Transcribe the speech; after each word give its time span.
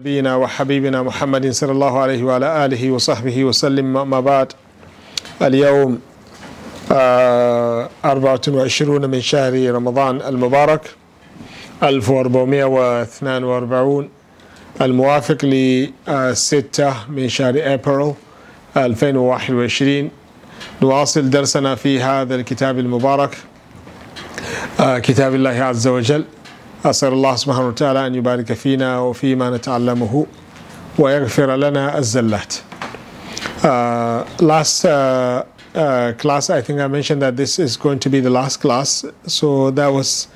نبينا 0.00 0.36
وحبيبنا 0.36 1.02
محمد 1.02 1.50
صلى 1.50 1.72
الله 1.72 1.98
عليه 1.98 2.22
وعلى 2.24 2.64
آله 2.64 2.90
وصحبه 2.90 3.44
وسلم 3.44 4.10
ما 4.10 4.20
بعد 4.20 4.52
اليوم 5.42 5.98
أربعة 8.04 8.40
وعشرون 8.48 9.10
من 9.10 9.20
شهر 9.20 9.70
رمضان 9.70 10.20
المبارك 10.22 10.80
1442 11.82 14.08
الموافق 14.80 15.38
لستة 15.44 16.94
من 17.08 17.28
شهر 17.28 17.54
أبريل 17.74 18.12
2021 18.76 20.10
نواصل 20.82 21.30
درسنا 21.30 21.74
في 21.74 22.00
هذا 22.00 22.34
الكتاب 22.34 22.78
المبارك 22.78 23.36
كتاب 24.80 25.34
الله 25.34 25.50
عز 25.50 25.88
وجل. 25.88 26.24
أسأل 26.85 27.13
الله 27.13 27.35
سبحانه 27.35 27.67
وتعالى 27.67 28.07
أن 28.07 28.15
يبارك 28.15 28.53
فينا 28.53 28.99
وفيما 28.99 29.49
نتعلمه 29.57 30.25
ويغفر 30.99 31.55
لنا 31.55 31.97
الزلات 31.97 32.53
uh, 33.63 34.25
last 34.39 34.85
uh, 34.85 35.43
uh, 35.75 36.13
class 36.17 36.49
I 36.49 36.61
think 36.61 36.79
I 36.79 36.87
mentioned 36.87 37.21
that 37.21 37.35
this 37.35 37.59
is 37.59 37.75
going 37.75 37.99
to 37.99 38.09
be 38.09 38.21
the 38.21 38.29
last 38.29 38.57
class 38.61 39.03
so 39.27 39.71
that 39.71 39.87
was 39.87 40.27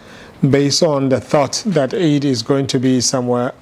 based 0.50 0.84
on 0.84 1.10
the 1.10 1.22
thought 1.22 1.64
that 1.66 1.94
Eid 1.94 2.26
is 2.26 2.44
going 2.44 2.68
to 2.68 2.80
be 2.80 3.00
somewhere 3.00 3.54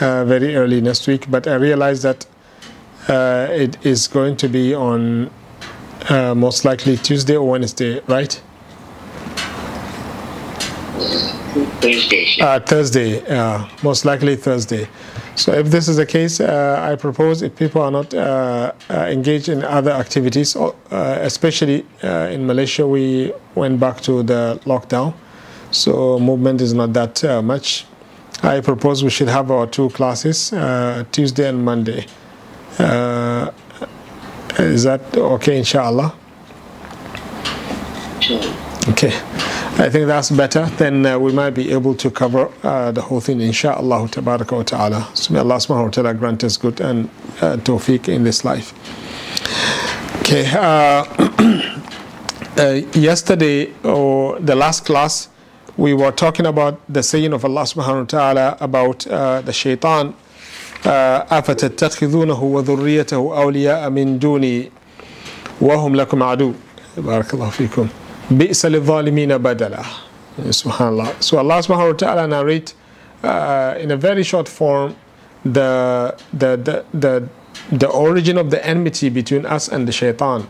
uh, 0.00 0.24
very 0.26 0.54
early 0.54 0.80
next 0.82 1.06
week 1.06 1.30
but 1.30 1.46
I 1.46 1.54
realized 1.54 2.02
that 2.02 2.26
uh, 3.08 3.48
it 3.50 3.84
is 3.86 4.06
going 4.06 4.36
to 4.36 4.48
be 4.48 4.74
on 4.74 5.30
uh, 6.10 6.34
most 6.34 6.64
likely 6.64 6.98
Tuesday 6.98 7.36
or 7.36 7.48
Wednesday 7.48 8.00
right 8.06 8.40
Thursday. 11.81 12.41
Uh, 12.41 12.59
Thursday, 12.59 13.25
uh, 13.27 13.67
most 13.83 14.05
likely 14.05 14.35
Thursday. 14.35 14.87
So 15.35 15.53
if 15.53 15.69
this 15.69 15.87
is 15.87 15.97
the 15.97 16.05
case, 16.05 16.39
uh, 16.39 16.79
I 16.81 16.95
propose 16.95 17.43
if 17.43 17.55
people 17.55 17.81
are 17.81 17.91
not 17.91 18.13
uh, 18.13 18.71
uh, 18.89 18.93
engaged 19.09 19.49
in 19.49 19.63
other 19.63 19.91
activities, 19.91 20.55
uh, 20.55 20.73
especially 21.21 21.85
uh, 22.03 22.29
in 22.31 22.47
Malaysia, 22.47 22.87
we 22.87 23.31
went 23.53 23.79
back 23.79 24.01
to 24.01 24.23
the 24.23 24.59
lockdown, 24.65 25.13
so 25.71 26.17
movement 26.19 26.61
is 26.61 26.73
not 26.73 26.93
that 26.93 27.23
uh, 27.23 27.41
much. 27.41 27.85
I 28.41 28.61
propose 28.61 29.03
we 29.03 29.09
should 29.09 29.29
have 29.29 29.51
our 29.51 29.67
two 29.67 29.89
classes, 29.89 30.53
uh, 30.53 31.03
Tuesday 31.11 31.49
and 31.49 31.63
Monday. 31.63 32.05
Uh, 32.79 33.51
is 34.59 34.83
that 34.83 35.15
okay, 35.15 35.57
inshallah? 35.57 36.15
Sure. 38.19 38.41
Okay, 38.89 39.11
I 39.78 39.88
think 39.88 40.06
that's 40.06 40.30
better. 40.30 40.66
Then 40.76 41.06
uh, 41.06 41.18
we 41.18 41.32
might 41.32 41.50
be 41.50 41.72
able 41.72 41.94
to 41.94 42.10
cover 42.10 42.50
uh, 42.62 42.92
the 42.92 43.00
whole 43.02 43.20
thing, 43.20 43.40
inshallah, 43.40 44.08
tabaraka 44.08 44.56
wa 44.56 44.62
ta'ala. 44.62 45.08
So 45.14 45.32
may 45.32 45.40
Allah 45.40 45.56
subhanahu 45.56 45.84
wa 45.84 45.90
ta'ala 45.90 46.14
grant 46.14 46.44
us 46.44 46.56
good 46.56 46.80
and 46.80 47.08
uh, 47.40 47.56
tawfiq 47.56 48.08
in 48.08 48.22
this 48.24 48.44
life. 48.44 48.72
Okay, 50.20 50.46
uh, 50.54 51.04
uh, 52.58 52.80
yesterday 52.92 53.72
or 53.82 54.38
the 54.40 54.54
last 54.54 54.84
class, 54.84 55.28
we 55.76 55.94
were 55.94 56.12
talking 56.12 56.46
about 56.46 56.80
the 56.88 57.02
saying 57.02 57.32
of 57.32 57.44
Allah 57.44 57.62
subhanahu 57.62 58.00
wa 58.00 58.04
ta'ala 58.04 58.56
about 58.60 59.06
uh, 59.06 59.40
the 59.42 59.52
shaitan. 59.52 60.14
أفتتخذونه 60.84 62.42
وذريته 62.42 63.16
أولياء 63.16 63.90
من 63.90 64.18
دوني 64.18 64.70
وهم 65.60 65.96
لكم 65.96 66.22
عدو 66.22 66.52
بارك 66.96 67.34
الله 67.34 67.50
فيكم 67.50 67.88
bi'sa 68.29 68.69
lidhalimina 68.69 69.39
badala. 69.39 69.85
SubhanAllah. 70.37 71.21
So 71.23 71.37
Allah 71.37 71.59
subhanahu 71.59 71.91
wa 71.91 71.97
ta'ala 71.97 72.27
narrated 72.27 72.73
uh, 73.23 73.75
in 73.79 73.91
a 73.91 73.97
very 73.97 74.23
short 74.23 74.47
form 74.47 74.95
the, 75.43 76.15
the, 76.33 76.57
the, 76.57 76.85
the, 76.93 77.29
the 77.71 77.89
origin 77.89 78.37
of 78.37 78.51
the 78.51 78.65
enmity 78.65 79.09
between 79.09 79.45
us 79.45 79.67
and 79.67 79.87
the 79.87 79.91
shaitan. 79.91 80.47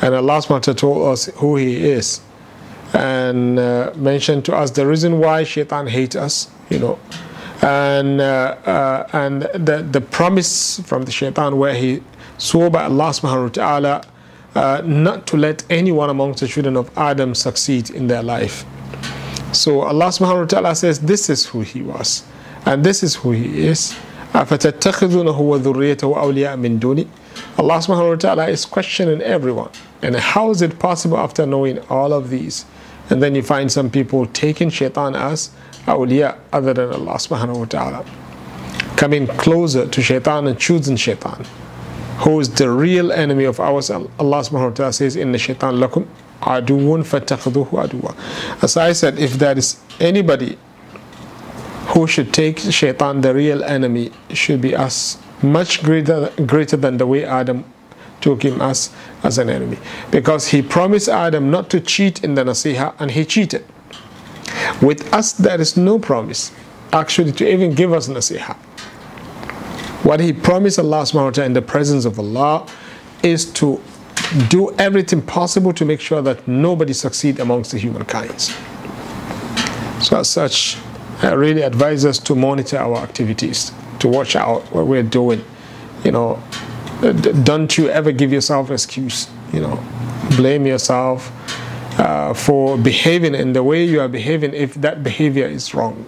And 0.00 0.14
Allah 0.14 0.38
subhanahu 0.38 0.50
wa 0.50 0.58
ta'ala 0.58 0.76
told 0.76 1.08
us 1.12 1.26
who 1.36 1.56
he 1.56 1.84
is 1.90 2.20
and 2.94 3.58
uh, 3.58 3.92
mentioned 3.96 4.44
to 4.46 4.56
us 4.56 4.70
the 4.70 4.86
reason 4.86 5.18
why 5.18 5.44
shaitan 5.44 5.86
hates 5.88 6.16
us, 6.16 6.50
you 6.70 6.78
know, 6.78 6.98
and, 7.60 8.20
uh, 8.20 8.56
uh, 8.64 9.08
and 9.12 9.42
the, 9.42 9.86
the 9.90 10.00
promise 10.00 10.80
from 10.80 11.02
the 11.02 11.10
shaitan 11.10 11.58
where 11.58 11.74
he 11.74 12.02
swore 12.38 12.70
by 12.70 12.84
Allah 12.84 13.10
subhanahu 13.10 13.42
wa 13.42 13.48
ta'ala 13.48 14.02
uh, 14.57 14.81
not 14.85 15.25
to 15.27 15.37
let 15.37 15.63
anyone 15.69 16.09
amongst 16.09 16.41
the 16.41 16.47
children 16.47 16.77
of 16.77 16.95
Adam 16.97 17.33
succeed 17.33 17.89
in 17.89 18.07
their 18.07 18.23
life. 18.23 18.65
So 19.51 19.81
Allah 19.81 20.07
subhanahu 20.07 20.41
wa 20.41 20.45
ta'ala 20.45 20.75
says 20.75 20.99
this 20.99 21.29
is 21.29 21.45
who 21.45 21.61
he 21.61 21.81
was 21.81 22.23
and 22.65 22.83
this 22.83 23.03
is 23.03 23.15
who 23.15 23.31
he 23.31 23.67
is. 23.67 23.95
أَفَتَتَّخِذُونَهُ 24.33 25.37
وَذُرِّيَّتَهُ 25.37 26.17
أَوْلِياءَ 26.17 26.57
مِن 26.57 26.79
دُونِ 26.79 27.07
Allah 27.57 27.77
subhanahu 27.77 28.09
wa 28.09 28.15
ta'ala 28.15 28.47
is 28.49 28.65
questioning 28.65 29.21
everyone. 29.21 29.69
And 30.01 30.15
how 30.15 30.49
is 30.49 30.61
it 30.61 30.79
possible 30.79 31.17
after 31.17 31.45
knowing 31.45 31.79
all 31.89 32.13
of 32.13 32.29
these? 32.29 32.65
And 33.09 33.21
then 33.21 33.35
you 33.35 33.43
find 33.43 33.71
some 33.71 33.89
people 33.89 34.25
taking 34.27 34.69
shaitan 34.69 35.15
as 35.15 35.51
awliya 35.85 36.37
other 36.51 36.73
than 36.73 36.91
Allah 36.93 37.15
subhanahu 37.15 37.57
wa 37.59 37.65
ta'ala. 37.65 38.05
Coming 38.97 39.27
closer 39.27 39.87
to 39.87 40.01
shaitan 40.01 40.47
and 40.47 40.59
choosing 40.59 40.95
shaitan 40.95 41.45
who 42.18 42.40
is 42.40 42.48
the 42.54 42.70
real 42.70 43.12
enemy 43.12 43.44
of 43.44 43.60
ours. 43.60 43.90
Allah 43.90 44.08
subhanahu 44.18 44.70
wa 44.70 44.70
ta'ala 44.70 44.92
says, 44.92 45.16
in 45.16 45.32
the 45.32 45.38
shaitan 45.38 45.76
lakum 45.76 46.06
aduun 46.40 47.04
fatakhuduhu 47.04 47.70
aduwa. 47.70 48.62
As 48.62 48.76
I 48.76 48.92
said, 48.92 49.18
if 49.18 49.34
there 49.34 49.56
is 49.56 49.80
anybody 50.00 50.58
who 51.88 52.06
should 52.06 52.32
take 52.34 52.58
shaitan, 52.58 53.20
the 53.20 53.34
real 53.34 53.62
enemy, 53.64 54.10
should 54.30 54.60
be 54.60 54.74
us, 54.74 55.18
much 55.42 55.82
greater, 55.82 56.30
greater 56.44 56.76
than 56.76 56.96
the 56.98 57.06
way 57.06 57.24
Adam 57.24 57.64
took 58.20 58.42
him 58.44 58.60
as, 58.60 58.90
as 59.22 59.38
an 59.38 59.48
enemy. 59.48 59.78
Because 60.10 60.48
he 60.48 60.60
promised 60.60 61.08
Adam 61.08 61.50
not 61.50 61.70
to 61.70 61.80
cheat 61.80 62.24
in 62.24 62.34
the 62.34 62.42
nasiha, 62.42 62.94
and 62.98 63.12
he 63.12 63.24
cheated. 63.24 63.64
With 64.82 65.12
us, 65.14 65.32
there 65.32 65.60
is 65.60 65.76
no 65.76 65.98
promise, 65.98 66.50
actually, 66.92 67.32
to 67.32 67.48
even 67.48 67.74
give 67.74 67.92
us 67.92 68.08
nasiha. 68.08 68.56
What 70.02 70.20
he 70.20 70.32
promised 70.32 70.78
Allah 70.78 71.02
subhanahu 71.02 71.24
wa 71.24 71.30
ta'ala 71.30 71.46
in 71.46 71.52
the 71.54 71.62
presence 71.62 72.04
of 72.04 72.18
Allah 72.18 72.66
is 73.22 73.50
to 73.54 73.80
do 74.48 74.72
everything 74.78 75.22
possible 75.22 75.72
to 75.72 75.84
make 75.84 76.00
sure 76.00 76.22
that 76.22 76.46
nobody 76.46 76.92
succeed 76.92 77.40
amongst 77.40 77.72
the 77.72 77.78
humankind. 77.78 78.40
So 80.02 80.18
as 80.18 80.30
such, 80.30 80.78
I 81.22 81.32
really 81.32 81.62
advise 81.62 82.04
us 82.04 82.18
to 82.20 82.34
monitor 82.36 82.78
our 82.78 82.98
activities, 82.98 83.72
to 83.98 84.08
watch 84.08 84.36
out 84.36 84.62
what 84.72 84.86
we're 84.86 85.02
doing. 85.02 85.44
You 86.04 86.12
know, 86.12 86.42
don't 87.42 87.76
you 87.76 87.88
ever 87.88 88.12
give 88.12 88.32
yourself 88.32 88.70
excuse, 88.70 89.28
you 89.52 89.60
know, 89.60 89.82
blame 90.36 90.66
yourself 90.66 91.32
uh, 91.98 92.34
for 92.34 92.78
behaving 92.78 93.34
in 93.34 93.52
the 93.52 93.64
way 93.64 93.84
you 93.84 94.00
are 94.00 94.08
behaving 94.08 94.54
if 94.54 94.74
that 94.74 95.02
behavior 95.02 95.46
is 95.46 95.74
wrong. 95.74 96.06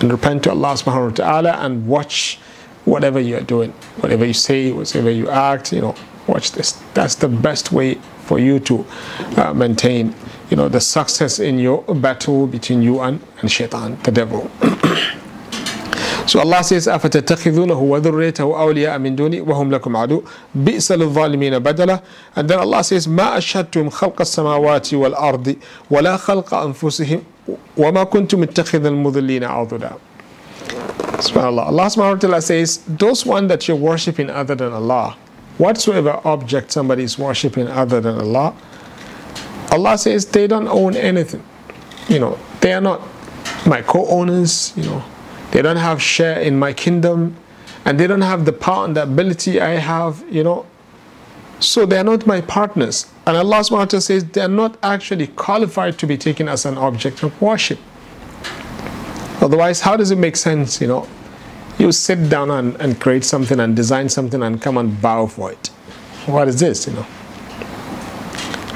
And 0.00 0.10
repent 0.10 0.44
to 0.44 0.50
Allah 0.50 0.74
subhanahu 0.74 1.10
wa 1.10 1.14
ta'ala 1.14 1.52
and 1.52 1.86
watch 1.86 2.38
whatever 2.85 3.19
you 3.19 3.37
are 3.37 3.41
doing, 3.41 3.71
whatever 4.01 4.25
you 4.25 4.33
say, 4.33 4.71
whatever 4.71 5.09
you 5.09 5.29
act, 5.29 5.71
you 5.73 5.81
know, 5.81 5.95
watch 6.27 6.51
this. 6.51 6.71
That's 6.93 7.15
the 7.15 7.27
best 7.27 7.71
way 7.71 7.95
for 8.25 8.39
you 8.39 8.59
to 8.61 8.85
uh, 9.37 9.53
maintain, 9.53 10.15
you 10.49 10.57
know, 10.57 10.69
the 10.69 10.81
success 10.81 11.39
in 11.39 11.59
your 11.59 11.83
battle 11.83 12.47
between 12.47 12.81
you 12.81 12.99
and, 13.01 13.19
and 13.41 13.51
shaitan, 13.51 13.97
the 14.03 14.11
devil. 14.11 14.49
so 16.27 16.39
Allah 16.39 16.63
says, 16.63 16.87
أَفَتَتَّخِذُونَهُ 16.87 17.75
وَذُرِّيَّتَهُ 17.75 18.43
أَوْلِيَاءَ 18.43 18.97
مِن 18.99 19.15
دُونِي 19.15 19.41
وَهُمْ 19.41 19.71
لَكُمْ 19.75 19.97
عَدُوٌّ 19.97 20.23
بِئْسَ 20.55 20.91
لِلظَّالِمِينَ 20.91 21.59
بَدَلًا 21.59 22.01
And 22.35 22.49
then 22.49 22.59
Allah 22.59 22.83
says, 22.83 23.07
مَا 23.07 23.37
أَشْهَدْتُمْ 23.37 23.89
خَلْقَ 23.89 24.21
السَّمَاوَاتِ 24.21 24.93
وَالْأَرْضِ 24.93 25.55
وَلَا 25.91 26.17
خَلْقَ 26.17 26.53
أَنفُسِهِمْ 26.53 27.21
وَمَا 27.77 28.03
كُنْتُمْ 28.03 28.41
مُتَّخِذَ 28.41 28.85
الْمُضِلِّينَ 28.85 29.43
عَضُدًا 29.43 29.91
SubhanAllah. 31.18 31.66
Allah 31.66 31.86
subhanahu 31.86 32.30
wa 32.30 32.40
says, 32.40 32.78
those 32.86 33.24
one 33.24 33.46
that 33.48 33.66
you're 33.68 33.76
worshipping 33.76 34.30
other 34.30 34.54
than 34.54 34.72
Allah, 34.72 35.16
whatsoever 35.58 36.20
object 36.24 36.72
somebody 36.72 37.04
is 37.04 37.18
worshipping 37.18 37.68
other 37.68 38.00
than 38.00 38.18
Allah, 38.18 38.54
Allah 39.72 39.98
says 39.98 40.26
they 40.26 40.46
don't 40.46 40.68
own 40.68 40.96
anything. 40.96 41.42
You 42.08 42.18
know, 42.18 42.38
they 42.60 42.72
are 42.72 42.80
not 42.80 43.00
my 43.66 43.82
co-owners, 43.82 44.72
you 44.76 44.84
know, 44.84 45.02
they 45.50 45.62
don't 45.62 45.76
have 45.76 46.00
share 46.00 46.40
in 46.40 46.58
my 46.58 46.72
kingdom, 46.72 47.36
and 47.84 47.98
they 47.98 48.06
don't 48.06 48.20
have 48.20 48.44
the 48.44 48.52
power 48.52 48.84
and 48.84 48.96
the 48.96 49.02
ability 49.02 49.60
I 49.60 49.76
have, 49.76 50.24
you 50.30 50.44
know. 50.44 50.66
So 51.58 51.86
they 51.86 51.98
are 51.98 52.04
not 52.04 52.26
my 52.26 52.42
partners. 52.42 53.06
And 53.26 53.36
Allah 53.36 53.60
subhanahu 53.60 53.78
wa 53.78 53.84
ta'ala 53.86 54.00
says 54.02 54.24
they 54.24 54.42
are 54.42 54.48
not 54.48 54.76
actually 54.82 55.28
qualified 55.28 55.98
to 55.98 56.06
be 56.06 56.18
taken 56.18 56.48
as 56.48 56.66
an 56.66 56.76
object 56.76 57.22
of 57.22 57.40
worship. 57.40 57.78
Otherwise, 59.40 59.80
how 59.80 59.96
does 59.96 60.10
it 60.10 60.18
make 60.18 60.36
sense, 60.36 60.80
you 60.80 60.86
know? 60.86 61.06
You 61.78 61.92
sit 61.92 62.30
down 62.30 62.50
and, 62.50 62.74
and 62.80 62.98
create 63.00 63.24
something 63.24 63.60
and 63.60 63.76
design 63.76 64.08
something 64.08 64.42
and 64.42 64.60
come 64.60 64.78
and 64.78 65.00
bow 65.00 65.26
for 65.26 65.52
it. 65.52 65.68
What 66.26 66.48
is 66.48 66.58
this, 66.58 66.86
you 66.86 66.94
know? 66.94 67.02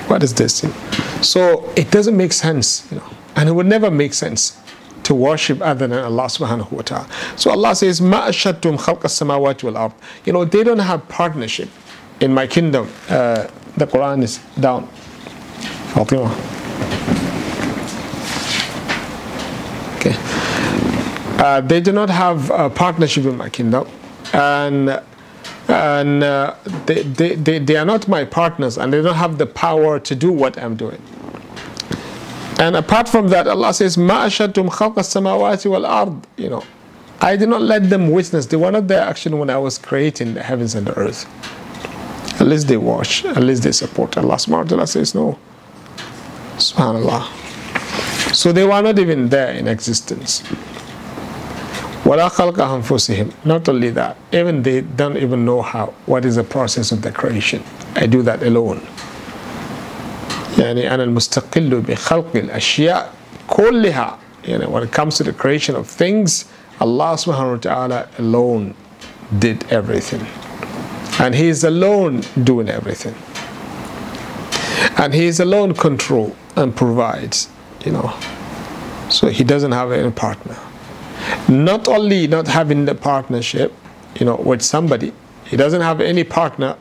What 0.07 0.23
is 0.23 0.35
this? 0.35 0.63
You 0.63 0.69
know? 0.69 0.75
So 1.23 1.71
it 1.77 1.91
doesn't 1.91 2.17
make 2.17 2.33
sense, 2.33 2.87
you 2.91 2.99
know, 2.99 3.11
and 3.37 3.49
it 3.49 3.53
would 3.53 3.67
never 3.67 3.91
make 3.91 4.13
sense 4.15 4.59
to 5.05 5.15
worship 5.15 5.61
other 5.63 5.87
than 5.87 5.99
Allah 5.99 6.27
subhanahu 6.27 6.71
wa 6.71 6.83
ta'ala. 6.83 7.09
So 7.37 7.51
Allah 7.51 7.75
says, 7.75 8.01
Ma 8.01 8.29
ashattum 8.29 8.77
samawati 8.79 9.65
wal 9.65 9.77
ard. 9.77 9.93
You 10.25 10.33
know, 10.33 10.45
they 10.45 10.63
don't 10.63 10.79
have 10.79 11.09
partnership 11.09 11.69
in 12.21 12.33
my 12.33 12.47
kingdom. 12.47 12.89
Uh, 13.09 13.49
the 13.77 13.87
Quran 13.87 14.23
is 14.23 14.39
down. 14.59 14.87
Fatima. 15.95 16.29
Uh, 21.41 21.61
they 21.63 21.81
do 21.81 21.91
not 21.91 22.11
have 22.11 22.51
a 22.51 22.69
partnership 22.69 23.25
my 23.35 23.49
kingdom. 23.49 23.89
And 24.35 25.01
and 25.69 26.23
uh, 26.23 26.55
they, 26.87 27.03
they, 27.03 27.35
they, 27.37 27.59
they 27.59 27.77
are 27.77 27.85
not 27.85 28.09
my 28.09 28.25
partners 28.25 28.77
and 28.77 28.93
they 28.93 29.01
don't 29.01 29.15
have 29.15 29.39
the 29.39 29.47
power 29.47 29.99
to 30.01 30.15
do 30.15 30.31
what 30.33 30.59
I'm 30.59 30.77
doing. 30.77 31.01
And 32.59 32.77
apart 32.77 33.09
from 33.09 33.29
that, 33.29 33.49
Allah 33.49 33.73
says, 33.73 33.97
"Ma 33.97 34.27
khalqa 34.27 34.97
samawati 34.97 35.71
wal 35.71 35.87
ard." 35.87 36.13
You 36.37 36.51
know, 36.51 36.65
I 37.23 37.37
did 37.37 37.49
not 37.49 37.63
let 37.63 37.89
them 37.89 38.11
witness. 38.11 38.45
They 38.47 38.59
were 38.59 38.71
not 38.71 38.89
there 38.89 39.01
actually 39.01 39.39
when 39.39 39.49
I 39.49 39.57
was 39.57 39.79
creating 39.79 40.35
the 40.35 40.43
heavens 40.43 40.75
and 40.75 40.87
the 40.87 40.95
earth. 40.99 41.25
At 42.39 42.47
least 42.49 42.69
they 42.69 42.77
watch. 42.77 43.25
At 43.25 43.43
least 43.43 43.63
they 43.63 43.73
support. 43.73 44.19
Allah 44.19 44.35
Subhanahu 44.35 44.87
says 44.89 45.15
no. 45.15 45.39
Subhanallah. 46.57 48.35
So 48.35 48.53
they 48.53 48.65
were 48.65 48.83
not 48.83 48.99
even 48.99 49.31
there 49.31 49.53
in 49.53 49.67
existence. 49.67 50.43
وَلَا 52.10 52.30
خَلْقَ 52.30 52.54
أَنفُسِهِمْ 52.60 53.46
Not 53.46 53.68
only 53.68 53.90
that, 53.92 54.16
even 54.32 54.62
they 54.62 54.82
don't 54.82 55.18
even 55.18 55.44
know 55.44 55.62
how, 55.62 55.94
what 56.06 56.24
is 56.24 56.36
the 56.36 56.44
process 56.44 56.92
of 56.92 57.02
the 57.02 57.12
creation. 57.12 57.64
I 57.96 58.06
do 58.06 58.22
that 58.24 58.44
alone. 58.44 58.82
يعني 60.58 60.94
أنا 60.94 61.04
المستقل 61.04 61.82
بخلق 61.82 62.36
الأشياء 62.36 63.10
كلها 63.48 64.18
يعني 64.48 64.66
when 64.72 64.84
it 64.84 64.92
comes 64.92 65.18
to 65.18 65.24
the 65.24 65.34
creation 65.34 65.76
of 65.76 65.88
things 65.88 66.46
Allah 66.80 67.16
subhanahu 67.16 67.52
wa 67.52 67.58
ta'ala 67.58 68.08
alone 68.20 68.74
did 69.40 69.66
everything 69.72 70.26
and 71.20 71.36
he 71.36 71.48
is 71.48 71.64
alone 71.64 72.22
doing 72.44 72.70
everything 72.70 73.16
and 74.98 75.14
he 75.14 75.26
is 75.26 75.40
alone 75.40 75.74
control 75.74 76.36
and 76.56 76.76
provides 76.76 77.50
you 77.86 77.92
know 77.92 78.14
so 79.10 79.28
he 79.28 79.44
doesn't 79.44 79.72
have 79.72 79.92
any 79.92 80.12
partner 80.12 80.56
not 81.49 81.89
only 81.89 82.27
not 82.27 82.47
having 82.47 82.85
the 82.85 82.95
partnership 82.95 83.73
you 84.19 84.27
know 84.27 84.37
with 84.37 84.63
somebody 84.63 85.13
he 85.47 85.57
doesn't 85.57 85.81
have 85.83 86.01
any 86.01 86.25
partner 86.25 86.77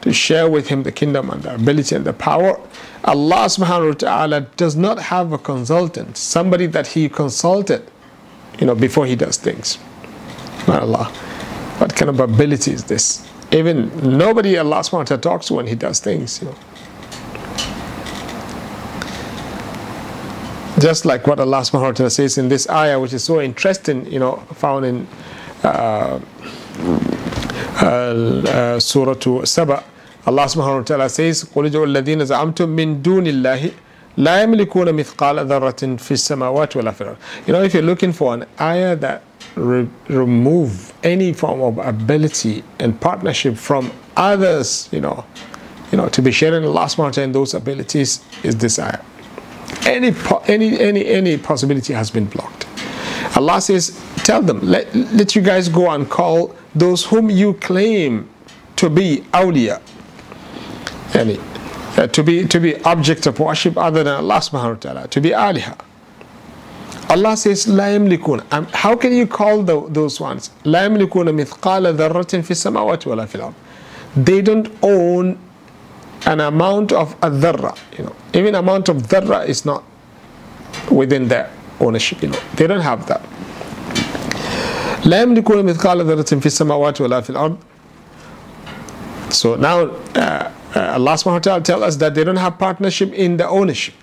to 0.00 0.12
share 0.12 0.48
with 0.48 0.68
him 0.68 0.82
the 0.82 0.92
kingdom 0.92 1.30
and 1.30 1.42
the 1.42 1.54
ability 1.54 1.94
and 1.94 2.04
the 2.04 2.12
power. 2.12 2.58
Allah 3.04 3.46
subhanahu 3.46 3.88
wa 3.88 3.94
ta'ala 3.94 4.40
does 4.56 4.76
not 4.76 4.98
have 4.98 5.32
a 5.32 5.38
consultant 5.38 6.16
somebody 6.16 6.66
that 6.66 6.86
he 6.88 7.08
consulted 7.08 7.88
you 8.58 8.66
know 8.66 8.74
before 8.74 9.06
he 9.06 9.16
does 9.16 9.36
things. 9.36 9.78
Allah 10.68 11.04
what 11.78 11.94
kind 11.94 12.08
of 12.08 12.18
ability 12.20 12.72
is 12.72 12.84
this? 12.84 13.26
Even 13.52 13.88
nobody 14.18 14.58
Allah 14.58 14.80
subhanahu 14.80 14.92
wa 14.92 15.04
ta'ala 15.04 15.22
talks 15.22 15.46
to 15.46 15.54
when 15.54 15.66
he 15.66 15.74
does 15.74 16.00
things 16.00 16.40
you 16.42 16.48
know 16.48 16.56
just 20.79 21.05
like 21.05 21.27
what 21.27 21.39
Allah 21.39 21.61
subhanahu 21.61 21.81
wa 21.81 21.91
ta'ala 21.91 22.09
says 22.09 22.37
in 22.37 22.49
this 22.49 22.69
ayah, 22.69 22.99
which 22.99 23.13
is 23.13 23.23
so 23.23 23.39
interesting, 23.39 24.05
you 24.11 24.19
know, 24.19 24.37
found 24.53 24.85
in 24.85 25.07
uh, 25.63 26.19
uh, 27.81 27.85
uh, 27.85 28.79
Surah 28.79 29.43
Saba. 29.45 29.83
Allah 30.25 30.43
subhanahu 30.45 30.77
wa 30.77 30.83
ta'ala 30.83 31.09
says, 31.09 31.43
قُلِ 31.43 31.69
جَوَ 31.69 31.85
الَّذِينَ 31.85 32.25
زَعَمْتُم 32.25 32.67
مِّن 32.67 33.01
دُونِ 33.01 33.27
اللَّهِ 33.27 33.73
لَا 34.17 34.43
يَمْلِكُونَ 34.43 34.93
مِثْقَالَ 34.93 35.47
ذَرَّةٍ 35.47 35.97
فِي 35.97 36.11
السَّمَاوَاتِ 36.11 36.75
وَلَا 36.75 36.91
فِي 36.91 37.01
الْأَرْضِ 37.01 37.17
You 37.47 37.53
know, 37.53 37.61
if 37.63 37.73
you're 37.73 37.83
looking 37.83 38.11
for 38.11 38.33
an 38.33 38.45
ayah 38.59 38.95
that 38.95 39.23
re- 39.55 39.87
remove 40.07 40.93
any 41.03 41.33
form 41.33 41.61
of 41.61 41.77
ability 41.77 42.63
and 42.79 42.99
partnership 42.99 43.57
from 43.57 43.91
others, 44.17 44.89
you 44.91 45.01
know, 45.01 45.25
you 45.91 45.97
know, 45.97 46.09
to 46.09 46.21
be 46.21 46.31
sharing 46.31 46.63
Allah 46.65 46.85
subhanahu 46.85 46.97
wa 46.97 47.09
ta'ala 47.11 47.25
in 47.25 47.31
those 47.31 47.53
abilities 47.53 48.23
is 48.43 48.57
this 48.57 48.79
ayah 48.79 48.99
any 49.87 50.13
any 50.47 50.79
any 50.79 51.05
any 51.05 51.37
possibility 51.37 51.93
has 51.93 52.11
been 52.11 52.25
blocked 52.25 52.65
allah 53.35 53.61
says 53.61 53.99
tell 54.17 54.41
them 54.41 54.59
let, 54.61 54.93
let 54.95 55.35
you 55.35 55.41
guys 55.41 55.69
go 55.69 55.91
and 55.91 56.09
call 56.09 56.55
those 56.75 57.05
whom 57.05 57.29
you 57.29 57.53
claim 57.55 58.29
to 58.75 58.89
be 58.89 59.23
awliya 59.33 59.81
yani, 61.11 61.37
uh, 61.97 62.07
to 62.07 62.23
be 62.23 62.45
to 62.47 62.59
be 62.59 62.75
object 62.83 63.27
of 63.27 63.39
worship 63.39 63.77
other 63.77 64.03
than 64.03 64.15
allah 64.15 64.37
subhanahu 64.37 64.75
wa 64.75 64.79
ta'ala 64.79 65.07
to 65.07 65.21
be 65.21 65.29
aliha 65.29 65.77
Allah 67.09 67.37
says 67.37 67.67
لا 67.67 67.95
يملكون 67.95 68.41
um, 68.51 68.65
how 68.73 68.95
can 68.95 69.13
you 69.13 69.27
call 69.27 69.61
the, 69.61 69.87
those 69.89 70.19
ones 70.19 70.49
لا 70.65 70.85
يملكون 70.85 71.33
مثقال 71.33 71.93
ذرة 71.95 72.41
في 72.41 72.51
السماوات 72.51 73.07
ولا 73.07 73.25
في 73.25 73.35
الأرض 73.35 73.53
they 74.15 74.41
don't 74.41 74.67
own 74.81 75.37
an 76.25 76.39
amount 76.39 76.91
of 76.91 77.13
a 77.21 77.29
dharra, 77.29 77.77
you 77.97 78.05
know, 78.05 78.15
even 78.33 78.55
amount 78.55 78.89
of 78.89 78.97
dharra 79.03 79.45
is 79.47 79.65
not 79.65 79.83
within 80.91 81.27
their 81.27 81.51
ownership, 81.79 82.21
you 82.21 82.29
know, 82.29 82.39
they 82.55 82.67
don't 82.67 82.81
have 82.81 83.05
that. 83.07 83.21
لا 85.05 85.21
يملكون 85.21 85.65
مثقال 85.65 86.05
ذرة 86.05 86.39
في 86.39 86.45
السماوات 86.45 87.01
ولا 87.01 87.21
في 87.21 87.29
الأرض. 87.29 87.57
So 89.29 89.55
now 89.55 89.79
uh, 90.15 90.51
uh, 90.75 90.93
Allah 90.93 91.13
subhanahu 91.13 91.33
wa 91.33 91.39
ta'ala 91.39 91.61
tell 91.61 91.83
us 91.83 91.97
that 91.97 92.15
they 92.15 92.23
don't 92.23 92.37
have 92.37 92.57
partnership 92.57 93.11
in 93.13 93.37
the 93.37 93.47
ownership. 93.47 93.95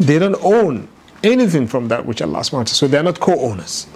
They 0.00 0.18
don't 0.18 0.36
own 0.42 0.88
anything 1.22 1.66
from 1.66 1.88
that 1.88 2.06
which 2.06 2.22
Allah 2.22 2.38
subhanahu 2.38 2.52
wa 2.52 2.64
ta'ala. 2.64 2.66
So 2.68 2.88
they 2.88 2.96
are 2.96 3.02
not 3.02 3.20
co-owners. 3.20 3.86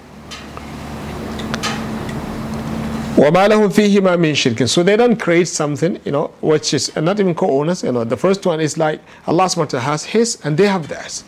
وَمَا 3.16 3.48
لَهُمْ 3.48 3.68
فِيهِمَا 3.68 4.16
مِنْ 4.16 4.32
شِرْكٍ 4.32 4.68
So 4.68 4.82
they 4.82 4.96
don't 4.96 5.16
create 5.20 5.46
something, 5.46 6.00
you 6.04 6.12
know, 6.12 6.28
which 6.40 6.72
is 6.72 6.94
not 6.96 7.20
even 7.20 7.34
co-owners. 7.34 7.82
You 7.82 7.92
know, 7.92 8.04
the 8.04 8.16
first 8.16 8.44
one 8.46 8.60
is 8.60 8.78
like 8.78 9.00
Allah 9.26 9.44
SWT 9.44 9.78
has 9.80 10.04
His 10.04 10.38
and 10.44 10.56
they 10.56 10.66
have 10.66 10.88
theirs. 10.88 11.22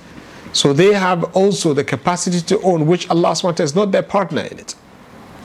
So 0.54 0.72
they 0.72 0.94
have 0.94 1.24
also 1.36 1.74
the 1.74 1.84
capacity 1.84 2.40
to 2.40 2.60
own, 2.62 2.86
which 2.86 3.10
Allah 3.10 3.32
SWT 3.32 3.60
is 3.60 3.74
not 3.74 3.92
their 3.92 4.02
partner 4.02 4.42
in 4.42 4.58
it. 4.58 4.74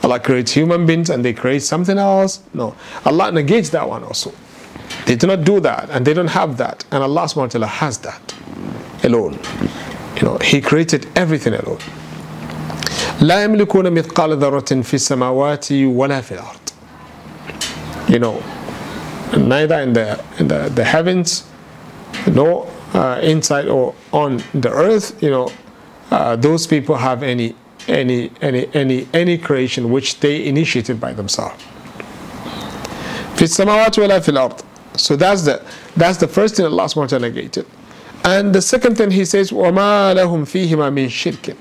Allah 0.02 0.18
creates 0.18 0.52
human 0.52 0.86
beings 0.86 1.10
and 1.10 1.24
they 1.24 1.32
create 1.32 1.62
something 1.62 1.98
else. 1.98 2.40
No, 2.54 2.74
Allah 3.04 3.30
negates 3.32 3.68
that 3.70 3.88
one 3.88 4.02
also. 4.02 4.32
They 5.06 5.16
do 5.16 5.26
not 5.26 5.44
do 5.44 5.60
that 5.60 5.90
and 5.90 6.06
they 6.06 6.14
don't 6.14 6.28
have 6.28 6.56
that. 6.56 6.84
And 6.90 7.02
Allah 7.02 7.24
SWT 7.24 7.66
has 7.66 7.98
that 7.98 8.34
alone. 9.04 9.38
You 10.16 10.22
know, 10.22 10.38
He 10.38 10.60
created 10.60 11.06
everything 11.16 11.54
alone. 11.54 11.80
لا 13.20 13.44
يملكون 13.44 13.90
مثقال 13.90 14.38
ذرة 14.38 14.82
في 14.82 14.94
السماوات 14.94 15.72
ولا 15.72 16.20
في 16.20 16.32
الأرض. 16.32 16.60
You 18.08 18.18
know, 18.18 18.42
neither 19.36 19.78
in 19.80 19.92
the 19.92 20.18
in 20.38 20.48
the, 20.48 20.70
the 20.74 20.84
heavens, 20.84 21.44
nor 22.26 22.66
uh, 22.94 23.20
inside 23.22 23.68
or 23.68 23.94
on 24.12 24.42
the 24.54 24.70
earth. 24.70 25.22
You 25.22 25.30
know, 25.30 25.52
uh, 26.10 26.36
those 26.36 26.66
people 26.66 26.96
have 26.96 27.22
any 27.22 27.54
any 27.88 28.30
any 28.40 28.68
any 28.74 29.06
any 29.12 29.38
creation 29.38 29.90
which 29.90 30.20
they 30.20 30.46
initiated 30.46 30.98
by 31.00 31.12
themselves. 31.12 31.62
في 33.36 33.42
السماوات 33.42 33.98
ولا 33.98 34.20
في 34.20 34.28
الأرض. 34.28 34.60
So 34.96 35.16
that's 35.16 35.42
the 35.42 35.62
that's 35.96 36.18
the 36.18 36.28
first 36.28 36.56
thing 36.56 36.66
Allah 36.66 36.84
subhanahu 36.84 36.96
wa 36.96 37.06
ta'ala 37.06 37.28
negated. 37.30 37.66
And 38.24 38.54
the 38.54 38.60
second 38.60 38.96
thing 38.96 39.10
he 39.10 39.24
says, 39.24 39.50
وَمَا 39.50 40.14
لَهُمْ 40.14 40.44
فِيهِمَا 40.44 40.90
مِنْ 40.92 41.08
شِرْكٍ 41.08 41.56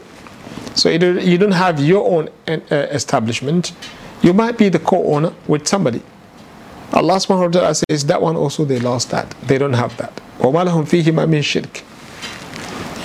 so 0.76 0.90
you 0.90 1.38
don't 1.38 1.52
have 1.52 1.80
your 1.80 2.10
own 2.10 2.30
uh, 2.48 2.76
establishment. 2.92 3.74
You 4.22 4.34
might 4.34 4.58
be 4.58 4.70
the 4.70 4.80
co-owner 4.80 5.34
with 5.48 5.68
somebody. 5.68 6.02
Allah 6.94 7.16
subhanahu 7.16 7.54
wa 7.54 7.60
ta'ala 7.62 7.76
says 7.76 8.06
that 8.08 8.22
one 8.22 8.36
also 8.36 8.66
they 8.66 8.80
lost 8.80 9.12
that. 9.12 9.30
They 9.44 9.58
don't 9.58 9.74
have 9.74 9.96
that. 9.98 10.16
وَمَا 10.40 10.66
لَهُمْ 10.66 10.86
فِيهِمَا 10.88 11.28
مِنْ 11.30 11.40
شِرْكٍ 11.44 11.84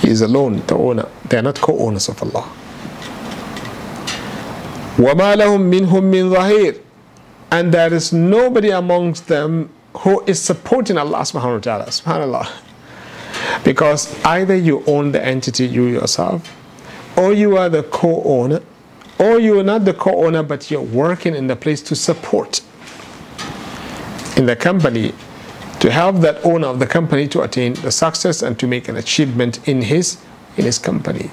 He 0.01 0.09
is 0.09 0.21
alone, 0.21 0.63
the 0.67 0.75
owner. 0.75 1.07
They 1.29 1.37
are 1.37 1.41
not 1.41 1.59
co-owners 1.61 2.09
of 2.09 2.21
Allah. 2.23 2.49
وَمَا 4.97 5.35
لَهُمْ 5.35 5.69
مِنْهُمْ 5.69 6.03
مِنْ 6.09 6.31
ظَهِيرٍ 6.35 6.79
And 7.51 7.71
there 7.73 7.93
is 7.93 8.11
nobody 8.11 8.69
amongst 8.71 9.27
them 9.27 9.69
who 9.97 10.23
is 10.25 10.41
supporting 10.41 10.97
Allah 10.97 11.19
subhanahu 11.19 11.55
wa 11.55 11.59
ta'ala. 11.59 11.85
Subhanallah. 11.85 12.47
Because 13.63 14.13
either 14.25 14.55
you 14.55 14.83
own 14.87 15.11
the 15.11 15.23
entity 15.23 15.65
you 15.67 15.83
yourself, 15.85 16.51
or 17.20 17.34
you 17.34 17.58
are 17.58 17.68
the 17.68 17.82
co-owner, 17.82 18.62
or 19.18 19.38
you 19.38 19.60
are 19.60 19.62
not 19.62 19.84
the 19.84 19.92
co-owner, 19.92 20.42
but 20.42 20.70
you're 20.70 20.80
working 20.80 21.34
in 21.34 21.48
the 21.48 21.56
place 21.56 21.82
to 21.82 21.94
support 21.94 22.62
in 24.38 24.46
the 24.46 24.56
company 24.56 25.12
to 25.80 25.90
help 25.90 26.16
that 26.16 26.42
owner 26.46 26.68
of 26.68 26.78
the 26.78 26.86
company 26.86 27.28
to 27.28 27.42
attain 27.42 27.74
the 27.74 27.92
success 27.92 28.40
and 28.40 28.58
to 28.58 28.66
make 28.66 28.88
an 28.88 28.96
achievement 28.96 29.68
in 29.68 29.82
his 29.82 30.16
in 30.56 30.64
his 30.64 30.78
company. 30.78 31.30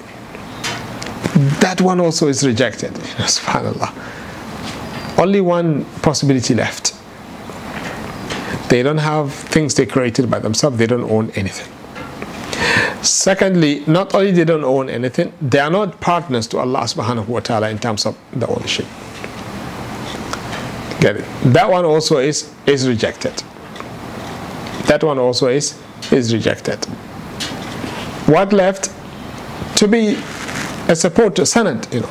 That 1.60 1.80
one 1.80 2.00
also 2.00 2.28
is 2.28 2.46
rejected. 2.46 2.92
Subhanallah. 3.38 3.90
Only 5.18 5.40
one 5.40 5.86
possibility 6.02 6.54
left. 6.54 6.94
They 8.68 8.82
don't 8.82 8.98
have 8.98 9.32
things 9.32 9.74
they 9.74 9.86
created 9.86 10.30
by 10.30 10.38
themselves, 10.40 10.76
they 10.76 10.86
don't 10.86 11.10
own 11.10 11.30
anything. 11.30 11.77
Secondly, 13.01 13.83
not 13.87 14.13
only 14.15 14.31
they 14.31 14.45
don't 14.45 14.63
own 14.63 14.89
anything, 14.89 15.33
they 15.41 15.59
are 15.59 15.69
not 15.69 15.99
partners 15.99 16.47
to 16.47 16.57
Allah 16.59 16.81
subhanahu 16.81 17.27
wa 17.27 17.39
ta'ala 17.39 17.69
in 17.69 17.79
terms 17.79 18.05
of 18.05 18.17
the 18.31 18.47
ownership. 18.47 18.85
Get 20.99 21.17
it? 21.17 21.25
That 21.53 21.69
one 21.69 21.85
also 21.85 22.17
is 22.19 22.49
is 22.65 22.87
rejected. 22.87 23.33
That 24.87 25.03
one 25.03 25.19
also 25.19 25.47
is 25.47 25.77
is 26.11 26.33
rejected. 26.33 26.83
What 28.27 28.53
left? 28.53 28.89
To 29.77 29.87
be 29.87 30.15
a 30.87 30.95
support 30.95 31.35
to 31.35 31.41
sanad, 31.41 31.91
you 31.93 32.01
know. 32.01 32.09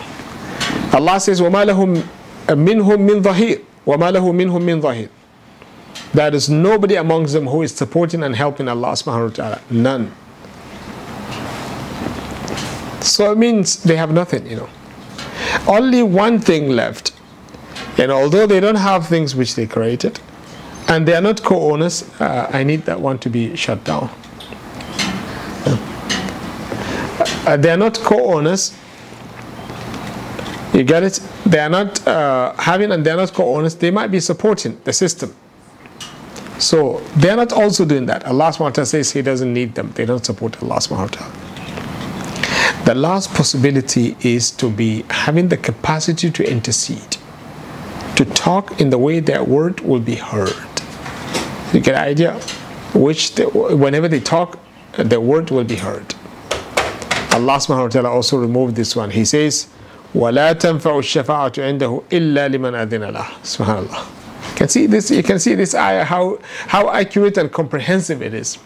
Allah 0.93 1.21
says, 1.21 1.41
وَمَا 1.41 1.65
لَهُم 1.65 2.03
مِّنْهُم 2.49 3.09
مِّن 3.09 3.23
ظَهِيرٍ 3.23 3.61
وَمَا 3.87 4.13
لَهُ 4.13 4.21
مِنْهُم 4.21 4.61
مِّن 4.63 4.81
ظَهِيرٍ 4.83 5.09
There 6.13 6.35
is 6.35 6.51
nobody 6.51 6.97
amongst 6.97 7.33
them 7.33 7.47
who 7.47 7.63
is 7.63 7.73
supporting 7.75 8.23
and 8.23 8.37
helping 8.37 8.69
Allah 8.69 8.89
subhanahu 8.93 9.29
wa 9.31 9.35
ta'ala. 9.35 9.61
None. 9.71 10.13
So 13.08 13.32
it 13.32 13.38
means 13.38 13.84
they 13.84 13.96
have 13.96 14.12
nothing, 14.12 14.46
you 14.46 14.58
know. 14.58 14.70
Only 15.68 16.04
one 16.04 16.40
thing 16.40 16.70
left. 16.70 17.14
And 17.98 18.12
although 18.12 18.46
they 18.46 18.60
don't 18.60 18.76
have 18.76 19.08
things 19.08 19.36
which 19.36 19.56
they 19.56 19.66
created, 19.66 20.20
and 20.88 21.08
they 21.08 21.16
are 21.16 21.22
not 21.22 21.42
co-owners, 21.42 22.04
uh, 22.20 22.50
I 22.54 22.64
need 22.64 22.86
that 22.86 23.00
one 23.00 23.18
to 23.20 23.30
be 23.30 23.56
shut 23.56 23.84
down. 23.84 24.10
Uh, 27.46 27.58
they 27.58 27.72
are 27.72 27.78
not 27.78 27.98
co-owners. 28.00 28.78
You 30.74 30.84
get 30.84 31.04
it? 31.04 31.20
They 31.46 31.60
are 31.60 31.70
not 31.70 32.06
uh, 32.06 32.54
having 32.58 32.92
and 32.92 33.06
they 33.06 33.12
are 33.12 33.18
not 33.18 33.34
co-owners. 33.34 33.76
They 33.76 33.90
might 33.90 34.12
be 34.12 34.20
supporting 34.20 34.80
the 34.84 34.94
system. 34.94 35.34
So 36.60 37.02
they 37.16 37.30
are 37.30 37.38
not 37.38 37.54
also 37.54 37.86
doing 37.86 38.06
that. 38.08 38.26
Allah 38.26 38.52
ta'ala 38.52 38.86
says 38.86 39.12
He 39.12 39.22
doesn't 39.22 39.54
need 39.54 39.76
them. 39.76 39.92
They 39.96 40.06
don't 40.06 40.26
support 40.26 40.62
Allah 40.62 40.80
ta'ala. 40.82 41.47
The 42.87 42.95
last 42.95 43.33
possibility 43.33 44.17
is 44.21 44.51
to 44.53 44.69
be 44.69 45.05
having 45.09 45.49
the 45.49 45.57
capacity 45.57 46.31
to 46.31 46.51
intercede, 46.51 47.17
to 48.17 48.25
talk 48.25 48.81
in 48.81 48.91
the 48.91 48.99
way 48.99 49.21
their 49.21 49.45
word 49.45 49.81
will 49.81 50.01
be 50.01 50.17
heard. 50.17 50.53
You 51.73 51.81
get 51.81 51.93
the 51.93 52.01
idea? 52.01 52.35
Which 52.93 53.37
they, 53.37 53.45
whenever 53.47 54.09
they 54.09 54.21
talk, 54.21 54.59
the 54.95 55.21
word 55.21 55.51
will 55.51 55.65
be 55.65 55.77
heard. 55.77 56.15
Allah 57.33 57.57
subhanahu 57.57 57.85
wa 57.85 57.89
ta'ala 57.89 58.11
also 58.11 58.37
removed 58.37 58.77
this 58.77 58.95
one. 58.95 59.11
He 59.11 59.25
says, 59.25 59.69
وَلَا 60.15 60.53
تَنْفَعُ 60.53 60.81
الشَّفَاعَةُ 60.83 61.55
عِنْدَهُ 61.55 62.05
إِلَّا 62.11 62.55
لِمَنْ 62.55 62.87
أَذِنَ 62.87 63.13
لَهُ 63.13 63.25
Subhanallah. 63.43 64.51
You 64.51 64.57
can 64.57 64.69
see 64.69 64.87
this, 64.87 65.11
you 65.11 65.23
can 65.23 65.39
see 65.39 65.55
this 65.55 65.75
ayah, 65.75 66.05
how, 66.05 66.39
how 66.67 66.91
accurate 66.91 67.39
and 67.39 67.51
comprehensive 67.51 68.21
it 68.21 68.35
is 68.35 68.59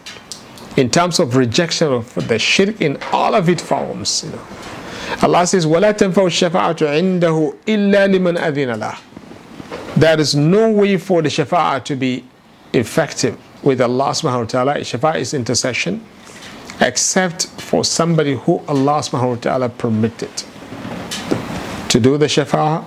in 0.77 0.89
terms 0.89 1.19
of 1.19 1.35
rejection 1.35 1.91
of 1.91 2.13
the 2.27 2.37
shirk 2.37 2.79
in 2.81 2.97
all 3.11 3.33
of 3.35 3.49
its 3.49 3.63
forms. 3.63 4.23
You 4.23 4.31
know. 4.31 4.47
Allah 5.23 5.47
says, 5.47 5.65
وَلَا 5.65 5.93
تَنْفَعُ 5.93 6.13
الشَّفَاعَةُ 6.13 7.19
عِنْدَهُ 7.19 7.55
إِلَّا 7.65 8.07
لِمَنْ 8.13 8.37
أَذِنَ 8.37 8.77
لَهُ 8.77 9.95
There 9.95 10.19
is 10.19 10.35
no 10.35 10.69
way 10.71 10.97
for 10.97 11.21
the 11.21 11.29
shafa'ah 11.29 11.83
to 11.85 11.95
be 11.95 12.23
effective 12.73 13.37
with 13.63 13.81
Allah 13.81 14.09
subhanahu 14.09 14.39
wa 14.39 14.45
ta'ala. 14.45 14.73
Shafa'ah 14.75 15.15
is 15.19 15.33
intercession 15.33 16.05
except 16.79 17.47
for 17.59 17.83
somebody 17.83 18.35
who 18.35 18.59
Allah 18.67 18.99
subhanahu 18.99 19.29
wa 19.29 19.35
ta'ala 19.35 19.69
permitted 19.69 20.29
to 21.89 21.99
do 21.99 22.17
the 22.17 22.27
shafa'ah 22.27 22.85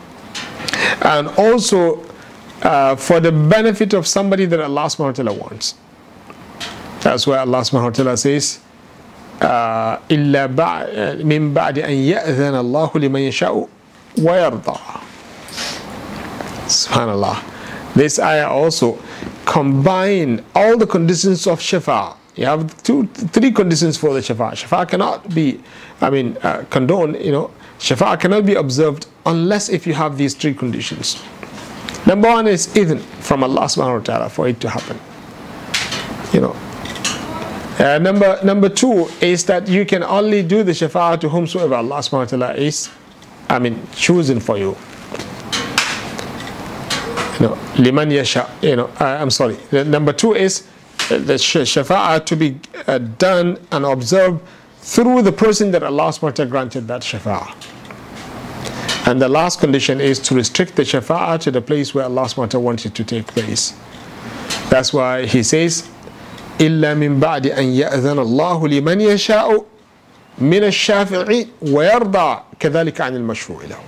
and 1.02 1.28
also 1.38 2.04
uh, 2.62 2.94
for 2.94 3.18
the 3.20 3.32
benefit 3.32 3.94
of 3.94 4.06
somebody 4.06 4.44
that 4.46 4.60
Allah 4.60 4.82
subhanahu 4.82 5.06
wa 5.06 5.12
ta'ala 5.12 5.32
wants. 5.32 5.74
That's 7.04 7.26
why 7.26 7.38
Allah 7.38 7.60
subhanahu 7.60 7.84
wa 7.84 7.90
ta'ala 7.90 8.16
says, 8.16 8.60
إلا 9.40 10.48
من 11.24 11.54
بعد 11.54 11.78
أن 11.78 11.90
يأذن 11.96 12.54
الله 12.60 12.90
لمن 12.94 13.20
يشاء 13.32 13.68
ويرضى 14.18 14.78
Subhanallah. 16.68 17.42
This 17.94 18.20
ayah 18.20 18.48
also 18.48 18.96
combine 19.44 20.44
all 20.54 20.76
the 20.78 20.86
conditions 20.86 21.48
of 21.48 21.58
shafa. 21.58 22.14
You 22.36 22.46
have 22.46 22.80
two, 22.84 23.06
three 23.08 23.50
conditions 23.50 23.96
for 23.96 24.14
the 24.14 24.20
shafa. 24.20 24.52
Shafa 24.52 24.88
cannot 24.88 25.34
be, 25.34 25.60
I 26.00 26.10
mean, 26.10 26.36
uh, 26.44 26.64
condoned, 26.70 27.16
you 27.16 27.32
know, 27.32 27.50
shafa 27.80 28.20
cannot 28.20 28.46
be 28.46 28.54
observed 28.54 29.08
unless 29.26 29.68
if 29.68 29.84
you 29.84 29.94
have 29.94 30.16
these 30.16 30.34
three 30.34 30.54
conditions. 30.54 31.20
Number 32.06 32.28
one 32.28 32.46
is 32.46 32.68
idhn 32.68 33.00
from 33.00 33.42
Allah 33.42 33.62
subhanahu 33.62 33.98
wa 33.98 34.04
ta'ala 34.04 34.28
for 34.30 34.46
it 34.46 34.60
to 34.60 34.68
happen. 34.70 35.00
You 36.32 36.42
know. 36.42 36.63
uh, 37.77 37.99
number 37.99 38.39
number 38.43 38.69
two 38.69 39.09
is 39.19 39.43
that 39.45 39.67
you 39.67 39.85
can 39.85 40.01
only 40.01 40.41
do 40.41 40.63
the 40.63 40.71
shafa 40.71 41.19
to 41.19 41.27
whomsoever 41.27 41.75
Allah 41.75 41.97
subhanahu 41.97 42.31
wa 42.31 42.47
ta'ala 42.47 42.53
is, 42.53 42.89
I 43.49 43.59
mean, 43.59 43.85
choosing 43.93 44.39
for 44.39 44.57
you. 44.57 44.77
You 47.35 47.49
know, 47.49 47.57
liman 47.77 48.11
yasha, 48.11 48.49
you 48.61 48.77
know, 48.77 48.85
uh, 49.01 49.17
I'm 49.19 49.29
sorry. 49.29 49.55
The, 49.71 49.83
number 49.83 50.13
two 50.13 50.33
is 50.35 50.67
the 51.09 51.35
shafa'a 51.35 52.25
to 52.25 52.35
be 52.37 52.57
uh, 52.87 52.97
done 52.97 53.57
and 53.73 53.83
observed 53.85 54.41
through 54.79 55.23
the 55.23 55.33
person 55.33 55.71
that 55.71 55.83
Allah 55.83 56.09
subhanahu 56.09 56.23
wa 56.23 56.31
ta'ala 56.31 56.51
granted 56.51 56.87
that 56.87 57.01
shafa'a. 57.01 57.53
And 59.07 59.21
the 59.21 59.27
last 59.27 59.59
condition 59.59 59.99
is 59.99 60.17
to 60.19 60.33
restrict 60.33 60.77
the 60.77 60.83
shafa'a 60.83 61.41
to 61.41 61.51
the 61.51 61.61
place 61.61 61.93
where 61.93 62.05
Allah 62.05 62.23
subhanahu 62.23 62.37
wa 62.37 62.45
ta'ala 62.45 62.65
wants 62.65 62.85
it 62.85 62.95
to 62.95 63.03
take 63.03 63.27
place. 63.27 63.73
That's 64.69 64.93
why 64.93 65.25
he 65.25 65.43
says, 65.43 65.89
إلا 66.60 66.94
من 66.94 67.20
بعد 67.20 67.46
أن 67.46 67.64
يأذن 67.64 68.18
الله 68.18 68.68
لمن 68.68 69.00
يشاء 69.00 69.64
من 70.38 70.64
الشافعي 70.64 71.46
ويرضى 71.62 72.40
كذلك 72.60 73.00
عن 73.00 73.16
المشروع 73.16 73.60
له. 73.64 73.78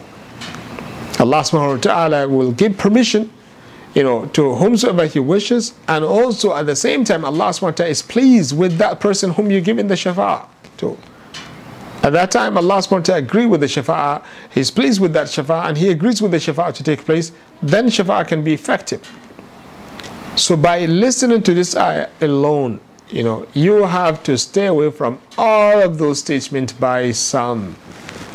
Allah 1.21 1.41
subhanahu 1.43 1.75
wa 1.75 1.81
ta'ala 1.81 2.29
will 2.29 2.53
give 2.53 2.77
permission 2.77 3.31
you 3.95 4.03
know, 4.03 4.27
to 4.27 4.55
whomsoever 4.55 5.07
he 5.07 5.19
wishes, 5.19 5.75
and 5.87 6.05
also 6.05 6.55
at 6.55 6.67
the 6.67 6.77
same 6.77 7.05
time, 7.05 7.25
Allah 7.25 7.51
subhanahu 7.51 7.63
wa 7.63 7.71
ta'ala 7.73 7.91
is 7.91 8.03
pleased 8.03 8.57
with 8.57 8.79
that 8.79 9.01
person 9.01 9.33
whom 9.33 9.51
you 9.51 9.61
give 9.61 9.79
in 9.79 9.89
the 9.89 9.95
shafa'a 9.95 10.47
to. 10.79 10.97
At 12.03 12.15
that 12.15 12.31
time, 12.31 12.57
Allah 12.57 12.79
subhanahu 12.79 12.91
wa 12.91 13.01
ta'ala 13.01 13.19
agree 13.19 13.47
with 13.47 13.61
the 13.61 13.67
shafa'a, 13.67 14.25
He's 14.53 14.71
pleased 14.71 15.01
with 15.01 15.13
that 15.13 15.27
shafa'a, 15.27 15.69
and 15.69 15.77
He 15.77 15.91
agrees 15.91 16.23
with 16.23 16.31
the 16.31 16.39
shafa'a 16.39 16.73
to 16.75 16.83
take 16.83 17.05
place, 17.05 17.33
then 17.63 17.89
shafa'a 17.89 18.27
can 18.27 18.43
be 18.43 18.55
effective. 18.55 19.07
So 20.38 20.56
by 20.56 20.86
listening 20.86 21.42
to 21.44 21.54
this 21.56 21.76
ayah 21.76 22.10
alone, 22.22 22.80
you 23.10 23.24
know, 23.24 23.48
you 23.56 23.84
have 23.86 24.22
to 24.24 24.38
stay 24.38 24.68
away 24.68 24.92
from 24.92 25.20
all 25.36 25.82
of 25.82 25.98
those 25.98 26.20
statements 26.20 26.74
by 26.74 27.12
some 27.12 27.76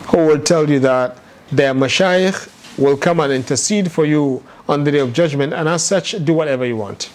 who 0.09 0.27
will 0.27 0.41
tell 0.41 0.69
you 0.69 0.81
that 0.81 1.17
their 1.53 1.73
mashayikh 1.73 2.77
will 2.77 2.97
come 2.97 3.21
and 3.21 3.33
intercede 3.33 3.93
for 3.93 4.05
you 4.05 4.43
on 4.69 4.83
the 4.83 4.91
day 4.91 4.99
of 4.99 5.13
judgment, 5.13 5.53
and 5.53 5.69
as 5.69 5.85
such, 5.85 6.17
do 6.25 6.35
whatever 6.35 6.67
you 6.67 6.77
want. 6.77 7.09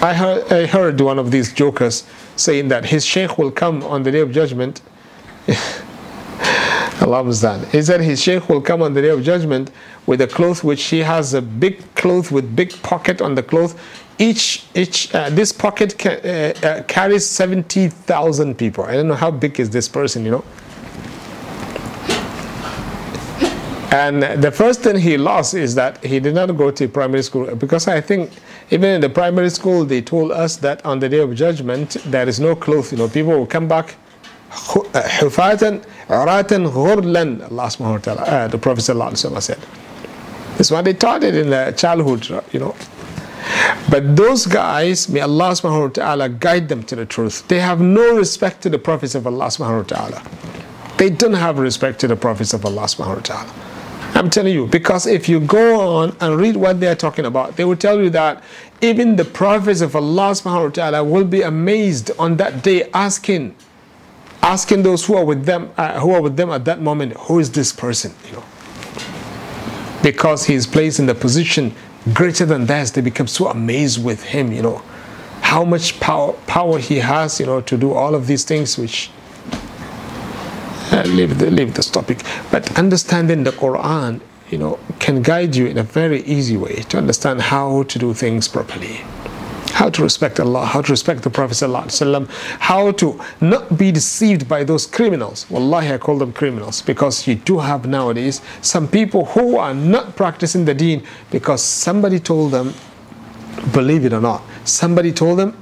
I 0.00 0.14
heard, 0.14 0.52
I 0.52 0.66
heard 0.66 1.00
one 1.00 1.18
of 1.18 1.32
these 1.32 1.52
jokers 1.52 2.04
saying 2.36 2.68
that 2.68 2.84
his 2.84 3.04
sheikh 3.04 3.36
will 3.36 3.50
come 3.50 3.82
on 3.82 4.04
the 4.04 4.12
day 4.12 4.20
of 4.20 4.30
judgment. 4.30 4.80
Allah. 7.00 7.66
He 7.72 7.82
said 7.82 8.00
his 8.00 8.22
sheikh 8.22 8.48
will 8.48 8.60
come 8.60 8.82
on 8.82 8.94
the 8.94 9.02
day 9.02 9.08
of 9.08 9.22
judgment 9.22 9.70
with 10.06 10.20
a 10.20 10.26
cloth 10.26 10.62
which 10.62 10.84
he 10.84 11.00
has 11.00 11.34
a 11.34 11.42
big 11.42 11.82
cloth 11.94 12.30
with 12.30 12.54
big 12.54 12.70
pocket 12.82 13.20
on 13.20 13.34
the 13.34 13.42
cloth. 13.42 13.78
Each, 14.18 14.64
each 14.74 15.12
uh, 15.14 15.28
this 15.30 15.52
pocket 15.52 15.98
ca 15.98 16.10
uh, 16.10 16.66
uh, 16.66 16.82
carries 16.84 17.26
70,000 17.26 18.56
people. 18.56 18.84
I 18.84 18.92
don't 18.94 19.08
know 19.08 19.14
how 19.14 19.30
big 19.30 19.58
is 19.58 19.70
this 19.70 19.88
person, 19.88 20.24
you 20.24 20.30
know. 20.30 20.44
And 23.90 24.42
the 24.42 24.50
first 24.50 24.80
thing 24.80 24.98
he 24.98 25.16
lost 25.16 25.54
is 25.54 25.76
that 25.76 26.04
he 26.04 26.18
did 26.18 26.34
not 26.34 26.46
go 26.56 26.72
to 26.72 26.88
primary 26.88 27.22
school 27.22 27.54
because 27.54 27.86
I 27.86 28.00
think 28.00 28.30
even 28.70 28.90
in 28.90 29.00
the 29.00 29.08
primary 29.08 29.50
school 29.50 29.84
they 29.84 30.02
told 30.02 30.32
us 30.32 30.56
that 30.56 30.84
on 30.84 30.98
the 30.98 31.08
day 31.08 31.20
of 31.20 31.32
judgment 31.34 31.96
there 32.06 32.28
is 32.28 32.40
no 32.40 32.56
cloth. 32.56 32.90
You 32.90 32.98
know, 32.98 33.08
people 33.08 33.38
will 33.38 33.46
come 33.46 33.68
back 33.68 33.94
hufatan, 34.54 35.84
uratan, 36.08 36.70
ghurlan. 36.70 37.50
Allah 37.50 37.66
subhanahu 37.66 37.92
wa 37.92 37.98
ta'ala, 37.98 38.22
uh, 38.22 38.48
the 38.48 38.58
Prophet 38.58 38.82
sallallahu 38.82 39.42
said. 39.42 39.58
This 40.56 40.70
one 40.70 40.84
they 40.84 40.94
taught 40.94 41.24
it 41.24 41.34
in 41.34 41.50
the 41.50 41.74
childhood, 41.76 42.28
you 42.52 42.60
know. 42.60 42.74
But 43.90 44.16
those 44.16 44.46
guys, 44.46 45.08
may 45.08 45.20
Allah 45.20 45.50
subhanahu 45.50 45.82
wa 45.82 45.88
ta'ala 45.88 46.28
guide 46.28 46.68
them 46.68 46.82
to 46.84 46.96
the 46.96 47.04
truth. 47.04 47.46
They 47.48 47.60
have 47.60 47.80
no 47.80 48.16
respect 48.16 48.62
to 48.62 48.70
the 48.70 48.78
prophets 48.78 49.14
of 49.14 49.26
Allah 49.26 49.46
subhanahu 49.46 49.78
wa 49.78 49.96
ta'ala. 49.96 50.22
They 50.96 51.10
don't 51.10 51.34
have 51.34 51.58
respect 51.58 52.00
to 52.00 52.08
the 52.08 52.16
prophets 52.16 52.54
of 52.54 52.64
Allah 52.64 52.82
subhanahu 52.82 53.16
wa 53.16 53.22
ta'ala. 53.22 53.52
I'm 54.16 54.30
telling 54.30 54.54
you, 54.54 54.68
because 54.68 55.06
if 55.06 55.28
you 55.28 55.40
go 55.40 55.98
on 55.98 56.16
and 56.20 56.36
read 56.36 56.56
what 56.56 56.78
they 56.78 56.86
are 56.86 56.94
talking 56.94 57.26
about, 57.26 57.56
they 57.56 57.64
will 57.64 57.76
tell 57.76 58.00
you 58.00 58.10
that 58.10 58.42
even 58.80 59.16
the 59.16 59.24
prophets 59.24 59.80
of 59.80 59.96
Allah 59.96 60.30
subhanahu 60.30 60.64
wa 60.64 60.70
ta'ala 60.70 61.04
will 61.04 61.24
be 61.24 61.42
amazed 61.42 62.12
on 62.18 62.36
that 62.36 62.62
day 62.62 62.88
asking, 62.94 63.56
asking 64.44 64.82
those 64.82 65.04
who 65.06 65.14
are 65.16 65.24
with 65.24 65.44
them, 65.46 65.72
uh, 65.76 65.98
who 66.00 66.12
are 66.12 66.22
with 66.22 66.36
them 66.36 66.50
at 66.50 66.64
that 66.66 66.80
moment, 66.80 67.14
who 67.26 67.38
is 67.38 67.50
this 67.50 67.72
person? 67.72 68.12
You 68.26 68.36
know. 68.36 68.44
Because 70.02 70.44
he 70.46 70.54
is 70.54 70.66
placed 70.66 70.98
in 71.00 71.06
the 71.06 71.14
position 71.14 71.74
greater 72.12 72.44
than 72.46 72.66
theirs, 72.66 72.92
they 72.92 73.00
become 73.00 73.26
so 73.26 73.48
amazed 73.48 74.04
with 74.04 74.22
him, 74.22 74.52
you 74.52 74.62
know. 74.62 74.82
how 75.44 75.64
much 75.64 76.00
power, 76.00 76.32
power 76.46 76.78
he 76.78 76.96
has, 76.96 77.38
you 77.38 77.46
know, 77.46 77.60
to 77.60 77.76
do 77.76 77.92
all 77.92 78.14
of 78.14 78.26
these 78.26 78.44
things, 78.44 78.78
which 78.78 79.10
uh, 80.90 81.02
leave, 81.06 81.38
the, 81.38 81.50
leave 81.50 81.74
this 81.74 81.90
topic. 81.90 82.22
But 82.50 82.76
understanding 82.78 83.44
the 83.44 83.52
Quran, 83.52 84.20
you 84.50 84.58
know, 84.58 84.78
can 84.98 85.22
guide 85.22 85.54
you 85.54 85.66
in 85.66 85.78
a 85.78 85.82
very 85.82 86.22
easy 86.22 86.56
way 86.56 86.76
to 86.88 86.98
understand 86.98 87.42
how 87.42 87.84
to 87.84 87.98
do 87.98 88.14
things 88.14 88.48
properly. 88.48 89.02
How 89.74 89.90
to 89.90 90.02
respect 90.02 90.38
Allah, 90.38 90.64
how 90.64 90.82
to 90.82 90.92
respect 90.92 91.22
the 91.22 91.30
Prophet 91.30 91.60
how 92.60 92.92
to 92.92 93.20
not 93.40 93.76
be 93.76 93.90
deceived 93.90 94.48
by 94.48 94.62
those 94.62 94.86
criminals. 94.86 95.50
Wallahi, 95.50 95.94
I 95.94 95.98
call 95.98 96.18
them 96.18 96.32
criminals 96.32 96.80
because 96.80 97.26
you 97.26 97.34
do 97.34 97.58
have 97.58 97.84
nowadays 97.84 98.40
some 98.62 98.86
people 98.86 99.24
who 99.24 99.56
are 99.56 99.74
not 99.74 100.14
practicing 100.14 100.64
the 100.64 100.74
deen 100.74 101.02
because 101.32 101.60
somebody 101.60 102.20
told 102.20 102.52
them, 102.52 102.72
believe 103.72 104.04
it 104.04 104.12
or 104.12 104.20
not, 104.20 104.42
somebody 104.64 105.10
told 105.12 105.40
them, 105.40 105.56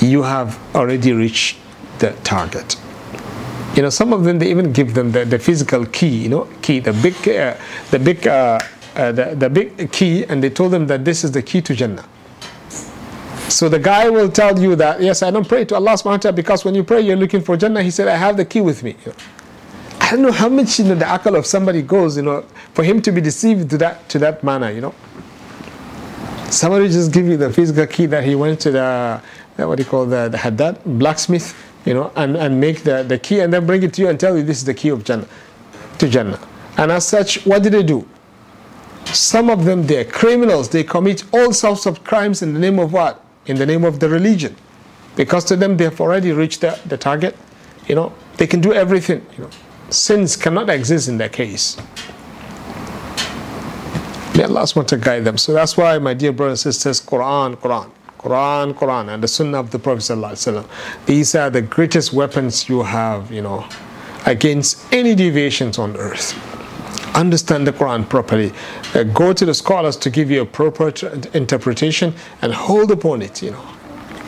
you 0.00 0.22
have 0.22 0.58
already 0.74 1.12
reached 1.12 1.58
the 1.98 2.12
target 2.24 2.76
you 3.76 3.82
know 3.82 3.90
some 3.90 4.12
of 4.12 4.24
them 4.24 4.38
they 4.38 4.50
even 4.50 4.72
give 4.72 4.94
them 4.94 5.12
the, 5.12 5.24
the 5.24 5.38
physical 5.38 5.84
key 5.86 6.08
you 6.24 6.28
know 6.28 6.48
key 6.62 6.80
the 6.80 6.92
big 6.94 7.14
uh, 7.28 7.54
the 7.90 7.98
big 7.98 8.26
uh, 8.26 8.58
uh, 8.94 9.12
the, 9.12 9.34
the 9.34 9.50
big 9.50 9.92
key 9.92 10.24
and 10.24 10.42
they 10.42 10.50
told 10.50 10.72
them 10.72 10.86
that 10.86 11.04
this 11.04 11.24
is 11.24 11.32
the 11.32 11.42
key 11.42 11.60
to 11.60 11.74
jannah 11.74 12.04
so 13.48 13.68
the 13.68 13.78
guy 13.78 14.08
will 14.08 14.30
tell 14.30 14.58
you 14.58 14.76
that 14.76 15.00
yes 15.00 15.22
i 15.22 15.30
don't 15.30 15.48
pray 15.48 15.64
to 15.64 15.74
allah 15.74 15.92
subhanahu 15.92 16.04
wa 16.04 16.16
ta'ala 16.16 16.32
because 16.32 16.64
when 16.64 16.74
you 16.74 16.82
pray 16.84 17.00
you're 17.00 17.16
looking 17.16 17.40
for 17.40 17.56
jannah 17.56 17.82
he 17.82 17.90
said 17.90 18.08
i 18.08 18.16
have 18.16 18.36
the 18.36 18.44
key 18.44 18.60
with 18.60 18.82
me 18.82 18.96
i 20.00 20.10
don't 20.10 20.22
know 20.22 20.32
how 20.32 20.48
much 20.48 20.78
you 20.78 20.84
know 20.84 20.94
the 20.94 21.04
akal 21.04 21.36
of 21.38 21.46
somebody 21.46 21.82
goes 21.82 22.16
you 22.16 22.22
know 22.22 22.42
for 22.74 22.84
him 22.84 23.00
to 23.00 23.12
be 23.12 23.20
deceived 23.20 23.70
to 23.70 23.78
that 23.78 24.08
to 24.08 24.18
that 24.18 24.42
manner 24.42 24.70
you 24.70 24.80
know 24.80 24.94
somebody 26.50 26.88
just 26.88 27.12
give 27.12 27.26
you 27.26 27.36
the 27.36 27.52
physical 27.52 27.86
key 27.86 28.06
that 28.06 28.24
he 28.24 28.34
went 28.34 28.60
to 28.60 28.70
the 28.70 29.20
what 29.56 29.76
do 29.76 29.82
you 29.82 29.88
call 29.88 30.04
the, 30.04 30.28
the 30.28 30.36
haddad 30.36 30.78
blacksmith 30.84 31.54
you 31.86 31.94
know, 31.94 32.12
and, 32.16 32.36
and 32.36 32.60
make 32.60 32.82
the, 32.82 33.04
the 33.04 33.18
key 33.18 33.40
and 33.40 33.52
then 33.52 33.64
bring 33.64 33.82
it 33.82 33.94
to 33.94 34.02
you 34.02 34.08
and 34.08 34.18
tell 34.20 34.36
you 34.36 34.42
this 34.42 34.58
is 34.58 34.64
the 34.64 34.74
key 34.74 34.90
of 34.90 35.04
Jannah, 35.04 35.28
to 35.98 36.08
Jannah. 36.08 36.38
And 36.76 36.90
as 36.92 37.06
such, 37.06 37.46
what 37.46 37.62
did 37.62 37.72
they 37.72 37.84
do? 37.84 38.06
Some 39.06 39.48
of 39.48 39.64
them, 39.64 39.86
they're 39.86 40.04
criminals. 40.04 40.68
They 40.68 40.82
commit 40.82 41.24
all 41.32 41.52
sorts 41.52 41.86
of 41.86 42.02
crimes 42.02 42.42
in 42.42 42.52
the 42.52 42.58
name 42.58 42.80
of 42.80 42.92
what? 42.92 43.24
In 43.46 43.56
the 43.56 43.66
name 43.66 43.84
of 43.84 44.00
the 44.00 44.08
religion. 44.08 44.56
Because 45.14 45.44
to 45.44 45.56
them, 45.56 45.76
they 45.76 45.84
have 45.84 46.00
already 46.00 46.32
reached 46.32 46.60
the, 46.60 46.78
the 46.86 46.96
target. 46.96 47.36
You 47.86 47.94
know, 47.94 48.12
they 48.36 48.46
can 48.46 48.60
do 48.60 48.72
everything. 48.72 49.24
You 49.36 49.44
know, 49.44 49.50
sins 49.90 50.36
cannot 50.36 50.68
exist 50.68 51.08
in 51.08 51.18
their 51.18 51.28
case. 51.28 51.76
May 54.36 54.44
Allah 54.44 54.66
want 54.76 54.88
to 54.88 54.98
guide 54.98 55.24
them. 55.24 55.38
So 55.38 55.54
that's 55.54 55.76
why, 55.76 55.98
my 55.98 56.12
dear 56.12 56.32
brothers 56.32 56.66
and 56.66 56.74
sisters, 56.74 57.00
Quran, 57.00 57.56
Quran. 57.56 57.90
Quran, 58.18 58.74
Quran, 58.74 59.14
and 59.14 59.22
the 59.22 59.28
Sunnah 59.28 59.60
of 59.60 59.70
the 59.70 59.78
Prophet 59.78 60.00
ﷺ. 60.00 60.66
These 61.06 61.34
are 61.36 61.48
the 61.48 61.62
greatest 61.62 62.12
weapons 62.12 62.68
you 62.68 62.82
have, 62.82 63.30
you 63.30 63.40
know, 63.40 63.66
against 64.26 64.92
any 64.92 65.14
deviations 65.14 65.78
on 65.78 65.96
earth. 65.96 66.34
Understand 67.14 67.66
the 67.66 67.72
Quran 67.72 68.08
properly. 68.08 68.52
Uh, 68.94 69.04
go 69.04 69.32
to 69.32 69.44
the 69.44 69.54
scholars 69.54 69.96
to 69.96 70.10
give 70.10 70.30
you 70.30 70.42
a 70.42 70.46
proper 70.46 70.92
interpretation 71.34 72.14
and 72.42 72.52
hold 72.52 72.90
upon 72.90 73.22
it, 73.22 73.42
you 73.42 73.50
know. 73.50 73.64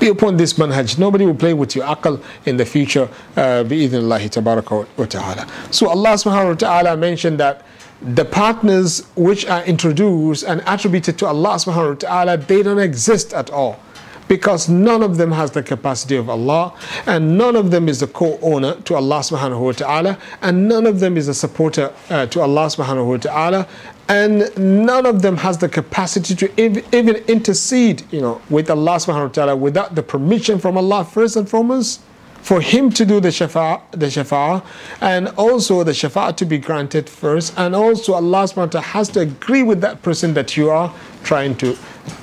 Be 0.00 0.08
upon 0.08 0.36
this 0.36 0.52
manhaj. 0.54 0.96
Nobody 0.98 1.26
will 1.26 1.34
play 1.34 1.54
with 1.54 1.74
your 1.74 1.84
akal 1.84 2.22
in 2.46 2.56
the 2.56 2.64
future. 2.64 3.08
Uh, 3.36 3.64
Bi-idhnillahi 3.64 4.96
wa 4.96 5.04
ta'ala. 5.06 5.46
So 5.72 5.88
Allah 5.88 6.10
subhanahu 6.10 6.48
wa 6.50 6.54
ta'ala 6.54 6.96
mentioned 6.96 7.40
that 7.40 7.64
the 8.00 8.24
partners 8.24 9.08
which 9.16 9.44
are 9.46 9.64
introduced 9.64 10.44
and 10.44 10.62
attributed 10.66 11.18
to 11.18 11.26
Allah 11.26 11.56
subhanahu 11.56 11.88
wa 11.88 11.94
ta'ala, 11.94 12.36
they 12.36 12.62
don't 12.62 12.78
exist 12.78 13.34
at 13.34 13.50
all. 13.50 13.80
Because 14.28 14.68
none 14.68 15.02
of 15.02 15.16
them 15.16 15.32
has 15.32 15.50
the 15.50 15.62
capacity 15.62 16.16
of 16.16 16.28
Allah, 16.28 16.74
and 17.06 17.38
none 17.38 17.56
of 17.56 17.70
them 17.70 17.88
is 17.88 18.00
the 18.00 18.06
co-owner 18.06 18.74
to 18.82 18.94
Allah 18.94 19.20
subhanahu 19.20 19.60
wa 19.60 19.72
ta'ala, 19.72 20.18
and 20.42 20.68
none 20.68 20.86
of 20.86 21.00
them 21.00 21.16
is 21.16 21.28
a 21.28 21.34
supporter 21.34 21.92
uh, 22.10 22.26
to 22.26 22.40
Allah 22.40 22.66
subhanahu 22.66 23.08
wa 23.08 23.16
ta'ala, 23.16 23.66
and 24.08 24.56
none 24.58 25.06
of 25.06 25.22
them 25.22 25.36
has 25.38 25.58
the 25.58 25.68
capacity 25.68 26.34
to 26.34 26.60
even 26.60 27.16
intercede, 27.26 28.02
you 28.12 28.20
know, 28.20 28.40
with 28.48 28.70
Allah 28.70 28.96
subhanahu 28.96 29.28
wa 29.28 29.28
ta'ala 29.28 29.56
without 29.56 29.94
the 29.94 30.02
permission 30.02 30.58
from 30.58 30.76
Allah 30.76 31.04
first 31.04 31.36
and 31.36 31.48
foremost 31.48 32.02
for 32.40 32.60
him 32.60 32.90
to 32.90 33.04
do 33.04 33.20
the 33.20 33.28
shafa, 33.28 33.82
the 33.90 34.06
shafa, 34.06 34.64
and 35.00 35.28
also 35.36 35.84
the 35.84 35.92
shafa 35.92 36.34
to 36.36 36.46
be 36.46 36.56
granted 36.56 37.08
first, 37.08 37.52
and 37.58 37.74
also 37.74 38.14
Allah 38.14 38.44
subhanahu 38.44 38.56
wa 38.56 38.66
ta'ala 38.66 38.86
has 38.86 39.08
to 39.10 39.20
agree 39.20 39.62
with 39.62 39.80
that 39.80 40.02
person 40.02 40.34
that 40.34 40.56
you 40.56 40.70
are 40.70 40.94
trying 41.24 41.56
to 41.56 41.76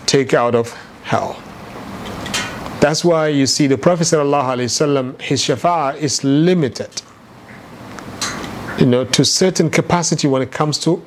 take 0.05 0.33
out 0.33 0.55
of 0.55 0.71
hell. 1.03 1.39
That's 2.85 3.03
why 3.03 3.29
you 3.29 3.47
see 3.47 3.65
the 3.65 3.79
Prophet 3.79 4.03
ﷺ, 4.03 5.19
his 5.19 5.41
shafa 5.41 5.97
is 5.97 6.23
limited, 6.23 7.01
you 8.77 8.85
know, 8.85 9.05
to 9.05 9.25
certain 9.25 9.71
capacity 9.71 10.27
when 10.27 10.43
it 10.43 10.51
comes 10.51 10.77
to 10.81 11.01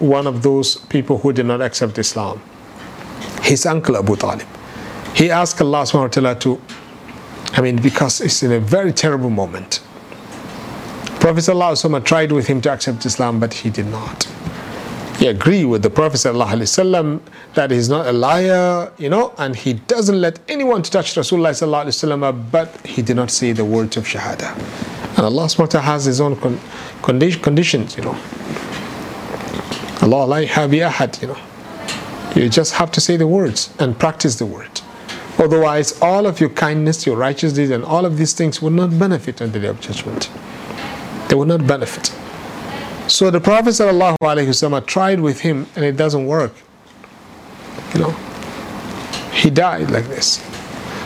one 0.00 0.26
of 0.26 0.42
those 0.42 0.78
people 0.86 1.18
who 1.18 1.32
did 1.32 1.46
not 1.46 1.60
accept 1.62 1.98
Islam. 1.98 2.42
His 3.42 3.64
uncle 3.64 3.96
Abu 3.96 4.16
Talib. 4.16 4.48
He 5.14 5.30
asked 5.30 5.60
Allah 5.62 5.84
subhanahu 5.84 6.02
wa 6.02 6.08
ta'ala 6.08 6.34
to 6.40 6.60
I 7.52 7.60
mean, 7.60 7.80
because 7.80 8.20
it's 8.20 8.42
in 8.42 8.50
a 8.50 8.58
very 8.58 8.92
terrible 8.92 9.30
moment. 9.30 9.78
Prophet 11.20 11.44
ﷺ 11.44 12.04
tried 12.04 12.32
with 12.32 12.48
him 12.48 12.60
to 12.62 12.72
accept 12.72 13.06
Islam, 13.06 13.38
but 13.38 13.54
he 13.54 13.70
did 13.70 13.86
not. 13.86 14.26
He 15.20 15.26
agreed 15.26 15.66
with 15.66 15.82
the 15.82 15.90
Prophet 15.90 16.16
ﷺ 16.16 17.20
that 17.52 17.70
he's 17.70 17.90
not 17.90 18.06
a 18.06 18.12
liar, 18.12 18.90
you 18.96 19.10
know, 19.10 19.34
and 19.36 19.54
he 19.54 19.74
doesn't 19.74 20.18
let 20.18 20.38
anyone 20.48 20.80
to 20.80 20.90
touch 20.90 21.14
Rasulullah 21.14 21.50
ﷺ, 21.50 22.50
but 22.50 22.74
he 22.86 23.02
did 23.02 23.16
not 23.16 23.30
say 23.30 23.52
the 23.52 23.66
words 23.66 23.98
of 23.98 24.04
Shahada. 24.04 24.56
And 25.18 25.26
Allah 25.26 25.44
SWT 25.44 25.78
has 25.78 26.06
his 26.06 26.22
own 26.22 26.36
con 26.36 26.56
condi 27.02 27.42
conditions, 27.42 27.98
you 27.98 28.02
know. 28.02 28.16
Allah 30.00 30.24
la 30.24 30.36
ahad, 30.38 31.20
you 31.20 31.28
know. 31.28 31.38
You 32.34 32.48
just 32.48 32.72
have 32.72 32.90
to 32.92 33.00
say 33.02 33.18
the 33.18 33.26
words 33.26 33.74
and 33.78 33.98
practice 33.98 34.36
the 34.36 34.46
word. 34.46 34.80
Otherwise, 35.38 36.00
all 36.00 36.26
of 36.26 36.40
your 36.40 36.48
kindness, 36.48 37.04
your 37.04 37.18
righteousness, 37.18 37.68
and 37.68 37.84
all 37.84 38.06
of 38.06 38.16
these 38.16 38.32
things 38.32 38.62
will 38.62 38.70
not 38.70 38.98
benefit 38.98 39.42
on 39.42 39.52
the 39.52 39.60
day 39.60 39.68
of 39.68 39.82
judgment. 39.82 40.30
They 41.28 41.34
will 41.34 41.44
not 41.44 41.66
benefit. 41.66 42.10
So 43.10 43.28
the 43.28 43.40
Prophet 43.40 43.70
ﷺ 43.70 44.86
tried 44.86 45.18
with 45.18 45.40
him 45.40 45.66
and 45.74 45.84
it 45.84 45.96
doesn't 45.96 46.26
work. 46.26 46.52
You 47.92 48.02
know, 48.02 48.10
he 49.32 49.50
died 49.50 49.90
like 49.90 50.06
this. 50.06 50.40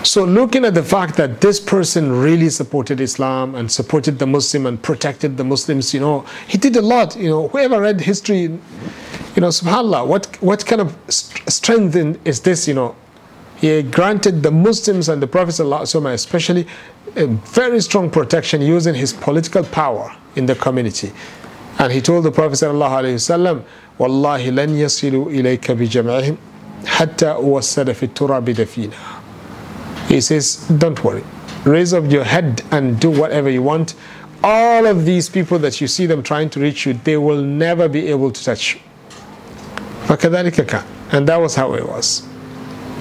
So 0.02 0.22
looking 0.24 0.66
at 0.66 0.74
the 0.74 0.82
fact 0.82 1.16
that 1.16 1.40
this 1.40 1.58
person 1.58 2.12
really 2.12 2.50
supported 2.50 3.00
Islam 3.00 3.54
and 3.54 3.72
supported 3.72 4.18
the 4.18 4.26
Muslim 4.26 4.66
and 4.66 4.82
protected 4.82 5.38
the 5.38 5.44
Muslims, 5.44 5.94
you 5.94 6.00
know, 6.00 6.26
he 6.46 6.58
did 6.58 6.76
a 6.76 6.82
lot. 6.82 7.16
You 7.16 7.30
know, 7.30 7.48
whoever 7.48 7.80
read 7.80 8.02
history, 8.02 8.40
you 8.42 8.60
know, 9.38 9.48
subhanAllah, 9.48 10.06
what, 10.06 10.26
what 10.42 10.66
kind 10.66 10.82
of 10.82 10.94
strength 11.08 11.96
is 12.26 12.42
this, 12.42 12.68
you 12.68 12.74
know, 12.74 12.94
he 13.56 13.82
granted 13.82 14.42
the 14.42 14.50
Muslims 14.50 15.08
and 15.08 15.22
the 15.22 15.26
Prophet 15.26 15.58
especially 15.58 16.66
a 17.16 17.26
very 17.26 17.80
strong 17.80 18.10
protection 18.10 18.60
using 18.60 18.94
his 18.94 19.14
political 19.14 19.64
power 19.64 20.14
in 20.36 20.44
the 20.44 20.54
community. 20.54 21.10
And 21.78 21.92
he 21.92 22.00
told 22.00 22.24
the 22.24 22.30
Prophet 22.30 22.62
"Wallahi 23.98 24.50
lan 24.50 24.70
yasilu 24.74 25.26
ilayka 25.26 25.76
bi 25.76 25.86
jam'ihim 25.86 26.36
hatta 26.84 27.36
uwassada 27.38 27.94
fi 27.94 28.08
turabi 28.08 28.54
dafina." 28.54 28.94
He 30.08 30.20
says, 30.20 30.56
"Don't 30.78 31.02
worry. 31.04 31.24
Raise 31.64 31.92
up 31.94 32.10
your 32.10 32.24
head 32.24 32.62
and 32.70 33.00
do 33.00 33.10
whatever 33.10 33.48
you 33.50 33.62
want. 33.62 33.94
All 34.42 34.86
of 34.86 35.04
these 35.06 35.28
people 35.30 35.58
that 35.60 35.80
you 35.80 35.86
see 35.86 36.06
them 36.06 36.22
trying 36.22 36.50
to 36.50 36.60
reach 36.60 36.84
you, 36.86 36.94
they 37.04 37.16
will 37.16 37.40
never 37.40 37.88
be 37.88 38.08
able 38.08 38.30
to 38.30 38.44
touch 38.44 38.74
you." 38.74 38.80
And 40.08 41.26
that 41.28 41.40
was 41.40 41.54
how 41.54 41.74
it 41.74 41.88
was. 41.88 42.22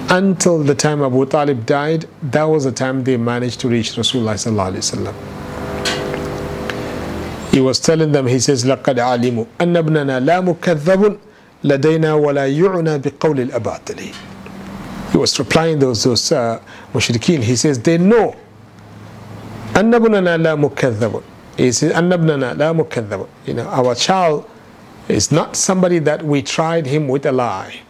Until 0.08 0.58
the 0.62 0.74
time 0.74 1.02
Abu 1.02 1.26
Talib 1.26 1.66
died, 1.66 2.06
that 2.22 2.44
was 2.44 2.64
the 2.64 2.72
time 2.72 3.04
they 3.04 3.16
managed 3.16 3.60
to 3.60 3.68
reach 3.68 3.92
Rasulullah 3.92 5.14
He 7.53 7.59
was 7.61 7.79
telling 7.79 8.11
them, 8.11 8.27
he 8.27 8.39
says, 8.39 8.63
لَقَدْ 8.63 8.95
عَلِمُوا 8.99 9.45
أَنَّ 9.59 9.75
ابْنَنَا 9.83 10.19
لَا 10.23 10.39
مُكَذَّبٌ 10.45 11.17
لَدَيْنَا 11.63 12.13
وَلَا 12.13 12.47
يُعْنَى 12.47 12.99
بِقَوْلِ 13.01 13.49
الْأَبَاطِلِ 13.49 14.15
He 15.11 15.17
was 15.17 15.37
replying 15.39 15.79
those, 15.79 16.03
those 16.03 16.31
uh, 16.31 16.61
mushrikeen. 16.93 17.41
He 17.43 17.55
says, 17.55 17.79
they 17.81 17.97
know 17.97 18.35
أَنَّ 19.73 19.91
ابْنَنَا 19.93 20.37
لَا 20.37 20.69
مُكَذَّبٌ 20.69 21.23
He 21.57 21.71
says, 21.71 21.91
أَنَّ 21.93 22.13
ابْنَنَا 22.13 22.55
لَا 22.55 22.73
مُكَذَّبٌ 22.87 23.27
You 23.45 23.55
know, 23.55 23.67
our 23.67 23.95
child 23.95 24.47
is 25.07 25.31
not 25.31 25.55
somebody 25.55 25.99
that 25.99 26.23
we 26.23 26.41
tried 26.43 26.85
him 26.85 27.07
with 27.07 27.25
a 27.25 27.31
lie. 27.31 27.81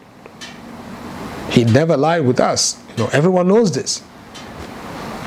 He 1.50 1.64
never 1.64 1.96
lied 1.96 2.24
with 2.26 2.40
us. 2.40 2.82
You 2.96 3.04
know, 3.04 3.10
everyone 3.12 3.48
knows 3.48 3.72
this. 3.72 4.02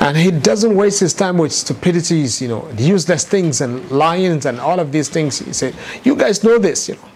And 0.01 0.17
he 0.17 0.31
doesn't 0.31 0.75
waste 0.77 1.01
his 1.01 1.13
time 1.13 1.39
with 1.39 1.53
stupidities, 1.53 2.41
you 2.41 2.49
know, 2.49 2.71
useless 2.79 3.25
things 3.25 3.61
and 3.61 3.91
lions 3.91 4.47
and 4.47 4.61
all 4.61 4.79
of 4.79 4.93
these 4.93 5.09
things. 5.09 5.41
He 5.41 5.53
said, 5.53 5.75
you 6.05 6.15
guys 6.15 6.45
know 6.45 6.59
this, 6.59 6.89
you 6.89 6.95
know. 6.95 7.09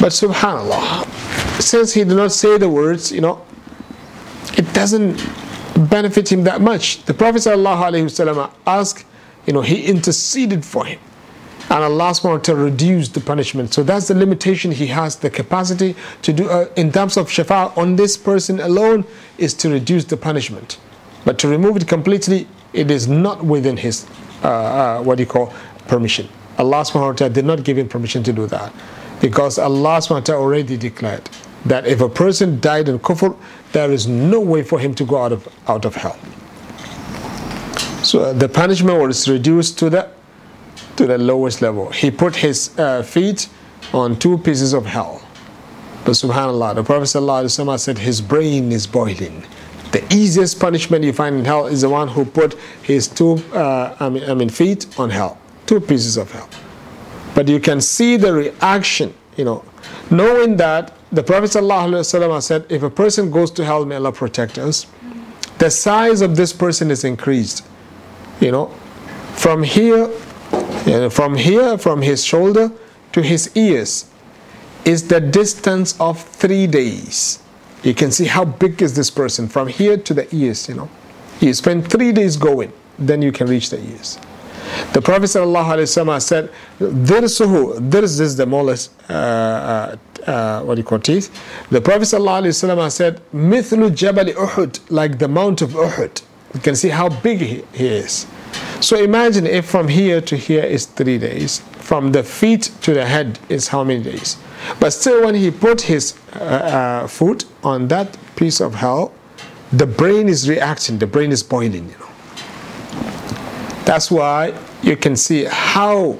But 0.00 0.12
subhanAllah, 0.12 1.06
since 1.60 1.94
he 1.94 2.04
did 2.04 2.16
not 2.16 2.32
say 2.32 2.58
the 2.58 2.68
words, 2.68 3.10
you 3.10 3.22
know, 3.22 3.44
it 4.58 4.70
doesn't 4.74 5.16
benefit 5.88 6.30
him 6.30 6.44
that 6.44 6.60
much. 6.60 7.02
The 7.04 7.14
Prophet 7.14 7.38
ﷺ 7.38 8.50
asked, 8.66 9.06
you 9.46 9.52
know, 9.52 9.62
he 9.62 9.86
interceded 9.86 10.64
for 10.64 10.84
him. 10.84 11.00
And 11.70 11.82
Allah 11.82 12.10
subhanahu 12.12 12.32
wa 12.32 12.38
ta'ala 12.38 12.64
reduced 12.64 13.14
the 13.14 13.20
punishment. 13.20 13.72
So 13.72 13.82
that's 13.82 14.08
the 14.08 14.14
limitation 14.14 14.70
he 14.70 14.86
has, 14.88 15.16
the 15.16 15.30
capacity 15.30 15.96
to 16.22 16.32
do 16.32 16.48
uh, 16.48 16.68
in 16.76 16.92
terms 16.92 17.16
of 17.16 17.28
shafa 17.28 17.76
on 17.76 17.96
this 17.96 18.16
person 18.16 18.60
alone 18.60 19.04
is 19.38 19.54
to 19.54 19.70
reduce 19.70 20.04
the 20.04 20.16
punishment. 20.16 20.78
But 21.24 21.38
to 21.38 21.48
remove 21.48 21.76
it 21.76 21.88
completely, 21.88 22.46
it 22.74 22.90
is 22.90 23.08
not 23.08 23.44
within 23.44 23.78
his, 23.78 24.06
uh, 24.42 24.48
uh, 24.48 25.02
what 25.02 25.16
do 25.16 25.22
you 25.22 25.28
call, 25.28 25.54
permission. 25.88 26.28
Allah 26.58 26.82
subhanahu 26.82 27.32
did 27.32 27.44
not 27.44 27.64
give 27.64 27.78
him 27.78 27.88
permission 27.88 28.22
to 28.24 28.32
do 28.32 28.46
that. 28.46 28.72
Because 29.20 29.58
Allah 29.58 29.98
subhanahu 29.98 30.34
already 30.34 30.76
declared 30.76 31.28
that 31.64 31.86
if 31.86 32.00
a 32.00 32.08
person 32.08 32.60
died 32.60 32.88
in 32.88 32.98
kufr, 32.98 33.36
there 33.72 33.90
is 33.90 34.06
no 34.06 34.38
way 34.38 34.62
for 34.62 34.78
him 34.78 34.94
to 34.94 35.04
go 35.04 35.22
out 35.22 35.32
of, 35.32 35.48
out 35.66 35.84
of 35.84 35.94
hell. 35.94 36.18
So 38.04 38.20
uh, 38.20 38.32
the 38.34 38.48
punishment 38.48 39.00
was 39.00 39.28
reduced 39.28 39.78
to 39.78 39.88
the 39.88 40.10
to 40.96 41.06
the 41.06 41.18
lowest 41.18 41.62
level. 41.62 41.90
He 41.90 42.10
put 42.10 42.36
his 42.36 42.76
uh, 42.78 43.02
feet 43.02 43.48
on 43.92 44.18
two 44.18 44.38
pieces 44.38 44.72
of 44.72 44.86
hell. 44.86 45.22
But 46.04 46.12
subhanAllah, 46.12 46.74
the 46.74 46.84
Prophet 46.84 47.78
said 47.78 47.98
his 47.98 48.20
brain 48.20 48.72
is 48.72 48.86
boiling. 48.86 49.44
The 49.92 50.04
easiest 50.12 50.60
punishment 50.60 51.04
you 51.04 51.12
find 51.12 51.36
in 51.36 51.44
hell 51.44 51.66
is 51.66 51.80
the 51.82 51.88
one 51.88 52.08
who 52.08 52.24
put 52.24 52.54
his 52.82 53.08
two 53.08 53.36
uh, 53.52 53.96
I, 54.00 54.08
mean, 54.08 54.24
I 54.28 54.34
mean 54.34 54.48
feet 54.48 54.86
on 54.98 55.08
hell, 55.08 55.38
two 55.66 55.80
pieces 55.80 56.16
of 56.16 56.30
hell. 56.30 56.48
But 57.34 57.48
you 57.48 57.58
can 57.60 57.80
see 57.80 58.16
the 58.16 58.32
reaction, 58.32 59.14
you 59.36 59.44
know, 59.44 59.64
knowing 60.10 60.56
that 60.56 60.92
the 61.10 61.22
Prophet 61.22 61.52
said 61.52 62.66
if 62.68 62.82
a 62.82 62.90
person 62.90 63.30
goes 63.30 63.50
to 63.52 63.64
hell, 63.64 63.84
may 63.84 63.96
Allah 63.96 64.12
protect 64.12 64.58
us, 64.58 64.86
the 65.58 65.70
size 65.70 66.20
of 66.20 66.36
this 66.36 66.52
person 66.52 66.90
is 66.90 67.04
increased. 67.04 67.64
You 68.40 68.50
know, 68.50 68.66
from 69.36 69.62
here 69.62 70.10
and 70.86 71.12
from 71.12 71.34
here, 71.34 71.78
from 71.78 72.02
his 72.02 72.24
shoulder 72.24 72.70
to 73.12 73.22
his 73.22 73.50
ears, 73.56 74.06
is 74.84 75.08
the 75.08 75.20
distance 75.20 75.98
of 76.00 76.22
three 76.22 76.66
days. 76.66 77.42
You 77.82 77.94
can 77.94 78.10
see 78.10 78.26
how 78.26 78.44
big 78.44 78.82
is 78.82 78.94
this 78.94 79.10
person 79.10 79.48
from 79.48 79.68
here 79.68 79.96
to 79.96 80.14
the 80.14 80.34
ears, 80.34 80.68
you 80.68 80.74
know. 80.74 80.90
You 81.40 81.52
spend 81.54 81.90
three 81.90 82.12
days 82.12 82.36
going, 82.36 82.72
then 82.98 83.22
you 83.22 83.32
can 83.32 83.46
reach 83.46 83.70
the 83.70 83.78
ears. 83.78 84.18
The 84.92 85.02
Prophet 85.02 85.24
ﷺ 85.24 86.22
said, 86.22 86.50
Dirsuhu, 86.78 87.90
dirs 87.90 88.20
is 88.20 88.36
the 88.36 88.46
molars, 88.46 88.90
uh, 89.08 89.12
uh, 89.12 90.30
uh, 90.30 90.62
what 90.62 90.76
do 90.76 90.80
you 90.80 90.84
call 90.84 90.98
teeth? 90.98 91.30
The 91.70 91.80
Prophet 91.80 92.02
ﷺ 92.02 92.90
said, 92.90 93.20
Mithlu 93.34 93.94
Jabal 93.94 94.26
Uhud, 94.26 94.80
like 94.90 95.18
the 95.18 95.28
Mount 95.28 95.62
of 95.62 95.70
Uhud. 95.70 96.22
You 96.54 96.60
can 96.60 96.76
see 96.76 96.88
how 96.88 97.08
big 97.08 97.38
he, 97.38 97.64
he 97.72 97.86
is. 97.86 98.26
So 98.80 98.96
imagine 99.02 99.46
if 99.46 99.64
from 99.66 99.88
here 99.88 100.20
to 100.20 100.36
here 100.36 100.62
is 100.62 100.86
three 100.86 101.18
days, 101.18 101.60
from 101.78 102.12
the 102.12 102.22
feet 102.22 102.70
to 102.82 102.94
the 102.94 103.04
head 103.04 103.38
is 103.48 103.68
how 103.68 103.84
many 103.84 104.02
days? 104.02 104.36
But 104.80 104.90
still, 104.92 105.24
when 105.24 105.34
he 105.34 105.50
put 105.50 105.82
his 105.82 106.14
uh, 106.34 106.38
uh, 106.38 107.06
foot 107.06 107.44
on 107.62 107.88
that 107.88 108.16
piece 108.36 108.60
of 108.60 108.74
hell, 108.74 109.12
the 109.72 109.86
brain 109.86 110.28
is 110.28 110.48
reacting, 110.48 110.98
the 110.98 111.06
brain 111.06 111.32
is 111.32 111.42
boiling, 111.42 111.88
you 111.88 111.98
know. 111.98 112.10
That's 113.84 114.10
why 114.10 114.54
you 114.82 114.96
can 114.96 115.16
see 115.16 115.44
how 115.44 116.18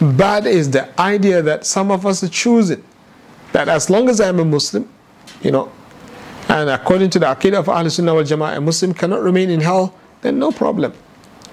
bad 0.00 0.46
is 0.46 0.70
the 0.70 0.88
idea 1.00 1.42
that 1.42 1.66
some 1.66 1.90
of 1.90 2.06
us 2.06 2.22
are 2.22 2.28
choosing. 2.28 2.84
That 3.52 3.68
as 3.68 3.90
long 3.90 4.08
as 4.08 4.20
I'm 4.20 4.38
a 4.38 4.44
Muslim, 4.44 4.88
you 5.42 5.50
know, 5.50 5.72
and 6.48 6.70
according 6.70 7.10
to 7.10 7.18
the 7.18 7.26
Aqidah 7.26 7.58
of 7.58 7.68
Ahl 7.68 7.88
Sunnah 7.90 8.14
wal 8.14 8.24
Jama'ah, 8.24 8.56
a 8.56 8.60
Muslim 8.60 8.94
cannot 8.94 9.22
remain 9.22 9.50
in 9.50 9.60
hell, 9.60 9.94
then 10.22 10.38
no 10.38 10.50
problem. 10.52 10.92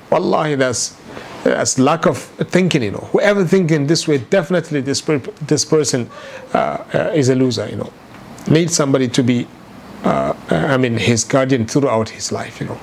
Wallahi, 0.10 0.56
that's, 0.56 0.96
that's 1.44 1.78
lack 1.78 2.06
of 2.06 2.18
thinking, 2.18 2.84
you 2.84 2.92
know. 2.92 3.10
Whoever 3.12 3.46
thinking 3.46 3.88
this 3.88 4.08
way, 4.08 4.18
definitely 4.18 4.82
this, 4.82 5.02
per, 5.02 5.18
this 5.18 5.66
person 5.66 6.10
uh, 6.54 6.84
uh, 6.94 7.12
is 7.14 7.30
a 7.30 7.36
loser, 7.36 7.68
you 7.70 7.76
know. 7.76 7.92
Needs 8.50 8.76
somebody 8.76 9.08
to 9.10 9.24
be, 9.24 9.48
uh, 10.04 10.34
I 10.50 10.78
mean, 10.78 10.98
his 10.98 11.24
guardian 11.24 11.68
throughout 11.68 12.10
his 12.10 12.32
life, 12.32 12.60
you 12.62 12.68
know. 12.68 12.80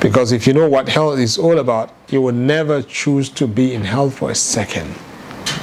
Because 0.00 0.32
if 0.32 0.46
you 0.46 0.54
know 0.54 0.68
what 0.68 0.88
hell 0.88 1.12
is 1.12 1.36
all 1.36 1.58
about, 1.58 1.92
you 2.08 2.22
will 2.22 2.32
never 2.32 2.82
choose 2.82 3.28
to 3.30 3.46
be 3.46 3.74
in 3.74 3.84
hell 3.84 4.08
for 4.08 4.30
a 4.30 4.34
second. 4.34 4.94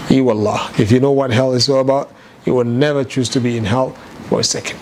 You 0.10 0.30
Allah. 0.30 0.72
If 0.78 0.92
you 0.92 1.00
know 1.00 1.12
what 1.12 1.32
hell 1.32 1.54
is 1.54 1.68
all 1.70 1.80
about, 1.80 2.12
you 2.46 2.54
will 2.54 2.64
never 2.64 3.04
choose 3.04 3.30
to 3.30 3.42
be 3.42 3.58
in 3.58 3.66
hell 3.66 3.92
for 4.30 4.40
a 4.40 4.44
second. 4.44 4.80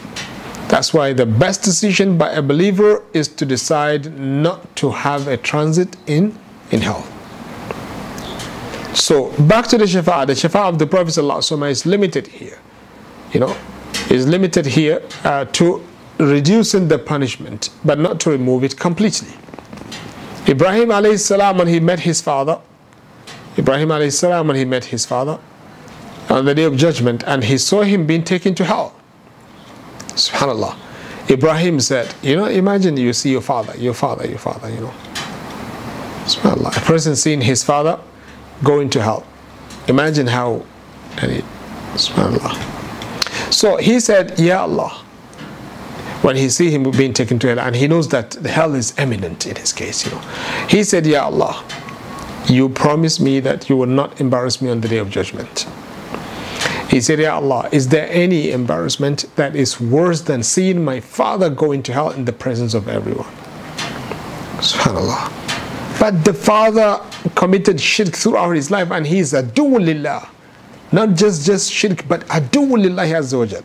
That's 0.68 0.94
why 0.94 1.14
the 1.14 1.26
best 1.26 1.64
decision 1.64 2.18
by 2.18 2.32
a 2.32 2.42
believer 2.42 3.04
is 3.14 3.28
to 3.28 3.46
decide 3.46 4.18
not 4.18 4.76
to 4.78 4.92
have 4.92 5.28
a 5.28 5.38
transit 5.38 5.96
in, 6.08 6.38
in 6.72 6.82
hell. 6.82 7.08
So 8.96 9.32
back 9.44 9.68
to 9.68 9.78
the 9.78 9.86
shafa. 9.86 10.26
The 10.26 10.34
shafa 10.34 10.70
of 10.70 10.80
the 10.80 10.88
Prophet 10.88 11.12
ﷺ 11.12 11.70
is 11.70 11.86
limited 11.86 12.28
here. 12.28 12.58
You 13.32 13.42
know, 13.42 13.58
is 14.10 14.26
limited 14.28 14.66
here 14.66 15.04
uh, 15.24 15.46
to 15.46 15.84
reducing 16.18 16.88
the 16.88 16.98
punishment, 16.98 17.70
but 17.84 18.00
not 18.00 18.20
to 18.22 18.30
remove 18.30 18.64
it 18.64 18.78
completely. 18.78 19.30
Ibrahim 20.48 20.90
alayhi 20.90 21.20
salam 21.20 21.58
when 21.58 21.68
he 21.68 21.80
met 21.80 22.00
his 22.00 22.22
father, 22.22 22.62
Ibrahim 23.58 23.90
alayhi 23.90 24.14
salam 24.14 24.48
when 24.48 24.56
he 24.56 24.66
met 24.66 24.86
his 24.86 25.06
father 25.06 25.40
on 26.30 26.46
the 26.46 26.56
day 26.56 26.64
of 26.64 26.76
judgment, 26.76 27.24
and 27.28 27.44
he 27.44 27.58
saw 27.58 27.82
him 27.82 28.08
being 28.08 28.24
taken 28.24 28.56
to 28.56 28.66
hell. 28.66 28.96
Subhanallah. 30.16 30.78
Ibrahim 31.30 31.80
said, 31.80 32.14
you 32.22 32.36
know, 32.36 32.46
imagine 32.46 32.98
you 32.98 33.14
see 33.14 33.32
your 33.32 33.42
father, 33.42 33.76
your 33.78 33.94
father, 33.94 34.28
your 34.28 34.38
father, 34.38 34.70
you 34.70 34.80
know. 34.80 34.94
Subhanallah. 36.26 36.78
A 36.78 36.82
person 36.82 37.16
seeing 37.16 37.42
his 37.42 37.64
father 37.64 38.00
going 38.64 38.90
to 38.92 39.02
hell. 39.02 39.26
Imagine 39.88 40.28
how, 40.28 40.64
and 41.18 41.44
subhanallah. 41.94 43.54
So 43.54 43.78
he 43.78 44.00
said, 44.00 44.40
Ya 44.40 44.62
Allah, 44.62 44.90
when 46.22 46.36
he 46.36 46.50
see 46.50 46.72
him 46.72 46.90
being 46.92 47.14
taken 47.14 47.38
to 47.40 47.48
hell, 47.48 47.60
and 47.60 47.76
he 47.76 47.88
knows 47.88 48.10
that 48.10 48.34
hell 48.34 48.74
is 48.74 48.98
imminent 48.98 49.46
in 49.46 49.56
his 49.56 49.74
case, 49.74 50.06
you 50.06 50.12
know. 50.12 50.22
He 50.70 50.84
said, 50.84 51.06
Ya 51.06 51.26
Allah, 51.26 51.64
you 52.48 52.70
promise 52.70 53.20
me 53.20 53.40
that 53.42 53.70
you 53.70 53.78
will 53.78 53.86
not 53.86 54.22
embarrass 54.22 54.62
me 54.62 54.70
on 54.70 54.82
the 54.82 54.88
day 54.88 54.98
of 54.98 55.10
judgment. 55.10 55.68
He 56.90 57.02
said, 57.02 57.20
Ya 57.20 57.36
Allah, 57.36 57.68
is 57.72 57.90
there 57.90 58.08
any 58.10 58.52
embarrassment 58.52 59.26
that 59.36 59.56
is 59.56 59.82
worse 59.82 60.22
than 60.22 60.44
seeing 60.44 60.84
my 60.84 61.00
father 61.00 61.50
go 61.50 61.72
into 61.72 61.92
hell 61.92 62.12
in 62.12 62.26
the 62.26 62.34
presence 62.34 62.74
of 62.74 62.88
everyone? 62.88 63.32
Subhanallah. 64.60 66.00
But 66.00 66.24
the 66.24 66.34
father 66.34 67.02
committed 67.36 67.80
shirk 67.82 68.14
throughout 68.14 68.52
his 68.52 68.70
life 68.70 68.92
and 68.92 69.06
he 69.08 69.20
is 69.20 69.34
a 69.34 69.42
lillah. 69.42 70.30
Not 70.92 71.16
just, 71.16 71.46
just 71.46 71.72
shirk, 71.72 72.08
but 72.08 72.22
adu 72.28 72.70
lillahi 72.70 73.16
azza 73.16 73.64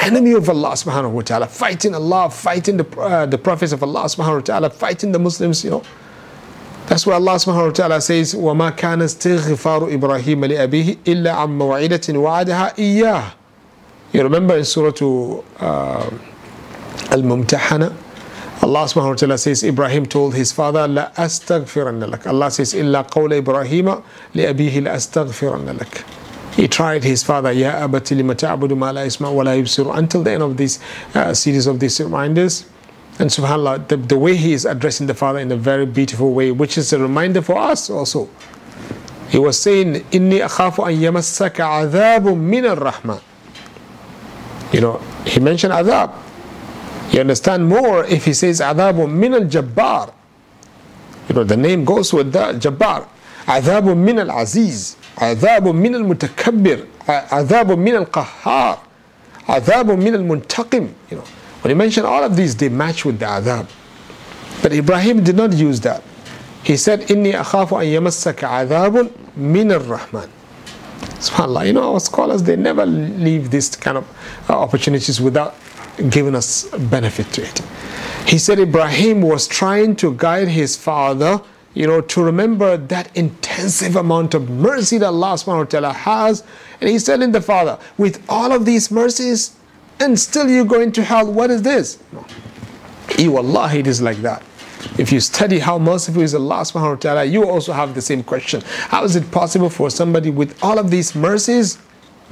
enemy 0.00 0.32
of 0.32 0.48
Allah 0.48 0.70
subhanahu 0.70 1.10
wa 1.12 1.20
ta'ala, 1.22 1.46
fighting 1.46 1.94
Allah, 1.94 2.30
fighting 2.30 2.76
the, 2.78 3.00
uh, 3.00 3.26
the 3.26 3.38
prophets 3.38 3.72
of 3.72 3.82
Allah 3.82 4.04
subhanahu 4.04 4.36
wa 4.36 4.40
ta'ala, 4.40 4.70
fighting 4.70 5.12
the 5.12 5.18
Muslims, 5.18 5.62
you 5.64 5.70
know. 5.70 5.82
That's 6.89 7.05
why 7.05 7.15
Allah 7.15 7.33
subhanahu 7.35 7.67
wa 7.67 7.71
ta'ala 7.71 8.01
says, 8.01 8.35
وَمَا 8.35 8.77
كَانَ 8.77 9.01
اسْتِغْفَارُ 9.01 9.91
إِبْرَاهِيمَ 9.97 10.45
لِأَبِيهِ 10.45 10.97
إِلَّا 11.07 11.31
عَمَّ 11.31 11.59
وَعِدَةٍ 11.59 12.13
وَعَدَهَا 12.13 12.75
إِيَّاهِ 12.77 13.33
You 14.13 14.21
remember 14.23 14.55
in 14.55 14.65
Surah 14.65 14.91
uh, 15.59 16.09
Al-Mumtahana, 17.11 17.95
Allah 18.61 18.85
subhanahu 18.85 19.09
wa 19.09 19.15
ta'ala 19.15 19.37
says, 19.37 19.63
Ibrahim 19.63 20.05
told 20.05 20.35
his 20.35 20.51
father, 20.51 20.87
لا 20.87 21.11
أستغفرن 21.15 22.09
لك. 22.11 22.27
Allah 22.27 22.51
says, 22.51 22.73
إلا 22.73 23.09
قول 23.09 23.33
إبراهيم 23.33 24.01
لأبيه 24.35 24.79
لأستغفرن 24.81 25.77
لك. 25.77 26.03
He 26.55 26.67
tried 26.67 27.03
his 27.03 27.23
father, 27.23 27.51
يا 27.51 27.83
أبت 27.83 28.13
لم 28.13 28.31
تعبد 28.31 28.73
ما 28.73 28.93
لا 28.93 29.03
يسمع 29.05 29.29
ولا 29.29 29.55
يبصر 29.55 29.93
until 29.97 30.23
the 30.23 30.31
end 30.31 30.43
of 30.43 30.55
this 30.55 30.79
uh, 31.13 31.33
series 31.33 31.67
of 31.67 31.79
these 31.79 31.99
reminders. 31.99 32.65
And 33.19 33.29
subhanAllah, 33.29 33.87
the, 33.87 33.97
the 33.97 34.17
way 34.17 34.35
he 34.35 34.53
is 34.53 34.65
addressing 34.65 35.07
the 35.07 35.13
father 35.13 35.39
in 35.39 35.51
a 35.51 35.55
very 35.55 35.85
beautiful 35.85 36.33
way, 36.33 36.51
which 36.51 36.77
is 36.77 36.91
a 36.91 36.99
reminder 36.99 37.41
for 37.41 37.57
us 37.57 37.89
also. 37.89 38.29
He 39.29 39.37
was 39.37 39.59
saying, 39.59 40.03
إِنِّي 40.11 40.41
أَخَافُ 40.45 40.75
أَن 40.75 40.99
يَمَسَّكَ 40.99 41.55
عَذَابٌ 41.55 42.23
مِّنَ 42.23 42.75
الرَّحْمَةِ 42.75 43.21
You 44.73 44.81
know, 44.81 44.97
he 45.25 45.39
mentioned 45.39 45.73
adhab. 45.73 46.13
You 47.11 47.21
understand 47.21 47.67
more 47.67 48.03
if 48.05 48.25
he 48.25 48.33
says 48.33 48.59
عَذَابٌ 48.59 48.95
مِّنَ 49.07 49.49
الْجَبَّارِ 49.49 50.13
You 51.29 51.35
know, 51.35 51.43
the 51.43 51.57
name 51.57 51.85
goes 51.85 52.11
with 52.13 52.31
that, 52.33 52.55
Jabbar. 52.55 53.07
عَذَابٌ 53.45 53.83
مِّنَ 53.95 54.29
الْعَزِيزِ 54.29 54.95
عذاب 55.17 55.67
من 55.67 55.95
المتكبر 55.95 56.79
عذاب 57.07 57.71
من 57.71 57.95
القهار 57.95 58.77
عذاب 59.49 59.91
من 59.91 60.15
المنتقم 60.15 60.87
you 61.11 61.15
know 61.15 61.23
when 61.61 61.69
he 61.69 61.75
mentioned 61.75 62.05
all 62.05 62.23
of 62.23 62.35
these 62.35 62.55
they 62.55 62.69
match 62.69 63.05
with 63.05 63.19
the 63.19 63.25
adhab 63.25 63.67
but 64.61 64.71
Ibrahim 64.71 65.23
did 65.23 65.35
not 65.35 65.53
use 65.53 65.81
that 65.81 66.03
he 66.63 66.77
said 66.77 67.01
إني 67.01 67.33
أخاف 67.41 67.73
أن 67.73 67.85
يمسك 67.85 68.43
عذاب 68.43 69.09
من 69.37 69.71
الرحمن 69.79 70.29
SubhanAllah. 71.19 71.67
You 71.67 71.73
know, 71.73 71.93
our 71.93 71.99
scholars, 71.99 72.43
they 72.43 72.55
never 72.55 72.85
leave 72.85 73.51
these 73.51 73.75
kind 73.75 73.97
of 73.97 74.05
uh, 74.49 74.57
opportunities 74.59 75.21
without 75.21 75.55
giving 76.09 76.35
us 76.35 76.65
benefit 76.89 77.31
to 77.33 77.43
it. 77.43 77.61
He 78.27 78.37
said 78.37 78.59
Ibrahim 78.59 79.21
was 79.21 79.47
trying 79.47 79.95
to 79.97 80.13
guide 80.15 80.47
his 80.47 80.75
father, 80.75 81.41
you 81.73 81.87
know, 81.87 82.01
to 82.01 82.23
remember 82.23 82.77
that 82.77 83.15
intensive 83.15 83.95
amount 83.95 84.33
of 84.33 84.49
mercy 84.49 84.97
that 84.97 85.07
Allah 85.07 85.33
subhanahu 85.35 85.57
wa 85.57 85.63
ta'ala 85.65 85.93
has. 85.93 86.43
And 86.81 86.89
he's 86.89 87.03
telling 87.05 87.31
the 87.31 87.41
father, 87.41 87.77
with 87.97 88.23
all 88.27 88.51
of 88.51 88.65
these 88.65 88.91
mercies, 88.91 89.55
and 90.00 90.18
still 90.18 90.48
you 90.48 90.64
go 90.64 90.80
into 90.80 91.04
hell, 91.04 91.30
what 91.30 91.50
is 91.50 91.62
this? 91.62 92.02
No. 92.12 92.24
Allah, 93.36 93.72
it 93.74 93.86
is 93.86 94.00
like 94.00 94.16
that. 94.18 94.42
If 94.98 95.12
you 95.12 95.20
study 95.20 95.58
how 95.58 95.78
merciful 95.78 96.22
is 96.22 96.34
Allah 96.34 96.62
subhanahu 96.62 96.90
wa 96.90 96.96
ta'ala, 96.96 97.24
you 97.24 97.48
also 97.48 97.72
have 97.72 97.94
the 97.94 98.00
same 98.00 98.22
question. 98.22 98.62
How 98.88 99.04
is 99.04 99.14
it 99.14 99.30
possible 99.30 99.68
for 99.68 99.90
somebody 99.90 100.30
with 100.30 100.58
all 100.62 100.78
of 100.78 100.90
these 100.90 101.14
mercies 101.14 101.78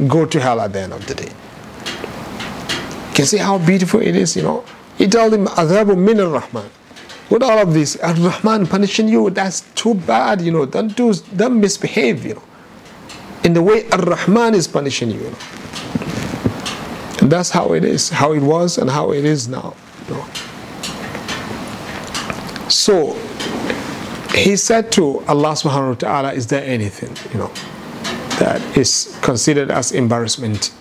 go 0.07 0.25
to 0.25 0.41
hell 0.41 0.61
at 0.61 0.73
the 0.73 0.81
end 0.81 0.95
of 0.95 1.07
the 1.07 1.15
day? 1.15 1.29
You 1.29 3.15
Can 3.15 3.27
see 3.27 3.37
how 3.37 3.59
beautiful 3.59 4.01
it 4.01 4.17
is, 4.17 4.35
you 4.35 4.43
know? 4.43 4.65
He 4.97 5.07
told 5.07 5.35
him, 5.35 5.47
Adhabu 5.47 5.97
min 5.99 6.21
al-Rahman. 6.21 6.71
With 7.29 7.43
all 7.43 7.59
of 7.59 7.75
this, 7.75 7.97
Ar-Rahman 7.97 8.67
punishing 8.67 9.09
you, 9.09 9.29
that's 9.29 9.61
too 9.75 9.95
bad, 9.95 10.41
you 10.41 10.51
know. 10.51 10.65
Don't 10.65 10.97
do, 10.97 11.13
don't 11.37 11.61
misbehave, 11.61 12.25
you 12.25 12.35
know. 12.35 12.43
In 13.45 13.53
the 13.53 13.63
way 13.63 13.89
Ar-Rahman 13.91 14.55
is 14.55 14.67
punishing 14.67 15.11
you, 15.11 15.19
you 15.19 15.31
know. 15.31 15.39
And 17.29 17.33
that's 17.35 17.51
how 17.51 17.75
it 17.75 17.85
is, 17.85 18.09
how 18.09 18.33
it 18.33 18.41
was 18.41 18.79
and 18.79 18.88
how 18.88 19.12
it 19.12 19.23
is 19.23 19.49
now. 19.49 19.75
So 22.71 23.12
he 24.35 24.57
said 24.57 24.91
to 24.93 25.19
Allah 25.29 25.53
subhanahu 25.53 25.88
wa 25.88 25.95
ta'ala, 25.97 26.33
Is 26.33 26.47
there 26.47 26.64
anything, 26.64 27.14
you 27.31 27.38
know, 27.38 27.53
that 28.38 28.62
is 28.79 29.14
considered 29.21 29.71
as 29.71 29.93
embarrassment 29.93 30.73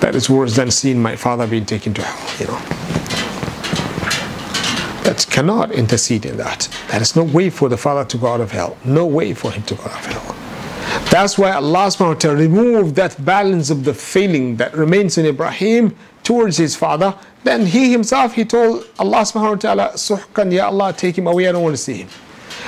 that 0.00 0.14
is 0.14 0.28
worse 0.28 0.56
than 0.56 0.70
seeing 0.70 1.00
my 1.00 1.16
father 1.16 1.46
being 1.46 1.64
taken 1.64 1.94
to 1.94 2.02
hell, 2.02 2.38
you 2.38 2.46
know? 2.48 2.60
That 5.04 5.26
cannot 5.30 5.72
intercede 5.72 6.26
in 6.26 6.36
that. 6.36 6.68
There 6.90 7.00
is 7.00 7.16
no 7.16 7.24
way 7.24 7.48
for 7.48 7.70
the 7.70 7.78
father 7.78 8.04
to 8.04 8.18
go 8.18 8.26
out 8.26 8.42
of 8.42 8.52
hell. 8.52 8.76
No 8.84 9.06
way 9.06 9.32
for 9.32 9.50
him 9.50 9.62
to 9.62 9.74
go 9.74 9.84
out 9.84 10.04
of 10.04 10.04
hell. 10.04 10.35
That's 11.10 11.38
why 11.38 11.52
Allah 11.52 11.86
subhanahu 11.86 12.08
wa 12.08 12.14
ta'ala 12.14 12.36
removed 12.36 12.96
that 12.96 13.24
balance 13.24 13.70
of 13.70 13.84
the 13.84 13.94
feeling 13.94 14.56
that 14.56 14.74
remains 14.74 15.16
in 15.18 15.26
Ibrahim 15.26 15.96
towards 16.22 16.56
his 16.56 16.74
father. 16.76 17.14
Then 17.44 17.64
he 17.66 17.92
himself, 17.92 18.34
he 18.34 18.44
told 18.44 18.86
Allah 18.98 19.18
subhanahu 19.22 19.50
wa 19.50 19.54
ta'ala, 19.54 19.90
Suhkan, 19.94 20.52
Ya 20.52 20.66
Allah, 20.66 20.92
take 20.92 21.16
him 21.16 21.26
away, 21.26 21.48
I 21.48 21.52
don't 21.52 21.62
want 21.62 21.74
to 21.74 21.82
see 21.82 21.98
him. 21.98 22.08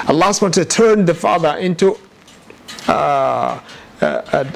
Allah 0.07 0.27
subhanahu 0.27 0.43
wa 0.43 0.49
ta'ala 0.49 0.67
turned 0.67 1.09
the 1.09 1.15
father 1.15 1.57
into 1.59 1.99
uh, 2.87 3.61
a, 4.01 4.07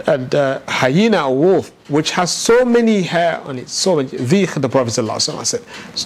a, 0.07 0.29
a, 0.67 0.71
hyena, 0.71 1.19
a 1.25 1.33
wolf, 1.33 1.73
which 1.91 2.13
has 2.13 2.31
so 2.33 2.65
many 2.65 3.03
hair 3.03 3.41
on 3.43 3.59
it, 3.59 3.69
so 3.69 3.97
much. 3.97 4.11
the 4.11 4.69
Prophet 4.71 4.93
said, 4.93 5.63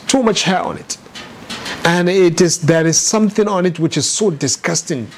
too 0.09 0.23
much 0.23 0.43
hair 0.43 0.63
on 0.63 0.79
it. 0.79 0.97
And 1.85 2.09
it 2.09 2.41
is 2.41 2.59
there 2.63 2.87
is 2.87 2.99
something 2.99 3.47
on 3.47 3.65
it 3.67 3.79
which 3.79 3.97
is 3.97 4.11
so 4.11 4.31
disgusting. 4.31 5.09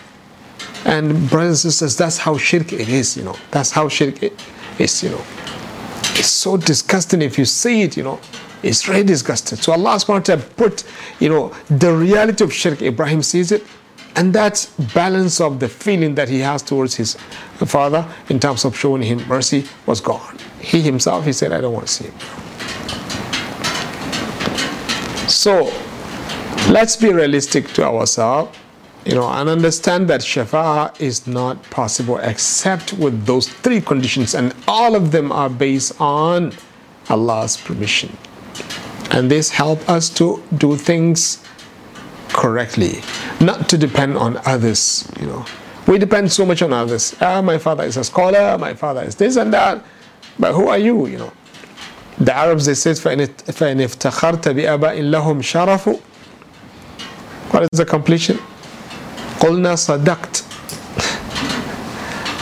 And 0.84 1.28
brothers 1.28 1.64
and 1.64 1.72
sisters, 1.72 1.96
that's 1.96 2.18
how 2.18 2.36
shirk 2.36 2.72
it 2.72 2.88
is, 2.88 3.16
you 3.16 3.24
know. 3.24 3.36
That's 3.50 3.70
how 3.70 3.88
shirk 3.88 4.22
it 4.22 4.40
is, 4.78 5.02
you 5.02 5.10
know. 5.10 5.24
It's 6.16 6.28
so 6.28 6.56
disgusting 6.56 7.22
if 7.22 7.38
you 7.38 7.44
see 7.44 7.82
it, 7.82 7.96
you 7.96 8.02
know. 8.04 8.20
It's 8.62 8.88
really 8.88 9.04
disgusting. 9.04 9.58
So 9.58 9.72
Allah 9.72 9.96
subhanahu 9.96 10.08
wa 10.08 10.18
ta'ala 10.20 10.42
put, 10.56 10.84
you 11.20 11.28
know, 11.28 11.54
the 11.68 11.92
reality 11.92 12.42
of 12.42 12.52
shirk, 12.52 12.82
Ibrahim 12.82 13.22
sees 13.22 13.52
it, 13.52 13.64
and 14.16 14.32
that 14.32 14.68
balance 14.94 15.40
of 15.40 15.60
the 15.60 15.68
feeling 15.68 16.14
that 16.16 16.28
he 16.28 16.40
has 16.40 16.62
towards 16.62 16.96
his 16.96 17.14
father 17.66 18.04
in 18.28 18.40
terms 18.40 18.64
of 18.64 18.76
showing 18.76 19.02
him 19.02 19.24
mercy 19.28 19.64
was 19.86 20.00
gone. 20.00 20.36
He 20.60 20.80
himself, 20.80 21.24
he 21.24 21.32
said, 21.32 21.52
I 21.52 21.60
don't 21.60 21.72
want 21.72 21.86
to 21.86 21.92
see 21.92 22.06
him. 22.06 22.14
So 25.28 25.72
let's 26.72 26.96
be 26.96 27.12
realistic 27.12 27.68
to 27.74 27.84
ourselves 27.84 28.58
you 29.07 29.15
know, 29.15 29.27
and 29.27 29.49
understand 29.49 30.07
that 30.09 30.21
shafa 30.21 30.99
is 31.01 31.27
not 31.27 31.61
possible 31.69 32.17
except 32.19 32.93
with 32.93 33.25
those 33.25 33.49
three 33.49 33.81
conditions, 33.81 34.33
and 34.33 34.53
all 34.67 34.95
of 34.95 35.11
them 35.11 35.31
are 35.31 35.49
based 35.49 35.99
on 35.99 36.53
Allah's 37.09 37.57
permission. 37.57 38.15
And 39.11 39.29
this 39.29 39.49
help 39.49 39.87
us 39.89 40.09
to 40.11 40.41
do 40.57 40.77
things 40.77 41.43
correctly, 42.29 43.01
not 43.41 43.69
to 43.69 43.77
depend 43.77 44.17
on 44.17 44.39
others, 44.45 45.11
you 45.19 45.27
know. 45.27 45.45
We 45.85 45.97
depend 45.97 46.31
so 46.31 46.45
much 46.45 46.61
on 46.61 46.71
others. 46.71 47.13
Ah, 47.19 47.41
my 47.41 47.57
father 47.57 47.83
is 47.83 47.97
a 47.97 48.05
scholar, 48.05 48.57
my 48.57 48.73
father 48.73 49.03
is 49.03 49.15
this 49.15 49.35
and 49.35 49.53
that. 49.53 49.83
But 50.39 50.53
who 50.53 50.69
are 50.69 50.77
you, 50.77 51.07
you 51.07 51.17
know? 51.17 51.33
The 52.19 52.33
Arabs, 52.33 52.65
they 52.65 52.73
said, 52.73 52.95
فَإِنِ 52.95 53.27
افْتَخَرْتَ 53.47 54.43
بِأَبَاءٍ 54.43 54.97
لَهُمْ 55.11 55.41
شَرَفُ 55.41 56.01
What 57.51 57.63
is 57.63 57.69
the 57.77 57.85
completion? 57.85 58.39
قلنا 59.39 59.75
صدقت 59.75 60.43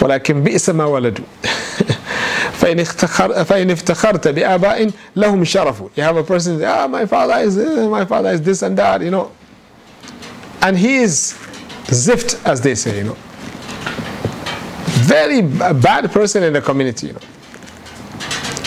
ولكن 0.02 0.44
بئس 0.44 0.70
ما 0.70 0.86
ولدوا 0.86 1.26
فإن, 2.62 2.80
افتخر 2.80 3.44
فإن 3.44 3.72
افتخرت 3.72 4.28
بآباء 4.28 4.90
لهم 5.16 5.44
شرف 5.44 5.82
you 5.98 6.02
have 6.02 6.18
a 6.18 6.24
person 6.24 6.62
ah 6.64 6.88
my 6.88 7.06
father 7.06 7.38
is 7.48 7.58
my 7.90 8.06
father 8.06 8.30
is 8.30 8.42
this 8.42 8.62
and 8.62 8.78
that 8.78 9.02
you 9.02 9.12
know 9.12 9.32
and 10.62 10.78
he 10.78 10.98
is 10.98 11.36
zift 11.88 12.40
as 12.46 12.62
they 12.62 12.76
say 12.76 12.98
you 12.98 13.04
know 13.04 13.18
very 15.16 15.42
bad 15.42 16.12
person 16.12 16.44
in 16.44 16.54
the 16.54 16.62
community 16.62 17.08
you 17.08 17.14
know 17.14 17.28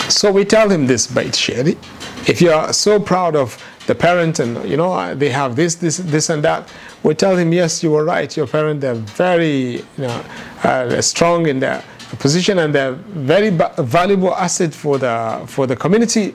so 0.08 0.30
we 0.32 0.44
tell 0.44 0.68
him 0.68 0.86
this 0.86 1.06
bait 1.06 1.34
shari 1.34 1.76
if 2.26 2.42
you 2.42 2.50
are 2.50 2.72
so 2.72 2.98
proud 2.98 3.36
of 3.36 3.56
the 3.86 3.94
parent 3.94 4.38
and 4.40 4.50
you 4.68 4.76
know 4.76 5.14
they 5.14 5.30
have 5.30 5.56
this 5.56 5.74
this 5.76 5.96
this 5.98 6.30
and 6.30 6.42
that 6.42 6.68
we 7.02 7.14
tell 7.14 7.36
him 7.36 7.52
yes 7.52 7.82
you 7.82 7.90
were 7.90 8.04
right 8.04 8.36
your 8.36 8.46
parents 8.46 8.80
they're 8.80 8.94
very 8.94 9.76
you 9.76 9.82
know 9.98 10.24
uh, 10.64 11.00
strong 11.00 11.46
in 11.46 11.60
their 11.60 11.82
position 12.18 12.58
and 12.58 12.74
they're 12.74 12.92
very 12.92 13.50
valuable 13.78 14.34
asset 14.34 14.72
for 14.74 14.98
the 14.98 15.42
for 15.46 15.66
the 15.66 15.76
community 15.76 16.34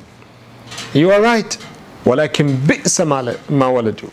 you 0.94 1.12
are 1.12 1.22
right 1.22 1.58
ولكن 2.06 2.56
بئس 2.68 3.02
ما 3.02 3.68
ولدوا 3.68 4.10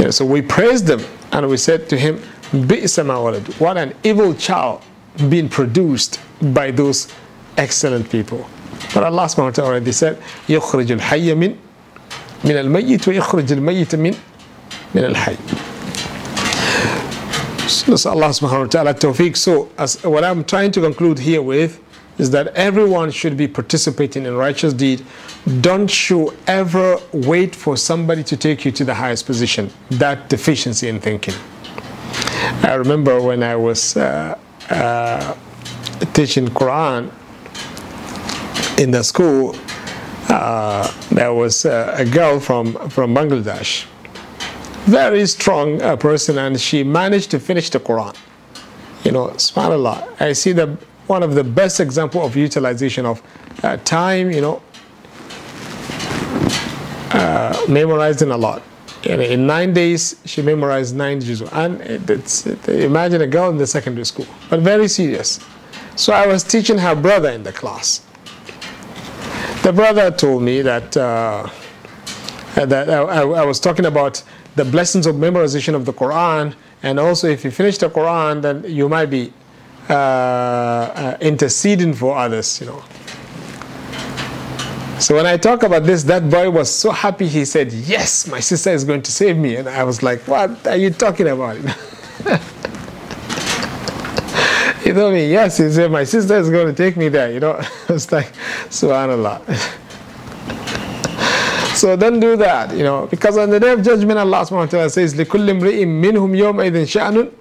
yeah, 0.00 0.10
so 0.10 0.24
we 0.24 0.42
praised 0.42 0.86
them 0.86 1.00
and 1.32 1.48
we 1.48 1.56
said 1.56 1.88
to 1.88 1.96
him 1.96 2.18
بئس 2.52 3.00
ما 3.00 3.16
ولدوا 3.16 3.54
what 3.58 3.76
an 3.76 3.92
evil 4.04 4.34
child 4.34 4.80
being 5.28 5.48
produced 5.48 6.20
by 6.54 6.70
those 6.70 7.08
excellent 7.56 8.08
people 8.10 8.46
but 8.94 9.02
Allah 9.02 9.24
subhanahu 9.26 9.44
wa 9.44 9.50
ta'ala 9.50 9.70
already 9.70 9.92
said 9.92 10.16
يخرج 10.48 10.92
الحي 10.92 11.34
من 11.34 11.54
من 12.44 12.56
الميت 12.56 13.08
ويخرج 13.08 13.52
الميت 13.52 13.94
من 13.94 14.14
من 14.94 15.04
الحي 15.04 15.36
نسأل 17.88 18.12
Allah 18.12 18.28
subhanahu 18.28 18.60
wa 18.60 18.66
ta'ala 18.66 18.94
tawfiq. 18.94 19.36
So 19.36 19.68
as, 19.78 20.02
what 20.02 20.24
I'm 20.24 20.44
trying 20.44 20.70
to 20.72 20.80
conclude 20.80 21.18
here 21.18 21.42
with 21.42 21.80
is 22.18 22.30
that 22.30 22.48
everyone 22.48 23.10
should 23.10 23.36
be 23.36 23.46
participating 23.46 24.26
in 24.26 24.36
righteous 24.36 24.72
deed. 24.72 25.04
Don't 25.60 26.10
you 26.10 26.34
ever 26.46 26.96
wait 27.12 27.54
for 27.54 27.76
somebody 27.76 28.24
to 28.24 28.36
take 28.36 28.64
you 28.64 28.72
to 28.72 28.84
the 28.84 28.94
highest 28.94 29.26
position. 29.26 29.70
That 29.90 30.28
deficiency 30.28 30.88
in 30.88 31.00
thinking. 31.00 31.34
I 32.62 32.74
remember 32.74 33.20
when 33.20 33.42
I 33.42 33.54
was 33.54 33.96
uh, 33.96 34.36
uh, 34.70 35.36
teaching 36.12 36.48
Quran 36.48 37.10
in 38.78 38.90
the 38.90 39.04
school, 39.04 39.56
uh, 40.28 40.92
there 41.10 41.32
was 41.32 41.64
a 41.64 42.06
girl 42.10 42.40
from, 42.40 42.74
from 42.90 43.14
Bangladesh 43.14 43.86
very 44.85 45.25
strong 45.25 45.81
uh, 45.81 45.95
person 45.95 46.37
and 46.37 46.59
she 46.59 46.83
managed 46.83 47.31
to 47.31 47.39
finish 47.39 47.69
the 47.69 47.79
Quran. 47.79 48.15
You 49.03 49.11
know, 49.11 49.27
subhanAllah, 49.29 50.21
I 50.21 50.33
see 50.33 50.51
the 50.51 50.77
one 51.07 51.23
of 51.23 51.35
the 51.35 51.43
best 51.43 51.79
example 51.79 52.25
of 52.25 52.35
utilization 52.35 53.05
of 53.05 53.21
uh, 53.63 53.77
time, 53.77 54.31
you 54.31 54.41
know, 54.41 54.61
uh, 57.11 57.65
memorizing 57.67 58.31
a 58.31 58.37
lot. 58.37 58.63
In 59.03 59.45
nine 59.45 59.73
days, 59.73 60.15
she 60.23 60.41
memorized 60.41 60.95
nine 60.95 61.19
juz. 61.19 61.41
And 61.41 61.81
it's, 61.81 62.47
it, 62.47 62.69
imagine 62.69 63.21
a 63.21 63.27
girl 63.27 63.49
in 63.49 63.57
the 63.57 63.67
secondary 63.67 64.05
school, 64.05 64.25
but 64.49 64.61
very 64.61 64.87
serious. 64.87 65.41
So 65.95 66.13
I 66.13 66.25
was 66.25 66.43
teaching 66.43 66.77
her 66.77 66.95
brother 66.95 67.29
in 67.29 67.43
the 67.43 67.51
class. 67.51 68.01
The 69.63 69.73
brother 69.73 70.09
told 70.09 70.43
me 70.43 70.61
that, 70.61 70.95
uh, 70.95 71.49
that 72.55 72.89
I, 72.89 73.21
I 73.21 73.45
was 73.45 73.59
talking 73.59 73.85
about 73.85 74.23
the 74.55 74.65
blessings 74.65 75.05
of 75.05 75.15
memorization 75.15 75.75
of 75.75 75.85
the 75.85 75.93
Quran. 75.93 76.53
And 76.83 76.99
also, 76.99 77.27
if 77.27 77.43
you 77.45 77.51
finish 77.51 77.77
the 77.77 77.89
Quran, 77.89 78.41
then 78.41 78.63
you 78.65 78.89
might 78.89 79.07
be 79.07 79.33
uh, 79.89 79.93
uh, 79.93 81.17
interceding 81.21 81.93
for 81.93 82.17
others, 82.17 82.59
you 82.59 82.67
know. 82.67 82.83
So 84.99 85.15
when 85.15 85.25
I 85.25 85.37
talk 85.37 85.63
about 85.63 85.83
this, 85.83 86.03
that 86.03 86.29
boy 86.29 86.49
was 86.49 86.69
so 86.69 86.91
happy. 86.91 87.27
He 87.27 87.45
said, 87.45 87.73
"Yes, 87.73 88.27
my 88.27 88.39
sister 88.39 88.69
is 88.69 88.83
going 88.85 89.01
to 89.01 89.11
save 89.11 89.37
me." 89.37 89.57
And 89.57 89.67
I 89.67 89.83
was 89.83 90.01
like, 90.03 90.21
"What 90.27 90.65
are 90.67 90.77
you 90.77 90.91
talking 90.91 91.27
about?" 91.27 91.57
you 91.57 91.69
He 94.83 94.91
told 94.91 95.13
me, 95.13 95.31
yes. 95.31 95.57
He 95.57 95.69
said, 95.71 95.91
my 95.91 96.03
sister 96.03 96.35
is 96.35 96.49
going 96.49 96.67
to 96.67 96.73
take 96.73 96.97
me 96.97 97.07
there. 97.07 97.31
You 97.31 97.39
know, 97.39 97.61
it's 97.89 98.11
like, 98.11 98.33
subhanAllah. 98.69 99.79
so 101.82 101.96
don't 101.96 102.20
do 102.20 102.36
that, 102.36 102.74
you 102.74 102.82
know, 102.82 103.06
because 103.06 103.36
on 103.36 103.50
the 103.50 103.60
day 103.60 103.72
of 103.72 103.82
judgment, 103.82 104.18
Allah 104.18 104.44
subhanahu 104.44 104.50
wa 104.50 104.66
ta'ala 104.66 104.90
says, 104.90 105.14
لِكُلِّ 105.14 105.60
امْرِئٍ 105.60 105.84
مِّنْهُمْ 105.84 106.36
يَوْمَئِذٍ 106.36 106.72
شَأْنٌ 106.86 107.32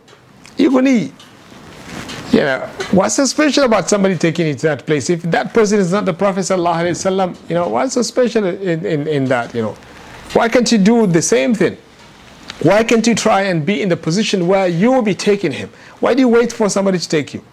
يُغْنِي 0.57 1.11
you 2.31 2.39
know, 2.39 2.59
what's 2.91 3.15
so 3.15 3.25
special 3.25 3.63
about 3.63 3.89
somebody 3.89 4.17
taking 4.17 4.47
you 4.47 4.53
to 4.53 4.61
that 4.63 4.85
place? 4.85 5.09
If 5.09 5.21
that 5.23 5.53
person 5.53 5.79
is 5.79 5.91
not 5.93 6.05
the 6.05 6.13
Prophet 6.13 6.41
Sallallahu 6.41 7.49
you 7.49 7.55
know, 7.55 7.69
what's 7.69 7.93
so 7.93 8.01
special 8.01 8.45
in, 8.45 8.85
in, 8.85 9.07
in 9.07 9.25
that, 9.25 9.55
you 9.55 9.61
know? 9.61 9.77
Why 10.33 10.49
can't 10.49 10.69
you 10.71 10.77
do 10.77 11.07
the 11.07 11.21
same 11.21 11.55
thing? 11.55 11.77
Why 12.61 12.83
can't 12.83 13.05
you 13.07 13.15
try 13.15 13.43
and 13.43 13.65
be 13.65 13.81
in 13.81 13.89
the 13.89 13.97
position 13.97 14.47
where 14.47 14.67
you 14.67 14.91
will 14.91 15.01
be 15.01 15.15
taking 15.15 15.51
him? 15.51 15.69
Why 15.99 16.13
do 16.13 16.21
you 16.21 16.27
wait 16.27 16.51
for 16.51 16.69
somebody 16.69 16.99
to 16.99 17.07
take 17.07 17.33
you? 17.33 17.43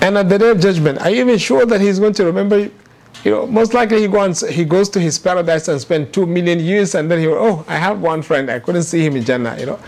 And 0.00 0.16
at 0.16 0.28
the 0.28 0.38
day 0.38 0.50
of 0.50 0.60
judgment, 0.60 1.00
are 1.00 1.10
you 1.10 1.20
even 1.20 1.38
sure 1.38 1.66
that 1.66 1.80
he's 1.80 1.98
going 1.98 2.14
to 2.14 2.24
remember 2.24 2.58
you? 2.58 2.74
You 3.23 3.31
know, 3.31 3.47
most 3.47 3.73
likely 3.73 4.01
he 4.01 4.07
goes, 4.07 4.41
he 4.47 4.63
goes 4.63 4.89
to 4.89 4.99
his 4.99 5.17
paradise 5.19 5.67
and 5.67 5.81
spend 5.81 6.13
two 6.13 6.25
million 6.25 6.59
years 6.59 6.95
and 6.95 7.09
then 7.09 7.19
he 7.19 7.27
will, 7.27 7.37
oh, 7.37 7.65
I 7.67 7.77
have 7.77 8.01
one 8.01 8.21
friend, 8.21 8.49
I 8.49 8.59
couldn't 8.59 8.83
see 8.83 9.05
him 9.05 9.15
in 9.15 9.25
Jannah, 9.25 9.57
you 9.59 9.65
know. 9.65 9.79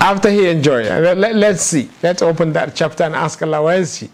After 0.00 0.30
he 0.30 0.48
enjoys, 0.48 0.86
it, 0.86 1.16
let, 1.16 1.34
let's 1.34 1.62
see. 1.62 1.88
Let's 2.02 2.22
open 2.22 2.52
that 2.52 2.74
chapter 2.76 3.04
and 3.04 3.14
ask 3.14 3.42
Allah, 3.42 3.62
where 3.62 3.78
is 3.78 3.96
he? 3.96 4.10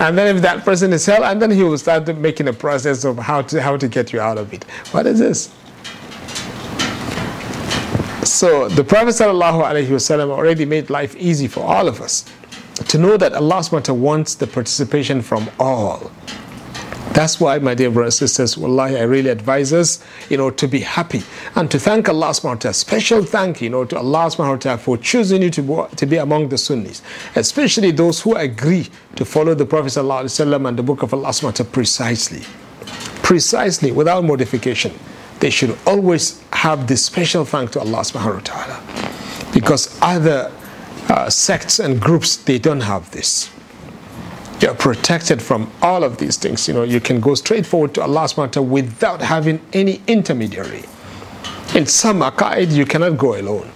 And 0.00 0.18
then 0.18 0.34
if 0.34 0.42
that 0.42 0.64
person 0.64 0.92
is 0.92 1.06
hell, 1.06 1.24
and 1.24 1.40
then 1.40 1.50
he 1.50 1.62
will 1.62 1.78
start 1.78 2.06
making 2.16 2.48
a 2.48 2.52
process 2.52 3.04
of 3.04 3.18
how 3.18 3.42
to, 3.42 3.62
how 3.62 3.76
to 3.76 3.86
get 3.86 4.12
you 4.12 4.20
out 4.20 4.38
of 4.38 4.52
it. 4.52 4.64
What 4.90 5.06
is 5.06 5.18
this? 5.18 5.54
So 8.24 8.68
the 8.68 8.82
Prophet 8.82 9.10
ﷺ 9.10 10.30
already 10.30 10.64
made 10.64 10.90
life 10.90 11.14
easy 11.16 11.46
for 11.46 11.60
all 11.60 11.86
of 11.86 12.00
us 12.00 12.24
to 12.88 12.98
know 12.98 13.16
that 13.16 13.34
Allah 13.34 13.60
SWT 13.60 13.90
wants 13.96 14.34
the 14.34 14.46
participation 14.46 15.22
from 15.22 15.48
all. 15.60 16.10
That's 17.14 17.38
why, 17.38 17.60
my 17.60 17.74
dear 17.74 17.92
brothers 17.92 18.20
and 18.20 18.28
sisters, 18.28 18.58
wallahi, 18.58 18.98
I 18.98 19.02
really 19.02 19.30
advise 19.30 19.72
us, 19.72 20.04
you 20.28 20.36
know, 20.36 20.50
to 20.50 20.66
be 20.66 20.80
happy 20.80 21.22
and 21.54 21.70
to 21.70 21.78
thank 21.78 22.08
Allah 22.08 22.30
subhanahu 22.30 22.44
wa 22.44 22.54
ta'ala. 22.54 22.74
Special 22.74 23.22
thank, 23.22 23.62
you 23.62 23.70
know, 23.70 23.84
to 23.84 23.96
Allah 23.96 24.26
subhanahu 24.26 24.50
wa 24.50 24.56
ta'ala 24.56 24.78
for 24.78 24.98
choosing 24.98 25.40
you 25.40 25.50
to, 25.50 25.88
to 25.94 26.06
be 26.06 26.16
among 26.16 26.48
the 26.48 26.58
Sunnis, 26.58 27.02
especially 27.36 27.92
those 27.92 28.20
who 28.20 28.34
agree 28.34 28.90
to 29.14 29.24
follow 29.24 29.54
the 29.54 29.64
Prophet 29.64 29.90
ﷺ 29.90 30.68
and 30.68 30.76
the 30.76 30.82
book 30.82 31.02
of 31.04 31.14
Allah 31.14 31.28
subhanahu 31.28 31.44
wa 31.44 31.50
ta'ala 31.52 31.70
precisely. 31.70 32.42
Precisely, 33.22 33.92
without 33.92 34.24
modification. 34.24 34.92
They 35.38 35.50
should 35.50 35.78
always 35.86 36.42
have 36.52 36.88
this 36.88 37.04
special 37.04 37.44
thank 37.44 37.70
to 37.72 37.80
Allah 37.80 38.00
subhanahu 38.00 38.34
wa 38.34 38.40
ta'ala. 38.40 39.52
Because 39.54 39.96
other 40.02 40.50
uh, 41.08 41.30
sects 41.30 41.78
and 41.78 42.00
groups, 42.00 42.38
they 42.38 42.58
don't 42.58 42.80
have 42.80 43.08
this 43.12 43.53
you're 44.64 44.74
protected 44.74 45.42
from 45.42 45.70
all 45.82 46.02
of 46.02 46.16
these 46.16 46.38
things. 46.38 46.66
You 46.66 46.72
know, 46.72 46.84
you 46.84 46.98
can 46.98 47.20
go 47.20 47.34
straight 47.34 47.66
forward 47.66 47.92
to 47.96 48.02
Allah 48.02 48.22
subhanahu 48.22 48.66
without 48.66 49.20
having 49.20 49.60
any 49.74 50.00
intermediary. 50.06 50.84
In 51.74 51.84
some 51.84 52.20
aqaid, 52.20 52.72
you 52.72 52.86
cannot 52.86 53.18
go 53.18 53.38
alone. 53.38 53.70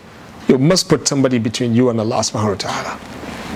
You 0.48 0.56
must 0.56 0.88
put 0.88 1.06
somebody 1.06 1.38
between 1.38 1.74
you 1.74 1.90
and 1.90 2.00
Allah 2.00 2.20
subhanahu 2.20 2.52
wa 2.52 2.54
ta'ala. 2.54 3.00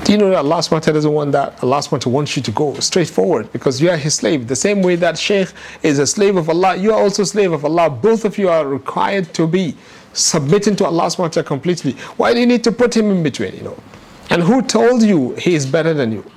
Do 0.05 0.13
you 0.13 0.19
know 0.19 0.29
that 0.29 0.41
Allah 0.41 0.57
subhanahu 0.57 0.73
wa 0.73 0.81
ta'ala 0.81 0.95
doesn't 0.99 1.13
want 1.13 1.33
that? 1.33 1.63
Allah 1.65 1.79
subhanahu 1.79 1.93
wa 1.93 1.99
ta'ala 2.01 2.15
wants 2.17 2.37
you 2.37 2.43
to 2.43 2.51
go 2.51 2.75
straight 2.81 3.09
forward 3.09 3.51
because 3.51 3.81
you 3.81 3.89
are 3.89 3.97
his 3.97 4.15
slave. 4.15 4.47
The 4.47 4.57
same 4.57 4.83
way 4.83 4.97
that 4.97 5.17
Shaykh 5.17 5.49
is 5.83 5.99
a 5.99 6.07
slave 6.07 6.37
of 6.37 6.51
Allah, 6.51 6.77
you 6.77 6.93
are 6.93 7.01
also 7.01 7.25
slave 7.25 7.53
of 7.53 7.65
Allah. 7.65 7.89
Both 7.89 8.27
of 8.27 8.37
you 8.37 8.51
are 8.51 8.67
required 8.67 9.33
to 9.33 9.47
be 9.47 9.75
submitting 10.13 10.77
to 10.77 10.85
Allah 10.85 11.07
subhanahu 11.07 11.19
wa 11.19 11.29
ta'ala 11.29 11.47
completely. 11.47 11.93
Why 12.19 12.35
do 12.35 12.41
you 12.41 12.47
need 12.47 12.63
to 12.65 12.73
put 12.73 12.95
him 12.95 13.11
in 13.11 13.23
between, 13.23 13.55
you 13.55 13.63
know? 13.63 13.79
And 14.29 14.43
who 14.43 14.61
told 14.61 15.03
you 15.03 15.35
he 15.37 15.55
is 15.55 15.65
better 15.65 15.95
than 15.95 16.13
you? 16.13 16.31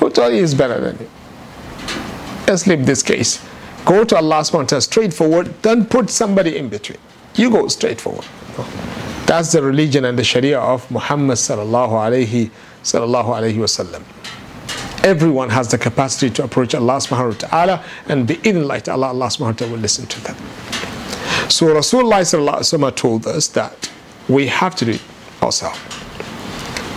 Who 0.00 0.10
told 0.10 0.32
you 0.34 0.42
is 0.42 0.54
better 0.54 0.80
than 0.80 0.98
you? 0.98 1.08
Let's 2.48 2.66
leave 2.66 2.84
this 2.84 3.02
case. 3.02 3.44
Go 3.84 4.04
to 4.04 4.16
Allah 4.16 4.40
subhanahu 4.40 4.52
wa 4.52 4.64
ta'ala 4.64 4.82
straightforward. 4.82 5.62
Don't 5.62 5.88
put 5.88 6.10
somebody 6.10 6.56
in 6.56 6.68
between. 6.68 6.98
You 7.34 7.50
go 7.50 7.68
straightforward. 7.68 8.24
That's 9.26 9.52
the 9.52 9.62
religion 9.62 10.04
and 10.04 10.18
the 10.18 10.24
Sharia 10.24 10.58
of 10.58 10.90
Muhammad 10.90 11.36
sallallahu 11.38 11.90
alayhi 11.90 12.50
sallallahu 12.82 13.26
alayhi 13.26 13.56
wasallam. 13.56 14.02
Everyone 15.04 15.48
has 15.50 15.68
the 15.70 15.78
capacity 15.78 16.30
to 16.34 16.44
approach 16.44 16.74
Allah 16.74 16.96
subhanahu 16.96 17.42
wa 17.42 17.48
ta'ala 17.48 17.84
and 18.08 18.26
be 18.26 18.40
in 18.42 18.66
light 18.66 18.88
Allah, 18.88 19.08
Allah 19.08 19.26
subhanahu 19.26 19.46
wa 19.46 19.52
ta'ala 19.52 19.72
will 19.72 19.80
listen 19.80 20.06
to 20.06 20.20
them. 20.24 20.36
So 21.48 21.66
Rasulullah 21.66 22.20
sallallahu 22.20 22.96
told 22.96 23.26
us 23.26 23.48
that 23.48 23.90
we 24.28 24.46
have 24.48 24.74
to 24.76 24.84
do 24.84 24.90
it 24.92 25.02
ourselves. 25.42 25.78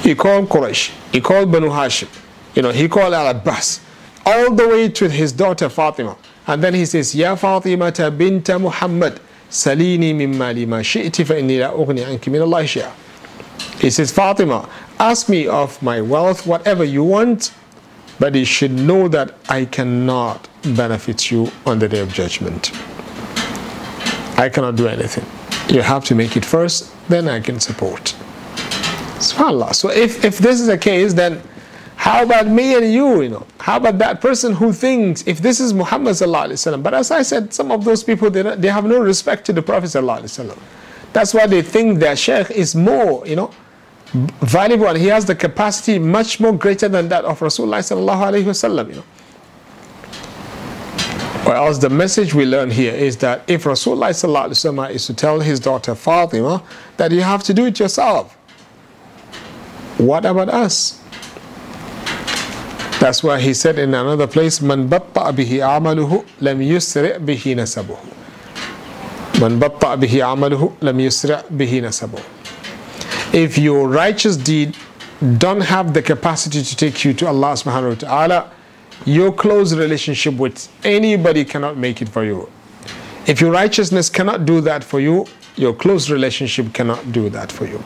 He 0.04 0.16
called 0.16 0.50
Quraysh, 0.50 0.92
he 1.12 1.22
called 1.22 1.52
Banu 1.52 1.70
Hashim, 1.70 2.10
you 2.56 2.62
know, 2.62 2.72
he 2.72 2.88
called 2.88 3.14
Al 3.14 3.28
Abbas 3.28 3.80
all 4.26 4.54
the 4.54 4.68
way 4.68 4.90
to 4.90 5.10
his 5.10 5.32
daughter 5.32 5.70
Fatima. 5.70 6.16
And 6.48 6.64
then 6.64 6.74
he 6.74 6.86
says, 6.86 7.16
Ya 7.16 7.36
Fatima 7.36 7.92
binta 7.92 8.60
Muhammad, 8.60 9.20
salini 9.50 10.14
min 10.14 10.38
mali 10.38 10.66
ma 10.66 10.78
shi'ti 10.78 11.26
fa 11.26 11.34
inni 11.36 11.60
la 11.60 11.72
anki 11.74 12.32
min 12.32 12.42
Allah. 12.42 12.64
He 13.80 13.90
says, 13.90 14.12
Fatima, 14.12 14.68
ask 15.00 15.30
me 15.30 15.48
of 15.48 15.82
my 15.82 16.02
wealth, 16.02 16.46
whatever 16.46 16.84
you 16.84 17.04
want, 17.04 17.54
but 18.20 18.36
you 18.36 18.46
should 18.46 18.72
know 18.72 19.08
that 19.08 19.36
I 19.50 19.66
cannot 19.66 20.48
benefit 20.76 21.32
you 21.32 21.52
on 21.66 21.80
the 21.80 21.88
day 21.88 22.00
of 22.00 22.14
judgment. 22.14 22.72
I 24.38 24.50
cannot 24.50 24.76
do 24.76 24.88
anything. 24.88 25.26
You 25.74 25.82
have 25.82 26.04
to 26.06 26.16
make 26.16 26.36
it 26.36 26.46
first, 26.46 26.92
then 27.10 27.28
I 27.28 27.40
can 27.40 27.60
support. 27.60 28.16
SubhanAllah. 29.20 29.76
So 29.76 29.90
if, 29.90 30.24
if 30.24 30.38
this 30.40 30.60
is 30.60 30.68
the 30.68 30.78
case, 30.78 31.14
then 31.14 31.42
how 32.04 32.22
about 32.22 32.48
me 32.48 32.76
and 32.76 32.94
you, 32.94 33.22
you 33.22 33.30
know? 33.30 33.48
How 33.62 33.78
about 33.78 33.98
that 34.00 34.20
person 34.20 34.52
who 34.52 34.74
thinks 34.74 35.26
if 35.26 35.40
this 35.40 35.62
is 35.62 35.74
Muhammad? 35.74 36.18
But 36.20 36.94
as 36.94 37.12
I 37.12 37.22
said, 37.22 37.54
some 37.54 37.72
of 37.72 37.86
those 37.86 38.04
people, 38.04 38.30
they, 38.30 38.42
they 38.58 38.68
have 38.68 38.84
no 38.84 39.00
respect 39.00 39.46
to 39.46 39.54
the 39.54 39.62
Prophet. 39.62 39.94
That's 41.14 41.34
why 41.34 41.48
they 41.48 41.62
think 41.62 42.00
their 42.00 42.18
sheikh 42.18 42.52
is 42.52 42.76
more, 42.76 43.26
you 43.26 43.38
know, 43.38 43.52
valuable 44.42 44.90
and 44.90 44.98
he 44.98 45.08
has 45.08 45.24
the 45.24 45.34
capacity 45.34 45.98
much 45.98 46.42
more 46.42 46.52
greater 46.52 46.90
than 46.90 47.08
that 47.08 47.24
of 47.24 47.40
Rasulullah 47.40 47.80
wasallam, 47.80 48.90
you 48.90 48.96
know. 48.96 49.06
Or 51.48 51.56
else 51.56 51.78
the 51.78 51.90
message 51.90 52.34
we 52.34 52.46
learn 52.46 52.70
here 52.70 52.94
is 52.94 53.16
that 53.20 53.50
if 53.50 53.64
Rasulullah 53.64 54.90
is 54.92 55.08
to 55.08 55.14
tell 55.14 55.40
his 55.40 55.62
daughter 55.62 55.96
Fatima 55.96 56.64
that 56.98 57.14
you 57.14 57.22
have 57.22 57.44
to 57.44 57.54
do 57.54 57.68
it 57.68 57.80
yourself, 57.80 58.36
what 59.98 60.26
about 60.26 60.50
us? 60.50 61.00
That's 63.04 63.22
why 63.22 63.38
he 63.42 63.54
said 63.54 63.78
in 63.80 63.94
another 63.94 64.28
place, 64.28 64.62
"Man 64.62 64.88
bihi 64.88 65.58
amaluhu 65.60 66.24
lam 66.40 66.60
bihi 66.60 67.54
nasabuhu." 67.60 68.00
Man 69.42 69.60
bihi 69.60 70.22
amaluhu 70.28 70.72
lam 70.80 70.98
bihi 71.00 71.82
nasabuhu. 71.82 72.24
If 73.34 73.58
your 73.58 73.90
righteous 73.90 74.38
deed 74.38 74.78
don't 75.38 75.60
have 75.60 75.94
the 75.94 76.02
capacity 76.02 76.64
to 76.64 76.76
take 76.78 77.04
you 77.04 77.14
to 77.16 77.28
Allah 77.28 77.52
subhanahu 77.64 77.90
wa 77.90 77.96
ta'ala, 77.96 78.46
your 79.04 79.34
close 79.34 79.76
relationship 79.76 80.36
with 80.36 80.70
anybody 80.86 81.44
cannot 81.44 81.76
make 81.76 82.02
it 82.02 82.08
for 82.08 82.24
you. 82.24 82.48
If 83.28 83.42
your 83.42 83.52
righteousness 83.52 84.10
cannot 84.10 84.46
do 84.46 84.62
that 84.62 84.82
for 84.82 85.02
you, 85.02 85.26
your 85.58 85.74
close 85.74 86.10
relationship 86.10 86.72
cannot 86.72 87.12
do 87.12 87.30
that 87.32 87.52
for 87.52 87.66
you. 87.66 87.84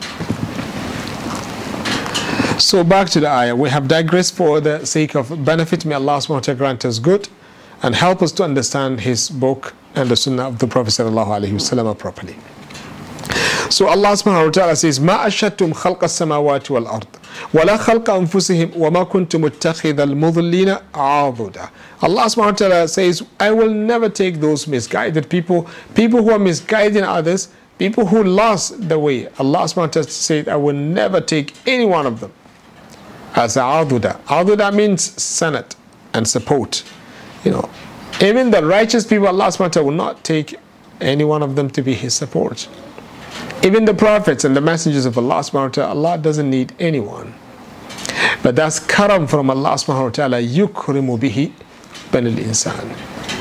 So 2.59 2.83
back 2.83 3.09
to 3.09 3.19
the 3.19 3.27
ayah. 3.29 3.55
We 3.55 3.69
have 3.71 3.87
digressed 3.87 4.35
for 4.35 4.61
the 4.61 4.85
sake 4.85 5.15
of 5.15 5.43
benefit. 5.43 5.85
May 5.85 5.95
Allah 5.95 6.17
subhanahu 6.17 6.29
wa 6.29 6.39
ta'ala 6.39 6.57
grant 6.57 6.85
us 6.85 6.99
good 6.99 7.27
and 7.81 7.95
help 7.95 8.21
us 8.21 8.31
to 8.33 8.43
understand 8.43 9.01
His 9.01 9.29
book 9.29 9.73
and 9.95 10.09
the 10.09 10.15
sunnah 10.15 10.47
of 10.47 10.59
the 10.59 10.67
Prophet 10.67 10.91
sallallahu 10.91 11.27
alaihi 11.27 11.53
wasallam 11.53 11.97
properly. 11.97 12.35
So 13.69 13.87
Allah 13.87 14.09
subhanahu 14.09 14.45
wa 14.45 14.51
ta'ala 14.51 14.75
says, 14.75 14.99
ما 14.99 15.25
أشهدتم 15.27 15.73
خلق 15.73 16.03
السماوات 16.03 16.71
والأرض 16.71 17.07
ولا 17.53 17.77
خلق 17.77 18.09
أنفسهم 18.09 18.71
وما 18.77 19.03
كنت 19.03 19.35
متخذ 19.35 19.99
المضلين 19.99 20.77
عضدا 20.95 21.69
Allah 22.01 22.23
subhanahu 22.25 22.37
wa 22.37 22.51
ta'ala 22.51 22.87
says, 22.87 23.23
I 23.39 23.51
will 23.51 23.71
never 23.71 24.09
take 24.09 24.39
those 24.39 24.67
misguided 24.67 25.27
people, 25.29 25.67
people 25.95 26.21
who 26.21 26.31
are 26.31 26.39
misguiding 26.39 27.03
others, 27.03 27.49
people 27.79 28.05
who 28.05 28.23
lost 28.23 28.87
the 28.87 28.99
way. 28.99 29.27
Allah 29.39 29.63
subhanahu 29.65 29.77
wa 29.77 29.87
ta'ala 29.87 30.07
said, 30.09 30.47
I 30.47 30.55
will 30.55 30.73
never 30.75 31.19
take 31.19 31.53
any 31.65 31.85
one 31.85 32.05
of 32.05 32.19
them 32.19 32.31
as 33.34 33.56
aduda. 33.56 34.20
Aduda 34.22 34.74
means 34.74 35.20
senate 35.22 35.76
and 36.12 36.26
support. 36.26 36.84
You 37.44 37.52
know, 37.52 37.70
even 38.20 38.50
the 38.50 38.64
righteous 38.64 39.06
people, 39.06 39.28
Allah 39.28 39.46
subhanahu 39.46 39.84
will 39.84 39.92
not 39.92 40.24
take 40.24 40.56
any 41.00 41.24
one 41.24 41.42
of 41.42 41.54
them 41.56 41.70
to 41.70 41.82
be 41.82 41.94
his 41.94 42.14
support. 42.14 42.68
Even 43.62 43.84
the 43.84 43.94
prophets 43.94 44.44
and 44.44 44.56
the 44.56 44.60
messengers 44.60 45.04
of 45.06 45.16
Allah 45.18 45.40
subhanahu 45.40 45.86
Allah 45.86 46.18
doesn't 46.18 46.48
need 46.48 46.72
anyone. 46.78 47.34
But 48.42 48.56
that's 48.56 48.78
karam 48.78 49.26
from 49.26 49.50
Allah 49.50 49.74
subhanahu 49.74 50.04
wa 50.04 50.10
ta'ala, 50.10 50.42
yukrimu 50.42 51.18
bihi 51.18 51.52
banil 52.10 52.36
insan. 52.36 52.94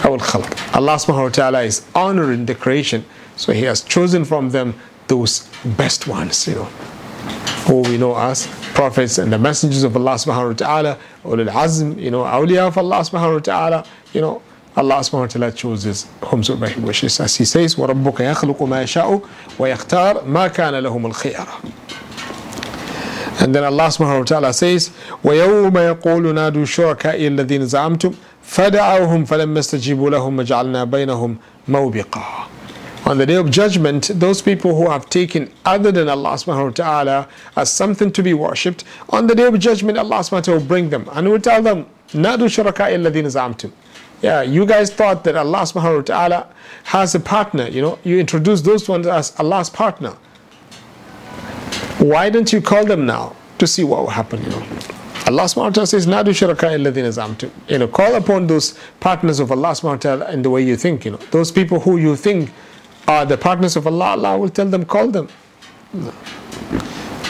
Allah 0.04 0.96
subhanahu 0.96 1.24
wa 1.24 1.30
ta'ala 1.30 1.62
is 1.64 1.86
honoring 1.96 2.46
the 2.46 2.56
creation, 2.56 3.06
so 3.36 3.54
he 3.54 3.64
has 3.64 3.82
chosen 3.82 4.26
from 4.26 4.50
them 4.50 4.76
those 5.08 5.50
best 5.64 6.08
ones, 6.08 6.48
you 6.48 6.56
know 6.56 6.70
who 7.67 7.81
we 7.83 7.97
know 7.97 8.17
as 8.17 8.47
prophets 8.75 9.19
and 9.19 9.33
the 9.33 9.39
messengers 9.39 9.83
of 9.85 9.97
Allah 9.97 10.15
subhanahu 10.15 10.49
wa 10.49 10.55
ta'ala, 10.55 10.99
ulul 11.25 11.49
azm, 11.51 11.99
you 11.99 12.11
know, 12.11 12.23
awliya 12.25 12.69
of 12.69 12.79
Allah 12.79 13.01
subhanahu 13.01 13.35
wa 13.35 13.41
ta'ala, 13.41 13.85
you 14.13 14.21
know, 14.21 14.43
Allah 14.77 14.97
subhanahu 14.97 15.21
wa 15.21 15.27
ta'ala 15.27 15.53
chooses 15.53 16.07
whomsoever 16.23 16.67
He 16.69 16.81
wishes. 16.81 17.21
As 17.21 17.37
He 17.37 17.45
says, 17.45 17.77
وَرَبُّكَ 17.77 18.19
يَخْلُقُ 18.35 18.59
مَا 18.59 18.83
يَشَاءُ 18.83 19.23
وَيَخْتَارُ 19.59 20.25
مَا 20.25 20.49
كَانَ 20.49 20.75
لَهُمُ 20.83 21.07
الْخِيَرَةُ 21.13 21.83
And 23.43 23.55
then 23.55 23.65
Allah 23.65 23.89
subhanahu 23.89 24.19
wa 24.21 24.25
ta'ala 24.25 24.53
says, 24.53 24.91
وَيَوْمَ 25.25 25.73
يَقُولُ 25.73 26.35
نَادُوا 26.35 26.65
شُرَكَائِي 26.65 27.27
الَّذِينَ 27.29 27.67
زَعَمْتُمْ 27.67 28.15
فَدَعَوْهُمْ 28.43 29.25
فَلَمَّا 29.25 29.59
اسْتَجِيبُوا 29.61 30.11
لَهُمْ 30.11 30.39
وَجَعَلْنَا 30.39 30.85
بَيْنَهُم 30.85 31.37
مَوْبِقًا 31.69 32.47
on 33.08 33.18
the 33.18 33.26
day 33.26 33.36
of 33.36 33.50
judgment, 33.50 34.12
those 34.16 34.42
people 34.42 34.76
who 34.76 34.90
have 34.90 35.10
taken 35.10 35.50
other 35.64 35.94
than 35.94 36.10
Allah 36.10 36.32
subhanahu 36.32 36.66
wa 36.66 36.72
ta'ala 36.72 37.30
as 37.56 37.72
something 37.72 38.12
to 38.12 38.22
be 38.22 38.34
worshipped, 38.34 38.84
on 39.10 39.28
the 39.28 39.34
day 39.34 39.46
of 39.46 39.58
judgment, 39.60 39.98
Allah 39.98 40.18
subhanahu 40.18 40.34
wa 40.34 40.42
ta'ala 40.42 40.60
will 40.60 40.68
bring 40.68 40.90
them 40.90 41.10
and 41.14 41.30
will 41.30 41.40
tell 41.40 41.62
them, 41.62 41.86
Nadu 42.10 42.50
shuraka 42.50 42.92
illadina 42.92 43.32
zamtum. 43.32 43.72
Yeah, 44.22 44.42
you 44.42 44.66
guys 44.66 44.92
thought 44.92 45.24
that 45.24 45.38
Allah 45.38 45.60
subhanahu 45.60 45.98
wa 45.98 46.02
ta'ala 46.02 46.48
has 46.84 47.16
a 47.16 47.20
partner, 47.22 47.68
you 47.70 47.82
know, 47.82 47.98
you 48.04 48.20
introduce 48.20 48.62
those 48.62 48.90
ones 48.90 49.08
as 49.08 49.34
Allah's 49.40 49.70
partner. 49.70 50.12
Why 52.00 52.30
don't 52.30 52.52
you 52.52 52.60
call 52.62 52.86
them 52.86 53.06
now 53.06 53.38
to 53.60 53.68
see 53.68 53.86
what 53.86 54.02
will 54.02 54.10
happen, 54.10 54.44
you 54.44 54.50
know? 54.50 54.64
Allah 55.28 55.44
subhanahu 55.44 55.64
wa 55.64 55.70
ta'ala 55.70 55.88
says, 55.88 56.08
Nadu 56.08 56.34
shuraka 56.36 56.76
illadina 56.76 57.08
zamtum. 57.08 57.52
You 57.70 57.78
know, 57.78 57.88
call 57.88 58.16
upon 58.16 58.48
those 58.48 58.78
partners 59.00 59.40
of 59.40 59.50
Allah 59.50 59.70
subhanahu 59.70 59.92
wa 59.92 59.96
ta'ala 59.96 60.32
in 60.34 60.42
the 60.42 60.50
way 60.50 60.62
you 60.62 60.76
think, 60.76 61.06
you 61.06 61.12
know, 61.12 61.20
those 61.32 61.54
people 61.54 61.80
who 61.80 61.96
you 61.96 62.18
think 62.18 62.52
are 63.09 63.25
the 63.27 63.37
partners 63.37 63.77
of 63.77 63.87
Allah, 63.87 64.11
Allah 64.17 64.39
will 64.39 64.49
tell 64.49 64.67
them, 64.67 64.85
call 64.85 65.09
them. 65.09 65.29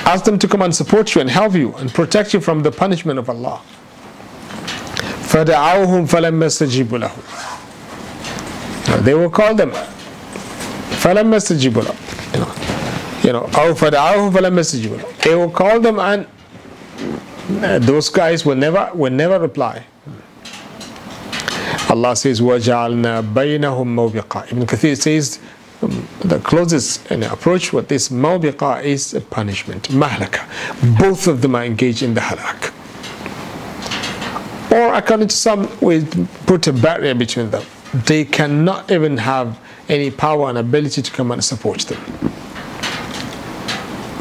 Ask 0.04 0.24
them 0.24 0.38
to 0.38 0.48
come 0.48 0.62
and 0.62 0.74
support 0.74 1.14
you 1.14 1.20
and 1.20 1.30
help 1.30 1.54
you 1.54 1.74
and 1.74 1.92
protect 1.92 2.34
you 2.34 2.40
from 2.40 2.62
the 2.62 2.70
punishment 2.72 3.18
of 3.18 3.28
Allah. 3.30 3.60
فَدَعَوْهُمْ 5.32 6.06
فَلَمَّ 6.08 6.42
اسْتَجِيبُوا 6.44 6.98
لَهُ 7.08 7.10
They 9.04 9.14
will 9.14 9.30
call 9.30 9.54
them. 9.54 9.70
فَلَمَّ 9.70 11.34
اسْتَجِيبُوا 11.34 11.82
لَهُ 11.82 11.94
You 12.34 12.40
know, 12.40 12.52
you 13.24 13.32
know, 13.32 13.44
أو 13.54 13.74
فَدَعَوْهُمْ 13.74 14.30
فَلَمَّ 14.32 14.58
اسْتَجِيبُوا 14.58 14.98
لَهُ 14.98 15.18
They 15.22 15.34
will 15.34 15.50
call 15.50 15.80
them 15.80 15.98
and 15.98 16.26
those 17.82 18.08
guys 18.10 18.44
will 18.44 18.56
never 18.56 18.90
will 18.94 19.10
never 19.12 19.38
reply. 19.38 19.84
Allah 21.88 22.16
says, 22.16 22.40
وَجَعَلْنَا 22.40 23.32
بَيْنَهُمْ 23.34 23.86
مَوْبِقًا 23.86 24.52
Ibn 24.52 24.66
Kathir 24.66 24.96
says, 25.00 25.38
um, 25.38 25.55
the 25.81 26.39
closest 26.43 27.11
uh, 27.11 27.29
approach 27.31 27.71
with 27.71 27.87
this 27.87 28.09
mawbiqa 28.09 28.83
is 28.83 29.13
a 29.13 29.21
punishment, 29.21 29.89
mahlaka. 29.89 30.47
Both 30.99 31.27
of 31.27 31.41
them 31.41 31.55
are 31.55 31.63
engaged 31.63 32.01
in 32.01 32.13
the 32.13 32.21
halak. 32.21 32.73
Or 34.71 34.93
according 34.93 35.29
to 35.29 35.35
some, 35.35 35.69
we 35.81 36.03
put 36.45 36.67
a 36.67 36.73
barrier 36.73 37.13
between 37.13 37.51
them. 37.51 37.63
They 37.93 38.25
cannot 38.25 38.91
even 38.91 39.17
have 39.17 39.59
any 39.87 40.11
power 40.11 40.49
and 40.49 40.57
ability 40.57 41.01
to 41.01 41.11
come 41.11 41.31
and 41.31 41.43
support 41.43 41.79
them. 41.81 42.01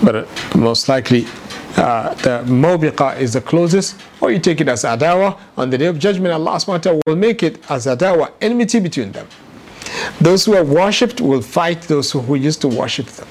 But 0.05 0.15
uh, 0.15 0.27
most 0.57 0.89
likely, 0.89 1.27
uh, 1.77 2.15
the 2.15 2.45
mawbiqa 2.47 3.19
is 3.19 3.33
the 3.33 3.41
closest, 3.41 3.97
or 4.21 4.31
you 4.31 4.39
take 4.39 4.61
it 4.61 4.69
as 4.69 4.85
adawa. 4.85 5.39
On 5.57 5.69
the 5.71 5.79
day 5.79 5.87
of 5.87 5.99
judgment, 5.99 6.33
Allah 6.33 6.57
subhanahu 6.57 7.01
will 7.07 7.17
make 7.17 7.43
it 7.43 7.59
as 7.71 7.87
adawa, 7.87 8.33
enmity 8.41 8.79
between 8.79 9.13
them. 9.13 9.27
Those 10.21 10.45
who 10.45 10.55
are 10.55 10.65
worshipped 10.65 11.21
will 11.21 11.43
fight 11.43 11.83
those 11.83 12.13
who 12.13 12.35
used 12.35 12.61
to 12.63 12.69
worship 12.69 13.07
them. 13.07 13.29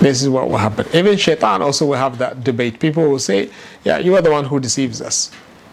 This 0.00 0.22
is 0.22 0.28
what 0.28 0.48
will 0.50 0.58
happen. 0.58 0.86
Even 0.92 1.16
shaitan 1.16 1.62
also 1.62 1.86
will 1.86 1.96
have 1.96 2.18
that 2.18 2.42
debate. 2.42 2.80
People 2.80 3.08
will 3.08 3.20
say, 3.20 3.50
Yeah, 3.84 3.98
you 3.98 4.16
are 4.16 4.22
the 4.22 4.30
one 4.30 4.44
who 4.44 4.58
deceives 4.58 5.00
us. 5.00 5.30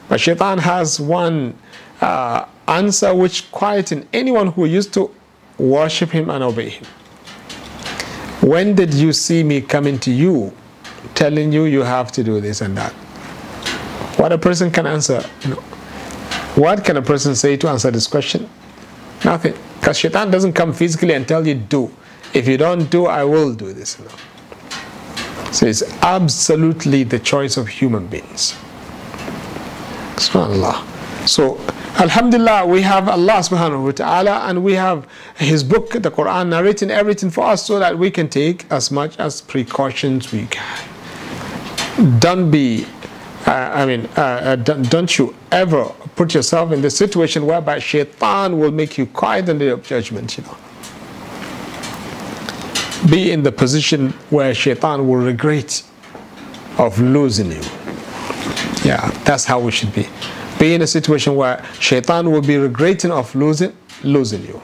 But 0.08 0.20
shaitan 0.20 0.60
has 0.60 1.00
one 1.00 1.58
uh, 2.02 2.46
answer 2.68 3.14
which 3.16 3.52
quietens 3.52 4.06
anyone 4.14 4.48
who 4.48 4.66
used 4.66 4.94
to 4.94 5.14
worship 5.58 6.12
him 6.12 6.30
and 6.30 6.44
obey 6.44 6.70
him. 6.70 6.86
When 8.42 8.76
did 8.76 8.94
you 8.94 9.14
see 9.14 9.44
me 9.44 9.62
coming 9.62 10.00
to 10.00 10.12
you 10.12 10.54
telling 11.16 11.52
you 11.52 11.66
you 11.66 11.82
have 11.82 12.12
to 12.14 12.24
do 12.24 12.40
this 12.40 12.62
and 12.62 12.78
that? 12.78 12.92
What 14.20 14.32
a 14.32 14.38
person 14.38 14.70
can 14.70 14.86
answer. 14.86 15.24
You 15.42 15.52
know, 15.52 15.62
what 16.56 16.86
can 16.86 16.98
a 16.98 17.02
person 17.02 17.36
say 17.36 17.58
to 17.58 17.68
answer 17.68 17.90
this 17.90 18.06
question? 18.06 18.50
Nothing. 19.26 19.54
Because 19.80 19.98
shaitan 19.98 20.32
doesn't 20.32 20.54
come 20.54 20.74
physically 20.74 21.14
and 21.14 21.28
tell 21.28 21.46
you 21.48 21.56
do. 21.56 21.92
If 22.34 22.48
you 22.48 22.58
don't 22.58 22.90
do, 22.90 23.08
I 23.08 23.24
will 23.24 23.54
do 23.54 23.74
this. 23.74 24.00
Know. 24.00 24.08
So 25.52 25.66
it's 25.66 25.84
absolutely 26.04 27.04
the 27.04 27.20
choice 27.20 27.58
of 27.58 27.68
human 27.68 28.08
beings. 28.08 28.56
SubhanAllah. 30.16 31.28
So 31.28 31.60
Alhamdulillah, 32.00 32.66
we 32.66 32.82
have 32.82 33.10
Allah 33.10 33.40
subhanahu 33.44 33.84
wa 33.84 33.92
ta'ala 33.92 34.48
and 34.48 34.64
we 34.64 34.74
have 34.74 35.06
His 35.36 35.66
book, 35.66 35.92
the 35.92 36.10
Quran, 36.10 36.48
narrating 36.48 36.92
everything 36.92 37.30
for 37.30 37.44
us 37.44 37.66
so 37.66 37.78
that 37.78 38.00
we 38.00 38.10
can 38.10 38.30
take 38.30 38.66
as 38.72 38.90
much 38.90 39.20
as 39.20 39.42
precautions 39.42 40.32
we 40.32 40.46
can. 40.46 40.88
Don't 42.20 42.50
be, 42.50 42.86
uh, 43.46 43.52
I 43.52 43.86
mean, 43.86 44.06
uh, 44.16 44.22
uh, 44.22 44.56
don't, 44.56 44.90
don't 44.90 45.18
you 45.18 45.36
ever 45.52 45.92
put 46.19 46.35
yourself 46.35 46.73
in 46.73 46.83
the 46.83 46.91
situation 46.91 47.47
whereby 47.47 47.79
shaitan 47.79 48.59
will 48.59 48.71
make 48.73 48.99
you 48.99 49.07
quiet 49.07 49.49
in 49.49 49.59
the 49.59 49.65
day 49.67 49.71
of 49.71 49.83
judgment, 49.83 50.37
you 50.39 50.45
know. 50.45 50.57
Be 53.11 53.33
in 53.33 53.43
the 53.43 53.53
position 53.53 54.11
where 54.31 54.55
shaitan 54.55 55.07
will 55.07 55.17
regret 55.17 55.83
of 56.79 56.99
losing 57.01 57.53
you. 57.53 57.61
Yeah, 58.85 59.11
that's 59.25 59.45
how 59.45 59.61
we 59.61 59.71
should 59.73 59.95
be. 59.95 60.07
Be 60.59 60.75
in 60.75 60.83
a 60.83 60.87
situation 60.87 61.37
where 61.37 61.65
shaitan 61.81 62.31
will 62.31 62.43
be 62.43 62.57
regretting 62.57 63.11
of 63.11 63.35
losing 63.35 63.77
losing 64.03 64.43
you. 64.45 64.61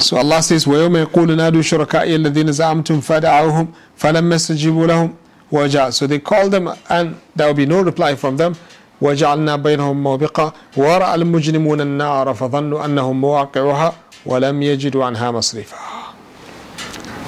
So 0.00 0.16
Allah 0.16 0.42
says, 0.42 0.64
وَيَوْمَ 0.64 1.06
يَقُولُ 1.06 1.36
نَادُوا 1.36 1.62
شُرَكَائِيَ 1.62 2.16
الَّذِينَ 2.16 2.50
زَعَمْتُمْ 2.50 3.00
فَدَعَوْهُمْ 3.00 3.68
فَلَمَّ 3.96 4.32
اسْتَجِيبُوا 4.32 4.86
لَهُمْ 4.86 5.14
وَجَاءَ 5.52 5.92
So 5.92 6.06
they 6.06 6.18
called 6.18 6.50
them 6.50 6.68
and 6.88 7.20
there 7.36 7.46
will 7.46 7.54
be 7.54 7.66
no 7.66 7.82
reply 7.82 8.16
from 8.16 8.36
them. 8.36 8.56
وَجَعَلْنَا 9.02 9.56
بَيْنَهُمْ 9.56 9.96
مَوْبِقًا 10.02 10.52
وَرَأَى 10.76 11.14
الْمُجْرِمُونَ 11.14 11.80
النَّارَ 11.80 12.34
فَظَنُّوا 12.34 12.84
أَنَّهُمْ 12.84 13.20
مُوَاقِعُهَا 13.20 13.92
وَلَمْ 14.26 14.62
يَجِدُوا 14.62 15.04
عَنْهَا 15.04 15.30
مَصْرِفًا 15.32 15.76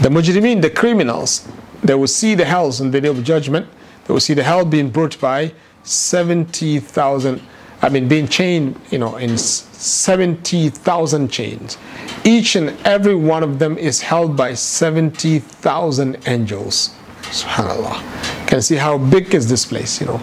The 0.03 0.09
mujrimin, 0.09 0.63
the 0.63 0.71
criminals, 0.71 1.49
they 1.83 1.95
will 1.95 2.07
see 2.07 2.35
the 2.35 2.45
hells 2.45 2.81
in 2.81 2.91
the 2.91 3.01
day 3.01 3.09
of 3.09 3.23
judgment. 3.25 3.67
They 4.07 4.13
will 4.13 4.21
see 4.21 4.35
the 4.35 4.43
hell 4.43 4.65
being 4.65 4.91
brought 4.91 5.21
by 5.21 5.53
70,000, 5.83 7.41
I 7.83 7.89
mean, 7.89 8.09
being 8.09 8.29
chained, 8.29 8.81
you 8.91 8.99
know, 8.99 9.17
in 9.17 9.37
70,000 9.37 11.29
chains. 11.31 11.77
Each 12.25 12.57
and 12.57 12.75
every 12.87 13.15
one 13.15 13.43
of 13.43 13.59
them 13.59 13.77
is 13.77 14.01
held 14.01 14.37
by 14.37 14.55
70,000 14.55 16.19
angels. 16.27 16.91
SubhanAllah. 17.23 18.01
You 18.41 18.47
can 18.47 18.63
see 18.63 18.77
how 18.77 18.97
big 18.97 19.35
is 19.35 19.49
this 19.49 19.67
place, 19.67 20.01
you 20.01 20.07
know. 20.07 20.21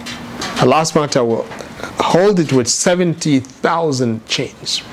Allah 0.61 0.81
subhanahu 0.85 1.27
will 1.27 1.45
hold 2.03 2.39
it 2.39 2.53
with 2.53 2.67
70,000 2.67 4.25
chains. 4.27 4.83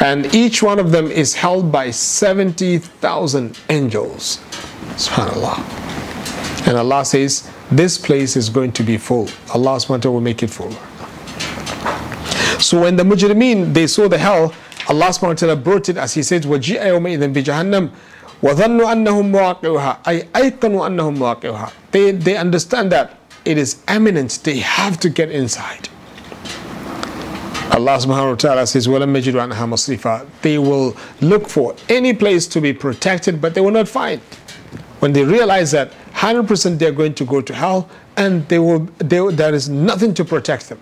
And 0.00 0.34
each 0.34 0.62
one 0.62 0.78
of 0.78 0.90
them 0.90 1.06
is 1.10 1.34
held 1.34 1.70
by 1.70 1.90
70,000 1.90 3.58
angels. 3.70 4.38
SubhanAllah. 4.96 6.66
And 6.66 6.76
Allah 6.76 7.04
says, 7.04 7.48
this 7.70 7.98
place 7.98 8.36
is 8.36 8.48
going 8.48 8.72
to 8.72 8.82
be 8.82 8.98
full. 8.98 9.28
Allah 9.54 9.76
subhanahu 9.76 10.12
will 10.12 10.20
make 10.20 10.42
it 10.42 10.50
full. 10.50 10.72
So 12.60 12.82
when 12.82 12.96
the 12.96 13.02
mujrimeen, 13.02 13.72
they 13.72 13.86
saw 13.86 14.08
the 14.08 14.18
hell, 14.18 14.52
Allah 14.88 15.06
subhanahu 15.06 15.28
wa 15.28 15.34
ta'ala 15.34 15.56
brought 15.56 15.88
it 15.88 15.96
as 15.96 16.14
he 16.14 16.22
said, 16.22 16.42
وَجِئَ 16.42 16.78
يَوْمَئِذٍ 16.78 17.32
بِجَهَنَّمْ 17.32 17.90
وَظَنُّوا 18.42 18.92
أَنَّهُمْ 18.92 19.30
مُوَاقِعُهَا 19.30 19.98
أي 20.06 20.26
أَيْقَنُوا 20.34 20.86
أَنَّهُمْ 20.90 21.16
مُوَاقِعُهَا 21.18 21.72
they, 21.92 22.10
they 22.10 22.36
understand 22.36 22.90
that 22.90 23.14
it 23.46 23.58
is 23.58 23.82
eminent, 23.88 24.40
they 24.44 24.58
have 24.58 24.98
to 25.00 25.10
get 25.10 25.30
inside. 25.30 25.88
Allah 27.72 27.96
subhanahu 27.96 28.30
wa 28.30 28.34
ta'ala 28.34 28.66
says, 28.66 28.86
وَلَمْ 28.86 29.16
يَجِدُوا 29.16 29.48
عَنْهَا 29.48 29.68
مَصْرِفًا 29.68 30.26
They 30.42 30.58
will 30.58 30.94
look 31.22 31.48
for 31.48 31.74
any 31.88 32.12
place 32.12 32.46
to 32.48 32.60
be 32.60 32.72
protected, 32.72 33.40
but 33.40 33.54
they 33.54 33.62
will 33.62 33.70
not 33.70 33.88
find. 33.88 34.20
When 35.00 35.14
they 35.14 35.24
realize 35.24 35.70
that 35.70 35.90
100% 36.12 36.78
they're 36.78 36.92
going 36.92 37.14
to 37.14 37.24
go 37.24 37.40
to 37.40 37.54
hell 37.54 37.88
and 38.16 38.46
they 38.48 38.58
will, 38.58 38.80
they, 38.98 39.26
there 39.34 39.54
is 39.54 39.68
nothing 39.70 40.12
to 40.14 40.24
protect 40.24 40.68
them. 40.68 40.78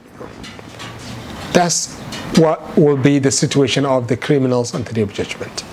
That's 1.53 1.95
what 2.37 2.77
will 2.77 2.97
be 2.97 3.19
the 3.19 3.31
situation 3.31 3.87
of 3.87 4.09
the 4.09 4.17
criminals 4.17 4.75
on 4.75 4.83
the 4.83 4.93
day 4.93 5.03
of 5.03 5.13
judgment. 5.13 5.65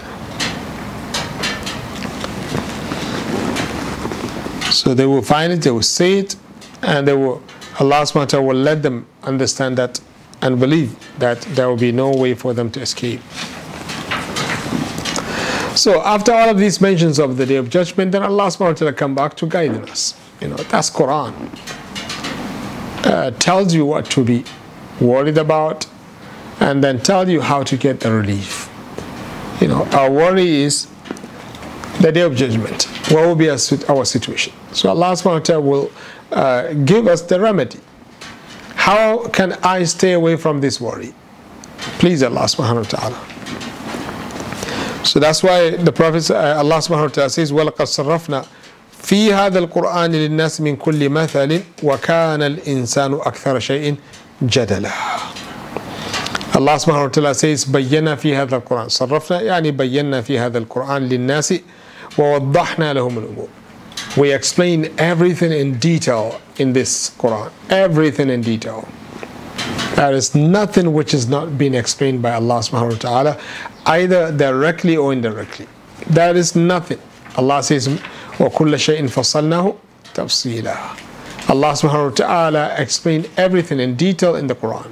So 4.71 4.93
they 4.93 5.05
will 5.07 5.23
find 5.23 5.51
it, 5.51 5.61
they 5.63 5.71
will 5.71 5.81
say 5.81 6.19
it, 6.19 6.35
and 6.82 7.06
they 7.06 7.14
will, 7.14 7.42
Allah 7.80 8.02
subhanahu 8.02 8.46
will 8.46 8.56
let 8.56 8.82
them 8.82 9.06
understand 9.22 9.78
that 9.78 10.00
and 10.42 10.58
believe 10.58 10.96
that 11.18 11.40
there 11.42 11.68
will 11.68 11.76
be 11.76 11.92
no 11.92 12.10
way 12.10 12.34
for 12.34 12.52
them 12.52 12.70
to 12.72 12.80
escape. 12.80 13.20
So 15.76 16.02
after 16.02 16.32
all 16.32 16.50
of 16.50 16.58
these 16.58 16.80
mentions 16.80 17.18
of 17.18 17.36
the 17.38 17.46
day 17.46 17.56
of 17.56 17.70
judgment, 17.70 18.12
then 18.12 18.22
Allah 18.22 18.48
subhanahu 18.48 18.68
wa 18.68 18.72
ta'ala 18.74 18.92
come 18.92 19.14
back 19.14 19.36
to 19.36 19.46
guiding 19.46 19.88
us. 19.88 20.14
You 20.40 20.48
know, 20.48 20.56
that's 20.56 20.90
Quran. 20.90 21.32
Uh, 23.06 23.30
tells 23.32 23.72
you 23.72 23.86
what 23.86 24.06
to 24.10 24.24
be 24.24 24.44
worried 25.00 25.38
about 25.38 25.86
and 26.60 26.84
then 26.84 27.00
tell 27.00 27.28
you 27.28 27.40
how 27.40 27.62
to 27.62 27.76
get 27.76 28.00
the 28.00 28.12
relief. 28.12 28.68
You 29.60 29.68
know, 29.68 29.84
our 29.92 30.10
worry 30.10 30.48
is 30.62 30.88
the 32.00 32.12
day 32.12 32.20
of 32.20 32.36
judgment. 32.36 32.84
What 33.10 33.26
will 33.26 33.34
be 33.34 33.48
our 33.48 34.04
situation? 34.04 34.52
So 34.72 34.90
Allah 34.90 35.12
subhanahu 35.12 35.38
wa 35.38 35.38
ta'ala 35.38 35.60
will 35.60 35.90
uh, 36.31 36.73
give 36.73 37.07
us 37.07 37.21
the 37.21 37.39
remedy. 37.39 37.79
How 38.75 39.27
can 39.29 39.53
I 39.63 39.83
stay 39.83 40.13
away 40.13 40.35
from 40.37 40.61
this 40.61 40.79
worry? 40.79 41.13
Please 41.99 42.23
Allah 42.23 42.41
subhanahu 42.45 42.83
wa 42.83 42.99
ta'ala. 42.99 43.17
So 45.05 45.19
that's 45.19 45.41
why 45.43 45.71
the 45.71 45.91
Prophet 45.91 46.29
uh, 46.31 46.55
Allah 46.57 46.75
subhanahu 46.77 47.01
wa 47.03 47.07
ta'ala 47.07 47.29
says, 47.29 47.51
وَلَقَدْ 47.51 47.87
صَرَّفْنَا 47.87 48.45
في 49.03 49.33
هذا 49.33 49.59
القرآن 49.59 50.11
للناس 50.11 50.61
من 50.61 50.75
كل 50.75 51.09
مثل 51.09 51.61
وكان 51.83 52.41
الإنسان 52.43 53.13
أكثر 53.13 53.59
شيء 53.59 53.95
جدلا 54.43 54.91
الله 56.55 56.77
سبحانه 56.77 57.03
وتعالى 57.03 57.33
says 57.33 57.69
بينا 57.69 58.15
في 58.15 58.35
هذا 58.35 58.55
القرآن 58.55 58.89
صرفنا 58.89 59.41
يعني 59.41 59.71
بينا 59.71 60.21
في 60.21 60.39
هذا 60.39 60.57
القرآن 60.57 61.01
للناس 61.09 61.53
ووضحنا 62.17 62.93
لهم 62.93 63.17
الأمور 63.17 63.47
We 64.17 64.33
explain 64.33 64.93
everything 64.97 65.51
in 65.51 65.77
detail 65.79 66.41
in 66.57 66.73
this 66.73 67.11
Quran. 67.17 67.51
Everything 67.69 68.29
in 68.29 68.41
detail. 68.41 68.87
There 69.95 70.13
is 70.13 70.35
nothing 70.35 70.93
which 70.93 71.13
is 71.13 71.27
not 71.27 71.57
being 71.57 71.73
explained 71.73 72.21
by 72.21 72.33
Allah 72.33 72.59
subhanahu 72.59 72.91
wa 72.91 72.97
ta'ala, 72.97 73.37
either 73.85 74.31
directly 74.31 74.95
or 74.95 75.11
indirectly. 75.13 75.67
There 76.07 76.35
is 76.35 76.55
nothing. 76.55 76.99
Allah 77.35 77.63
says, 77.63 77.87
وَكُلَّ 77.87 78.73
شَيْءٍ 78.77 79.01
فَصَلْنَاهُ 79.09 79.75
تَفْصِيلًا 80.13 81.49
Allah 81.49 81.71
subhanahu 81.73 82.09
wa 82.09 82.15
ta'ala 82.15 82.75
explained 82.77 83.29
everything 83.37 83.79
in 83.79 83.95
detail 83.95 84.35
in 84.35 84.47
the 84.47 84.55
Quran. 84.55 84.91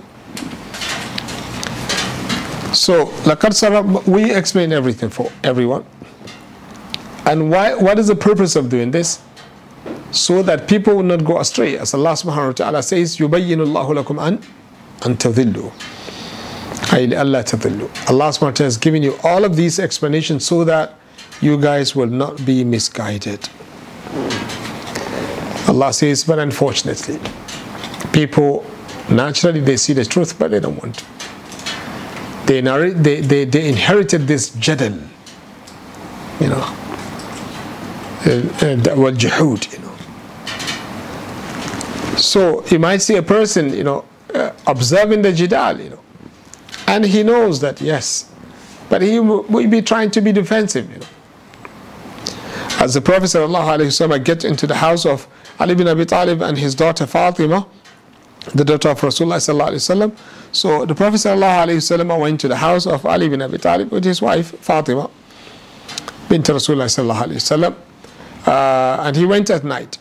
So, 2.74 3.06
لَقَدْ 3.30 4.08
we 4.08 4.34
explain 4.34 4.72
everything 4.72 5.10
for 5.10 5.32
everyone. 5.44 5.86
And 7.26 7.50
why, 7.50 7.74
what 7.76 7.98
is 7.98 8.08
the 8.08 8.16
purpose 8.16 8.56
of 8.56 8.70
doing 8.70 8.92
this? 8.92 9.22
So 10.12 10.44
that 10.44 10.68
people 10.68 10.96
will 10.96 11.04
not 11.04 11.26
go 11.26 11.40
astray. 11.40 11.78
As 11.78 11.94
Allah 11.94 12.12
subhanahu 12.14 12.48
wa 12.48 12.52
ta'ala 12.54 12.84
says, 12.84 13.18
يُبَيِّنُ 13.18 13.58
اللَّهُ 13.58 14.04
لَكُمْ 14.04 14.20
أَنْ 14.20 14.44
أَن 15.02 15.18
تَضِلُّوا 15.18 15.72
أي 16.94 17.08
لألا 17.08 17.42
تضلوا 17.42 17.90
Allah 18.10 18.30
subhanahu 18.30 18.42
wa 18.42 18.52
ta'ala 18.52 18.68
has 18.68 18.78
given 18.78 19.04
you 19.04 19.18
all 19.24 19.44
of 19.44 19.56
these 19.56 19.80
explanations 19.80 20.46
so 20.46 20.64
that 20.64 20.96
you 21.42 21.60
guys 21.60 21.96
will 21.96 22.08
not 22.08 22.46
be 22.46 22.64
misguided. 22.64 23.50
Allah 25.68 25.92
says, 25.92 26.24
but 26.24 26.40
unfortunately, 26.40 27.20
people 28.14 28.66
naturally 29.10 29.60
they 29.60 29.78
see 29.78 29.94
the 29.94 30.06
truth, 30.06 30.38
but 30.40 30.52
they 30.52 30.60
don't 30.60 30.82
want 30.82 30.96
to. 30.96 31.06
They, 32.46 32.62
they, 32.62 33.22
they, 33.22 33.46
they 33.46 33.68
inherited 33.68 34.28
this 34.28 34.52
jadal, 34.52 35.02
you 36.40 36.48
know, 36.48 36.64
well, 38.26 39.14
jihud, 39.14 39.72
you 39.72 39.80
know. 39.80 39.96
So 42.18 42.66
you 42.68 42.80
might 42.80 43.02
see 43.02 43.16
a 43.18 43.24
person, 43.24 43.74
you 43.74 43.84
know, 43.84 44.06
uh, 44.34 44.52
observing 44.68 45.22
the 45.22 45.32
jidal, 45.32 45.84
you 45.84 45.90
know, 45.92 46.00
and 46.88 47.06
he 47.06 47.24
knows 47.24 47.60
that 47.62 47.82
yes, 47.82 48.32
but 48.90 49.02
he 49.02 49.20
will 49.20 49.44
be 49.68 49.82
trying 49.82 50.12
to 50.12 50.22
be 50.22 50.32
defensive, 50.32 50.90
you 50.92 51.00
know. 51.00 51.08
As 52.80 52.94
the 52.94 53.02
Prophet 53.02 53.24
ﷺ 53.26 54.24
gets 54.26 54.44
into 54.44 54.68
the 54.68 54.76
house 54.76 55.06
of 55.06 55.28
Ali 55.60 55.76
bin 55.76 55.88
Abi 55.88 56.06
Talib 56.06 56.42
and 56.42 56.58
his 56.58 56.76
daughter 56.76 57.06
Fatima, 57.06 57.66
the 58.54 58.66
daughter 58.66 58.90
of 58.90 59.00
Rasulullah 59.02 59.38
ﷺ, 59.38 60.16
so 60.52 60.86
the 60.86 60.94
Prophet 60.94 61.16
ﷺ 61.18 62.20
went 62.20 62.40
to 62.42 62.48
the 62.48 62.58
house 62.58 62.86
of 62.86 63.06
Ali 63.06 63.30
bin 63.30 63.42
Abi 63.42 63.58
Talib 63.58 63.92
with 63.92 64.04
his 64.04 64.22
wife 64.22 64.60
Fatima, 64.60 65.10
bint 66.30 66.46
Rasulullah 66.46 66.86
ﷺ, 66.86 67.76
uh, 68.47 69.03
and 69.05 69.17
he 69.17 69.27
went 69.27 69.51
at 69.51 69.65
night. 69.65 69.99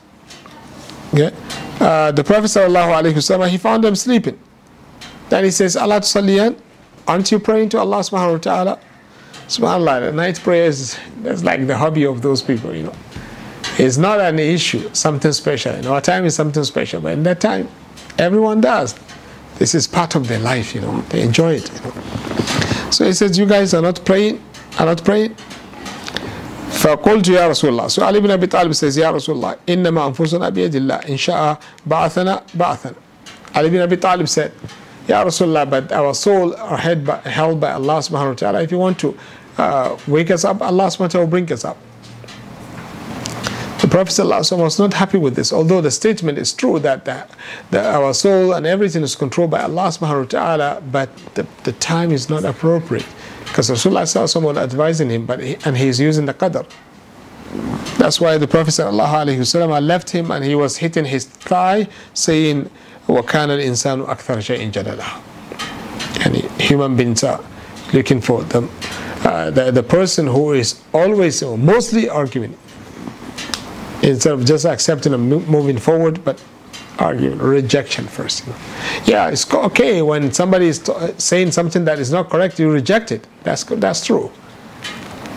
Okay? 1.14 1.32
Uh, 1.80 2.12
the 2.12 2.24
Prophet 2.24 2.46
ﷺ, 2.48 3.50
he 3.50 3.58
found 3.58 3.84
them 3.84 3.96
sleeping. 3.96 4.40
Then 5.30 5.44
he 5.44 5.52
says, 5.52 5.76
Allah 5.76 6.02
tusalliyan, 6.02 6.58
aren't 7.08 7.32
you 7.32 7.40
praying 7.40 7.70
to 7.70 7.80
Allah 7.80 8.00
subhanahu 8.00 8.34
wa 8.34 8.38
ta'ala? 8.38 8.80
SubhanAllah, 9.48 10.02
the 10.02 10.12
night 10.12 10.40
prayer 10.40 10.66
is 10.66 11.00
that's 11.22 11.44
like 11.44 11.66
the 11.66 11.78
hobby 11.78 12.06
of 12.06 12.22
those 12.22 12.42
people, 12.42 12.76
you 12.76 12.84
know. 12.84 12.94
It's 13.78 13.98
not 13.98 14.20
an 14.20 14.40
issue, 14.40 14.90
something 14.94 15.32
special. 15.32 15.74
In 15.74 15.88
our 15.88 16.02
time 16.02 16.26
is 16.26 16.36
something 16.36 16.64
special, 16.64 17.02
but 17.02 17.14
in 17.14 17.24
that 17.24 17.40
time, 17.40 17.70
everyone 18.18 18.62
does. 18.62 18.94
This 19.58 19.74
is 19.74 19.88
part 19.88 20.16
of 20.16 20.28
their 20.28 20.40
life, 20.40 20.76
you 20.76 20.82
know. 20.82 21.02
They 21.10 21.22
enjoy 21.22 21.56
it. 21.56 21.72
You 21.74 21.90
know. 21.90 22.92
So 22.92 23.06
he 23.06 23.14
says, 23.14 23.38
You 23.38 23.46
guys 23.46 23.74
are 23.74 23.82
not 23.82 24.04
praying, 24.06 24.44
are 24.80 24.86
not 24.86 25.04
praying. 25.04 25.36
فقلت 26.80 27.28
يا 27.28 27.48
رسول 27.48 27.70
الله 27.70 27.88
Ali 28.08 28.18
ibn 28.20 28.32
Abi 28.32 28.48
Talib 28.48 28.74
says 28.74 28.98
يا 28.98 29.12
رسول 29.12 29.36
الله 29.36 29.56
إنما 29.70 30.08
أنفسنا 30.08 30.50
بيد 30.50 30.76
الله 30.76 30.96
إن 31.10 31.18
شاء 31.18 31.58
بعثنا 31.86 32.42
بعثنا 32.56 32.94
Ali 33.56 33.68
ibn 33.68 33.82
Abi 33.82 33.98
Talib 33.98 34.28
said 34.30 34.52
Ya 35.08 35.24
Rasulullah 35.26 35.70
but 35.70 35.92
our 35.92 36.14
soul 36.14 36.56
are 36.56 36.78
held 36.78 37.04
by, 37.06 37.18
held 37.26 37.60
by 37.60 37.72
Allah 37.74 37.98
subhanahu 38.00 38.30
wa 38.30 38.34
ta'ala 38.36 38.62
if 38.62 38.72
you 38.72 38.78
want 38.78 38.98
to 39.00 39.18
uh, 39.58 39.98
wake 40.08 40.32
us 40.32 40.46
up 40.46 40.62
Allah 40.62 40.86
subhanahu 40.88 41.00
wa 41.02 41.08
ta'ala 41.08 41.26
will 41.26 41.32
bring 41.32 41.52
us 41.52 41.66
up 41.66 41.78
Prophet 43.95 44.11
ﷺ 44.11 44.59
was 44.59 44.77
not 44.81 44.93
happy 44.93 45.19
with 45.19 45.37
this, 45.37 45.53
although 45.53 45.81
the 45.81 45.91
statement 45.93 46.37
is 46.37 46.53
true 46.53 46.81
that, 46.81 47.05
that, 47.05 47.31
that 47.71 47.95
our 47.95 48.13
soul 48.13 48.53
and 48.53 48.67
everything 48.67 49.05
is 49.05 49.15
controlled 49.15 49.53
by 49.53 49.63
Allah 49.63 49.87
subhanahu 49.87 50.23
wa 50.23 50.25
ta'ala, 50.25 50.83
but 50.91 51.17
the, 51.37 51.47
the 51.63 51.71
time 51.75 52.11
is 52.11 52.29
not 52.29 52.45
appropriate. 52.45 53.07
Because 53.45 53.71
Rasulullah 53.71 54.03
ﷺ 54.03 54.43
was 54.43 54.57
advising 54.57 55.11
him, 55.11 55.27
but 55.27 55.39
he, 55.39 55.57
and 55.65 55.77
he 55.77 55.87
is 55.87 56.01
using 56.01 56.27
the 56.27 56.35
qadr. 56.35 56.67
That's 57.99 58.21
why 58.21 58.37
the 58.37 58.49
Prophet 58.49 58.71
ﷺ 58.73 59.87
left 59.87 60.11
him 60.11 60.33
and 60.33 60.45
he 60.45 60.57
was 60.57 60.77
hitting 60.79 61.05
his 61.05 61.27
thigh, 61.27 61.87
saying, 62.15 62.69
وَكَانَ 63.07 63.49
الْإِنسَانُ 63.49 64.07
أَكْثَرَ 64.07 64.39
شَيْءٍ 64.39 64.73
جَدَلًا 64.73 66.27
And 66.27 66.37
human 66.61 66.97
beings 66.97 67.23
are 67.23 67.45
looking 67.93 68.21
for 68.21 68.43
them. 68.43 68.69
Uh, 69.25 69.51
the, 69.53 69.71
the 69.71 69.85
person 69.85 70.27
who 70.27 70.53
is 70.53 70.83
always, 70.93 71.43
mostly 71.43 72.09
arguing, 72.09 72.59
instead 74.02 74.34
of 74.34 74.46
just 74.46 74.66
accepting 74.66 75.14
and 75.14 75.30
moving 75.48 75.78
forward, 75.78 76.24
but 76.24 76.44
arguing, 77.00 77.38
rejection 77.38 78.06
first. 78.06 78.46
Yeah, 79.06 79.30
it's 79.30 79.52
okay 79.54 80.02
when 80.02 80.32
somebody 80.32 80.68
is 80.68 80.90
saying 81.18 81.52
something 81.52 81.86
that 81.86 82.00
is 82.00 82.12
not 82.12 82.30
correct, 82.30 82.60
you 82.60 82.72
reject 82.72 83.12
it. 83.12 83.26
That's 83.44 83.64
that's 83.64 84.06
true. 84.06 84.32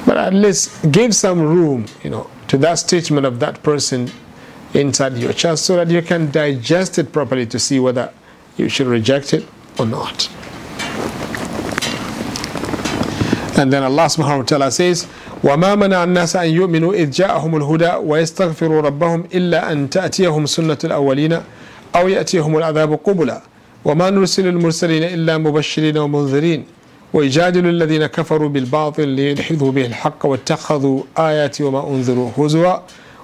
But 0.04 0.16
at 0.16 0.34
least 0.34 0.90
give 0.90 1.14
some 1.14 1.40
room, 1.40 1.86
you 2.02 2.10
know, 2.10 2.28
to 2.48 2.58
that 2.58 2.78
statement 2.80 3.24
of 3.24 3.38
that 3.40 3.62
person 3.62 4.10
inside 4.74 5.16
your 5.16 5.32
chest, 5.32 5.64
so 5.64 5.76
that 5.76 5.88
you 5.88 6.02
can 6.02 6.30
digest 6.30 6.98
it 6.98 7.12
properly 7.12 7.46
to 7.46 7.58
see 7.58 7.78
whether 7.78 8.12
you 8.56 8.68
should 8.68 8.86
reject 8.86 9.32
it 9.32 9.46
or 9.78 9.86
not. 9.86 10.28
And 13.58 13.72
then 13.72 13.82
Allah 13.82 14.06
subhanahu 14.06 14.38
wa 14.38 14.44
ta'ala 14.44 14.70
says, 14.70 15.06
وما 15.44 15.74
منع 15.74 16.04
الناس 16.04 16.36
أن 16.36 16.48
يؤمنوا 16.50 16.94
إذ 16.94 17.10
جاءهم 17.10 17.56
الهدى 17.56 17.90
ويستغفروا 18.04 18.80
ربهم 18.80 19.24
إلا 19.34 19.72
أن 19.72 19.90
تأتيهم 19.90 20.46
سنة 20.46 20.78
الأولين 20.84 21.38
أو 21.96 22.08
يأتيهم 22.08 22.56
العذاب 22.58 22.92
قبلا 23.04 23.42
وما 23.84 24.10
نرسل 24.10 24.46
المرسلين 24.46 25.02
إلا 25.04 25.38
مبشرين 25.38 25.98
ومنذرين 25.98 26.64
ويجادل 27.14 27.66
الذين 27.66 28.06
كفروا 28.06 28.48
بالباطل 28.48 29.08
ليدحضوا 29.08 29.72
به 29.72 29.86
الحق 29.86 30.26
واتخذوا 30.26 31.02
آياتي 31.18 31.64
وما 31.64 31.88
أنذروا 31.88 32.30
هزوا 32.38 32.74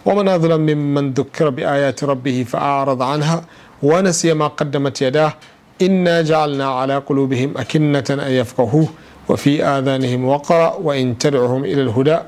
ومن 0.07 0.29
أظلم 0.29 0.61
ممن 0.61 1.11
ذكر 1.13 1.51
بآيات 1.51 2.05
ربه 2.05 2.45
فأعرض 2.49 3.03
عنها 3.03 3.45
ونسي 3.83 4.35
ما 4.35 4.47
قدمت 4.47 5.03
يداه 5.03 5.35
إنا 5.83 6.23
جعلنا 6.23 6.67
على 6.69 6.97
قلوبهم 6.99 7.59
أكنة 7.59 8.05
أن 8.11 8.33
يفقهوه 8.33 8.89
وفي 9.29 9.65
آذانهم 9.65 10.25
وقرأ 10.25 10.75
وإن 10.83 11.19
تدعهم 11.19 11.65
إلى 11.65 11.83
الهدى 11.83 12.19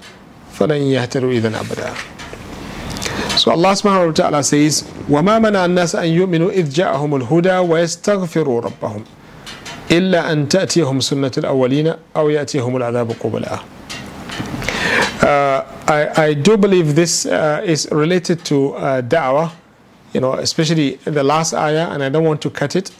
فلن 0.52 0.82
يهتدوا 0.82 1.32
إذا 1.32 1.48
أبدا 1.48 1.90
So 3.36 3.50
Allah 3.52 3.72
subhanahu 3.72 4.06
wa 4.08 4.12
ta'ala 4.12 4.42
says 4.44 4.84
وما 5.08 5.38
منع 5.38 5.64
الناس 5.64 5.96
أن 5.96 6.08
يؤمنوا 6.08 6.50
إذ 6.50 6.68
جاءهم 6.70 7.14
الهدى 7.16 7.56
ويستغفروا 7.58 8.60
ربهم 8.60 9.04
إلا 9.90 10.32
أن 10.32 10.48
تأتيهم 10.48 11.00
سنة 11.00 11.32
الأولين 11.38 11.94
أو 12.16 12.28
يأتيهم 12.30 12.76
العذاب 12.76 13.12
قبلا 13.20 13.58
uh, 15.22 15.64
I, 15.86 16.24
I 16.26 16.34
do 16.34 16.56
believe 16.56 16.94
this 16.94 17.26
uh, 17.26 17.62
is 17.64 17.88
related 17.90 18.44
to 18.46 18.74
uh, 18.74 19.02
da'wah, 19.02 19.52
you 20.12 20.20
know, 20.20 20.34
especially 20.34 20.96
the 21.04 21.22
last 21.22 21.52
ayah, 21.54 21.90
and 21.90 22.02
I 22.02 22.08
don't 22.08 22.24
want 22.24 22.40
to 22.42 22.50
cut 22.50 22.74
it. 22.76 22.90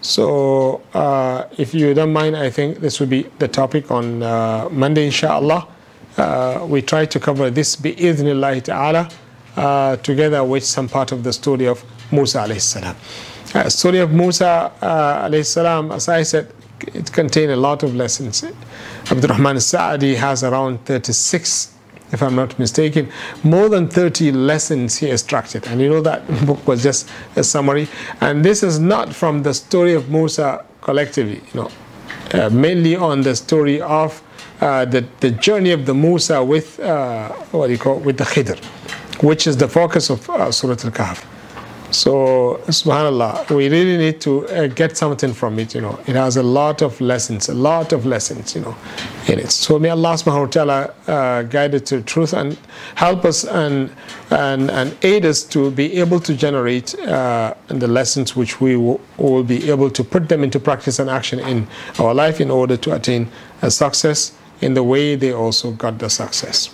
So, 0.00 0.80
uh, 0.94 1.44
if 1.58 1.74
you 1.74 1.92
don't 1.94 2.12
mind, 2.12 2.36
I 2.36 2.50
think 2.50 2.78
this 2.78 3.00
will 3.00 3.08
be 3.08 3.22
the 3.38 3.48
topic 3.48 3.90
on 3.90 4.22
uh, 4.22 4.68
Monday, 4.70 5.06
inshallah. 5.06 5.66
uh, 6.18 6.66
we 6.68 6.82
try 6.82 7.06
to 7.06 7.20
cover 7.20 7.50
this 7.50 7.76
bi'idhnillahi 7.76 8.62
ta'ala 8.62 9.08
uh, 9.56 9.96
together 9.96 10.44
with 10.44 10.64
some 10.64 10.88
part 10.88 11.12
of 11.12 11.22
the 11.24 11.32
story 11.32 11.66
of 11.66 11.84
Musa 12.12 12.38
alayhi 12.38 12.60
salam. 12.60 12.96
Uh, 13.54 13.68
story 13.68 13.98
of 13.98 14.12
Musa 14.12 14.72
uh, 14.82 15.26
alayhi 15.28 15.46
salam, 15.46 15.92
as 15.92 16.08
I 16.08 16.22
said, 16.22 16.52
it 16.94 17.12
contains 17.12 17.52
a 17.52 17.56
lot 17.56 17.82
of 17.82 17.94
lessons. 17.94 18.44
Abdurrahman 19.10 19.60
Sa'adi 19.60 20.14
has 20.14 20.44
around 20.44 20.84
36 20.84 21.74
if 22.12 22.22
I'm 22.22 22.34
not 22.34 22.58
mistaken, 22.58 23.10
more 23.44 23.68
than 23.68 23.88
30 23.88 24.32
lessons 24.32 24.96
he 24.98 25.10
extracted. 25.10 25.66
And 25.66 25.80
you 25.80 25.88
know 25.88 26.00
that 26.02 26.26
book 26.46 26.66
was 26.66 26.82
just 26.82 27.08
a 27.36 27.44
summary. 27.44 27.88
And 28.20 28.44
this 28.44 28.62
is 28.62 28.78
not 28.78 29.14
from 29.14 29.42
the 29.42 29.54
story 29.54 29.94
of 29.94 30.10
Musa 30.10 30.64
collectively, 30.80 31.42
you 31.52 31.60
know, 31.60 31.70
uh, 32.32 32.50
mainly 32.50 32.96
on 32.96 33.22
the 33.22 33.34
story 33.34 33.80
of 33.80 34.22
uh, 34.60 34.84
the, 34.84 35.06
the 35.20 35.30
journey 35.30 35.70
of 35.70 35.86
the 35.86 35.94
Musa 35.94 36.42
with, 36.42 36.80
uh, 36.80 37.28
what 37.52 37.66
do 37.68 37.72
you 37.72 37.78
call, 37.78 37.98
with 37.98 38.18
the 38.18 38.24
Khidr, 38.24 38.58
which 39.22 39.46
is 39.46 39.56
the 39.56 39.68
focus 39.68 40.10
of 40.10 40.28
uh, 40.30 40.50
Surah 40.50 40.72
Al-Kahf. 40.72 41.37
So, 41.90 42.60
subhanAllah, 42.66 43.48
we 43.50 43.68
really 43.70 43.96
need 43.96 44.20
to 44.20 44.46
uh, 44.48 44.66
get 44.66 44.96
something 44.98 45.32
from 45.32 45.58
it, 45.58 45.74
you 45.74 45.80
know. 45.80 45.98
It 46.06 46.16
has 46.16 46.36
a 46.36 46.42
lot 46.42 46.82
of 46.82 47.00
lessons, 47.00 47.48
a 47.48 47.54
lot 47.54 47.94
of 47.94 48.04
lessons, 48.04 48.54
you 48.54 48.60
know, 48.60 48.76
in 49.26 49.38
it. 49.38 49.50
So 49.50 49.78
may 49.78 49.88
Allah 49.88 50.12
subhanahu 50.14 50.40
wa 50.40 50.46
ta'ala 50.46 50.94
uh, 51.06 51.42
guide 51.44 51.74
it 51.74 51.86
to 51.86 52.02
truth 52.02 52.34
and 52.34 52.58
help 52.94 53.24
us 53.24 53.44
and, 53.44 53.90
and, 54.30 54.70
and 54.70 54.96
aid 55.02 55.24
us 55.24 55.42
to 55.44 55.70
be 55.70 55.94
able 55.98 56.20
to 56.20 56.34
generate 56.34 56.94
uh, 57.00 57.54
the 57.68 57.88
lessons 57.88 58.36
which 58.36 58.60
we 58.60 58.76
will, 58.76 59.00
will 59.16 59.44
be 59.44 59.70
able 59.70 59.88
to 59.90 60.04
put 60.04 60.28
them 60.28 60.44
into 60.44 60.60
practice 60.60 60.98
and 60.98 61.08
action 61.08 61.40
in 61.40 61.66
our 61.98 62.12
life 62.12 62.38
in 62.38 62.50
order 62.50 62.76
to 62.76 62.94
attain 62.94 63.30
a 63.62 63.70
success 63.70 64.36
in 64.60 64.74
the 64.74 64.82
way 64.82 65.14
they 65.14 65.32
also 65.32 65.70
got 65.70 65.98
the 65.98 66.10
success. 66.10 66.68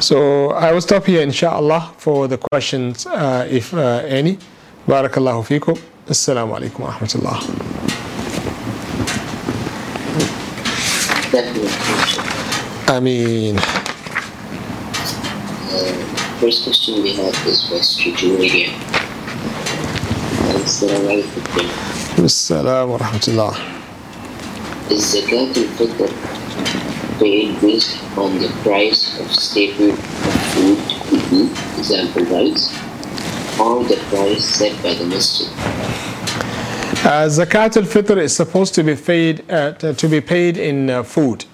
So 0.00 0.50
I 0.52 0.72
will 0.72 0.80
stop 0.80 1.06
here 1.06 1.22
inshallah 1.22 1.92
for 1.98 2.28
the 2.28 2.38
questions 2.38 3.06
uh, 3.06 3.46
if 3.50 3.74
uh, 3.74 4.02
any. 4.06 4.38
Barakallahu 4.86 5.42
fikum. 5.44 5.76
Assalamu 6.06 6.54
alaikum 6.56 6.80
wa 6.80 6.92
rahmatullah. 6.92 7.38
Ameen. 12.88 13.58
Uh, 13.58 13.62
first 16.40 16.64
question 16.64 17.02
we 17.02 17.12
have 17.14 17.34
is 17.46 17.68
West 17.70 17.98
Julia. 18.00 18.70
Assalamu 20.62 21.08
alaikum. 21.10 22.24
Assalamu 22.24 22.90
wa 22.92 22.98
rahmatullah. 22.98 23.54
Is 24.90 25.04
Zakat 25.12 25.52
al-Fitr 25.58 26.08
paid 27.18 27.60
based 27.60 28.02
on 28.16 28.38
the 28.38 28.48
price 28.62 29.18
of 29.20 29.30
staple 29.32 29.92
food 30.52 30.78
eat, 31.32 31.50
example 31.78 32.24
rice, 32.24 32.72
or 33.60 33.84
the 33.84 33.96
price 34.08 34.44
set 34.44 34.82
by 34.82 34.94
the 34.94 35.04
masjid? 35.06 35.48
Uh, 37.04 37.28
Zakat 37.28 37.76
al-Fitr 37.76 38.16
is 38.16 38.34
supposed 38.34 38.74
to 38.74 38.82
be 38.82 38.94
paid 38.96 39.48
uh, 39.50 39.72
to 39.72 40.08
be 40.08 40.20
paid 40.20 40.56
in 40.56 40.90
uh, 40.90 41.02
food, 41.02 41.44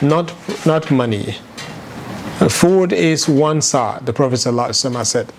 not 0.00 0.32
not 0.64 0.90
money. 0.90 1.36
Uh, 2.38 2.48
food 2.48 2.92
is 2.92 3.28
one 3.28 3.62
sa. 3.62 3.98
The 3.98 4.12
Prophet 4.12 4.36
ﷺ 4.36 5.06
said, 5.06 5.32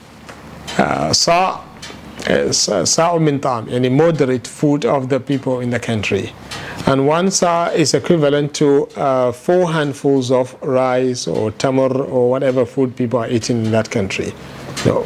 uh, 0.79 1.13
sa 1.13 1.61
uh, 2.27 3.19
min 3.19 3.39
tam, 3.39 3.69
any 3.69 3.89
moderate 3.89 4.47
food 4.47 4.83
of 4.83 5.09
the 5.09 5.19
people 5.19 5.59
in 5.59 5.69
the 5.69 5.79
country, 5.79 6.33
and 6.87 7.05
one 7.05 7.29
sa 7.29 7.67
is 7.67 7.93
equivalent 7.93 8.55
to 8.55 8.87
uh, 8.95 9.31
four 9.33 9.71
handfuls 9.71 10.31
of 10.31 10.55
rice 10.63 11.27
or 11.27 11.51
tamar 11.51 12.01
or 12.03 12.29
whatever 12.29 12.65
food 12.65 12.95
people 12.95 13.19
are 13.19 13.29
eating 13.29 13.65
in 13.65 13.71
that 13.71 13.91
country. 13.91 14.33
So 14.77 15.03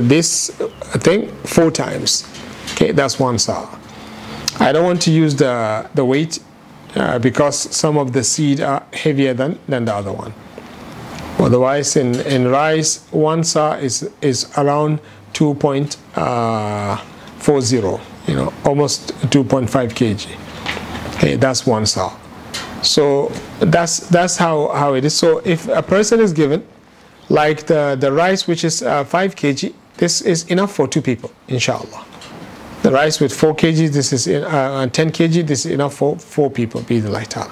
this 0.00 0.50
thing 0.98 1.28
four 1.44 1.70
times. 1.70 2.26
Okay, 2.72 2.90
that's 2.90 3.20
one 3.20 3.38
sa. 3.38 3.68
I 4.58 4.72
don't 4.72 4.84
want 4.84 5.00
to 5.02 5.12
use 5.12 5.36
the 5.36 5.88
the 5.94 6.04
weight 6.04 6.40
uh, 6.96 7.20
because 7.20 7.56
some 7.74 7.96
of 7.96 8.12
the 8.12 8.24
seed 8.24 8.60
are 8.60 8.84
heavier 8.92 9.32
than, 9.32 9.60
than 9.68 9.84
the 9.84 9.94
other 9.94 10.12
one. 10.12 10.34
Otherwise, 11.38 11.94
in, 11.96 12.16
in 12.20 12.48
rice, 12.48 13.06
one 13.12 13.44
sa 13.44 13.74
is 13.74 14.10
is 14.20 14.50
around 14.56 14.98
2.40, 15.34 18.00
you 18.26 18.34
know, 18.34 18.52
almost 18.64 19.12
2.5 19.30 19.94
kg. 19.94 20.41
Okay, 21.22 21.36
that's 21.36 21.64
one 21.64 21.86
sa. 21.86 22.12
So 22.82 23.28
that's 23.60 24.08
that's 24.08 24.36
how, 24.36 24.72
how 24.72 24.94
it 24.94 25.04
is. 25.04 25.14
So 25.14 25.38
if 25.44 25.68
a 25.68 25.80
person 25.80 26.18
is 26.18 26.32
given, 26.32 26.66
like 27.28 27.66
the, 27.68 27.96
the 27.98 28.10
rice 28.10 28.48
which 28.48 28.64
is 28.64 28.82
uh, 28.82 29.04
5 29.04 29.36
kg, 29.36 29.72
this 29.98 30.20
is 30.20 30.44
enough 30.50 30.74
for 30.74 30.88
two 30.88 31.00
people, 31.00 31.30
inshallah. 31.46 32.04
The 32.82 32.90
rice 32.90 33.20
with 33.20 33.32
4 33.32 33.54
kg, 33.54 33.92
this 33.92 34.12
is 34.12 34.26
in, 34.26 34.42
uh, 34.42 34.88
10 34.88 35.12
kg, 35.12 35.46
this 35.46 35.64
is 35.64 35.70
enough 35.70 35.94
for 35.94 36.18
four 36.18 36.50
people, 36.50 36.80
be 36.80 36.98
the 36.98 37.08
lighter. 37.08 37.44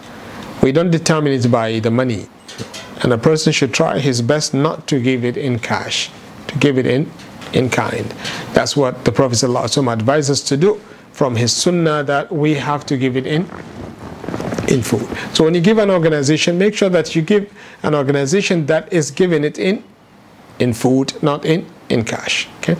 We 0.64 0.72
don't 0.72 0.90
determine 0.90 1.32
it 1.32 1.48
by 1.48 1.78
the 1.78 1.92
money. 1.92 2.26
And 3.02 3.12
a 3.12 3.18
person 3.18 3.52
should 3.52 3.72
try 3.72 4.00
his 4.00 4.20
best 4.20 4.52
not 4.52 4.88
to 4.88 5.00
give 5.00 5.24
it 5.24 5.36
in 5.36 5.60
cash, 5.60 6.10
to 6.48 6.58
give 6.58 6.76
it 6.76 6.86
in, 6.86 7.08
in 7.52 7.70
kind. 7.70 8.06
That's 8.52 8.76
what 8.76 9.04
the 9.04 9.12
Prophet 9.12 9.36
ﷺ 9.36 9.92
advises 9.92 10.30
us 10.30 10.48
to 10.48 10.56
do 10.56 10.80
from 11.20 11.36
his 11.36 11.52
sunnah 11.52 12.02
that 12.02 12.32
we 12.32 12.54
have 12.54 12.86
to 12.86 12.96
give 12.96 13.14
it 13.14 13.26
in 13.26 13.42
in 14.68 14.80
food. 14.82 15.06
So 15.34 15.44
when 15.44 15.54
you 15.54 15.60
give 15.60 15.76
an 15.76 15.90
organization, 15.90 16.56
make 16.56 16.74
sure 16.74 16.88
that 16.88 17.14
you 17.14 17.20
give 17.20 17.44
an 17.82 17.94
organization 17.94 18.64
that 18.72 18.90
is 18.90 19.10
giving 19.10 19.44
it 19.44 19.58
in 19.58 19.84
in 20.60 20.72
food, 20.72 21.12
not 21.22 21.44
in 21.44 21.66
in 21.90 22.04
cash. 22.04 22.48
Okay. 22.58 22.76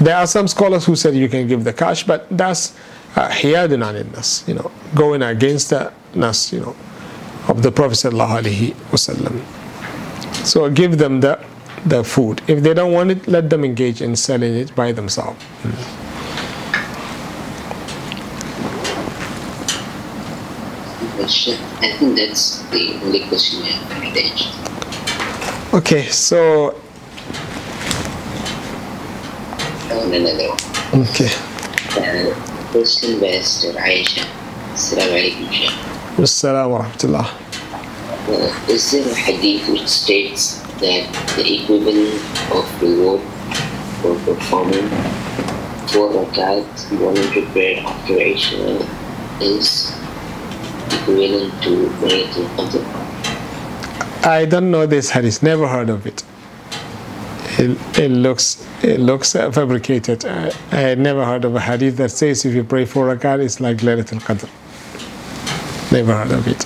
There 0.00 0.16
are 0.16 0.26
some 0.26 0.48
scholars 0.48 0.84
who 0.84 0.96
said 0.96 1.14
you 1.14 1.28
can 1.28 1.46
give 1.46 1.62
the 1.62 1.72
cash, 1.72 2.02
but 2.02 2.26
that's 2.42 2.74
hiyadun 3.14 3.84
uh, 3.86 4.02
nas, 4.16 4.42
you 4.48 4.54
know, 4.54 4.72
going 4.96 5.22
against 5.22 5.70
the 5.70 5.92
nas, 6.12 6.52
you 6.52 6.58
know, 6.58 6.74
of 7.46 7.62
the 7.62 7.70
Prophet 7.70 8.12
wasallam. 8.14 9.36
So 10.44 10.68
give 10.70 10.98
them 10.98 11.20
the 11.20 11.38
the 11.86 12.02
food. 12.02 12.42
If 12.48 12.64
they 12.64 12.74
don't 12.74 12.92
want 12.92 13.12
it, 13.12 13.28
let 13.28 13.48
them 13.48 13.64
engage 13.64 14.02
in 14.02 14.16
selling 14.16 14.54
it 14.54 14.74
by 14.74 14.90
themselves. 14.90 15.38
Mm. 15.62 16.03
Question. 21.16 21.54
I 21.80 21.92
think 21.96 22.16
that's 22.16 22.58
the 22.70 22.98
only 23.04 23.20
question 23.28 23.60
we 23.62 23.70
have 23.70 23.86
for 23.88 24.00
today. 24.04 24.32
Okay, 25.72 26.08
so 26.10 26.74
And 29.90 30.12
another 30.14 30.48
one. 30.48 31.02
okay. 31.06 31.30
Uh, 31.94 32.34
question 32.72 33.20
Sister 33.20 33.78
Aisha. 33.78 34.26
Assalamu 34.74 35.14
alaikum, 35.14 35.52
Shaykh. 35.52 35.70
Assalamu 36.18 36.70
wa 36.70 36.82
rahmatullah. 36.82 37.26
Uh, 38.26 38.70
is 38.72 38.90
there 38.90 39.06
a 39.08 39.14
hadith 39.14 39.68
which 39.68 39.86
states 39.86 40.60
that 40.82 41.06
the 41.36 41.62
equivalent 41.62 42.18
of 42.50 42.66
reward 42.82 43.20
for 44.02 44.14
performing 44.26 44.88
four 45.94 46.10
rakat, 46.10 46.66
100 46.98 47.52
prayer 47.52 47.78
after 47.86 48.14
Isha 48.14 48.82
is 49.40 49.93
equivalent 51.04 51.62
to 51.62 51.70
Laylatul 52.00 52.46
Qadr? 52.56 54.26
I 54.26 54.46
don't 54.46 54.70
know 54.70 54.86
this 54.86 55.10
hadith, 55.10 55.42
never 55.42 55.68
heard 55.68 55.90
of 55.90 56.06
it. 56.06 56.24
It, 57.56 57.98
it 57.98 58.10
looks 58.10 58.66
it 58.82 58.98
looks 58.98 59.32
fabricated. 59.32 60.24
I, 60.24 60.52
I 60.72 60.94
never 60.96 61.24
heard 61.24 61.44
of 61.44 61.54
a 61.54 61.60
hadith 61.60 61.96
that 61.98 62.10
says 62.10 62.44
if 62.44 62.54
you 62.54 62.64
pray 62.64 62.84
for 62.84 63.06
rakat, 63.06 63.40
it's 63.40 63.60
like 63.60 63.78
Laylatul 63.78 64.20
Qadr. 64.20 64.48
Never 65.92 66.14
heard 66.14 66.32
of 66.32 66.48
it. 66.48 66.64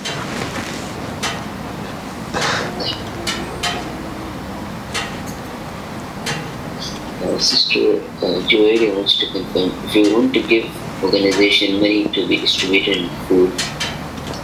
Uh, 7.23 7.39
Sister 7.39 8.01
uh, 8.25 8.41
Joelia 8.49 8.97
wants 8.97 9.19
to 9.19 9.31
confirm 9.33 9.71
if 9.85 9.95
you 9.95 10.15
want 10.15 10.33
to 10.33 10.43
give 10.43 10.65
organization 11.05 11.81
money 11.81 12.09
to 12.09 12.27
be 12.27 12.39
distributed 12.39 12.97
in 12.97 13.09
food, 13.27 13.53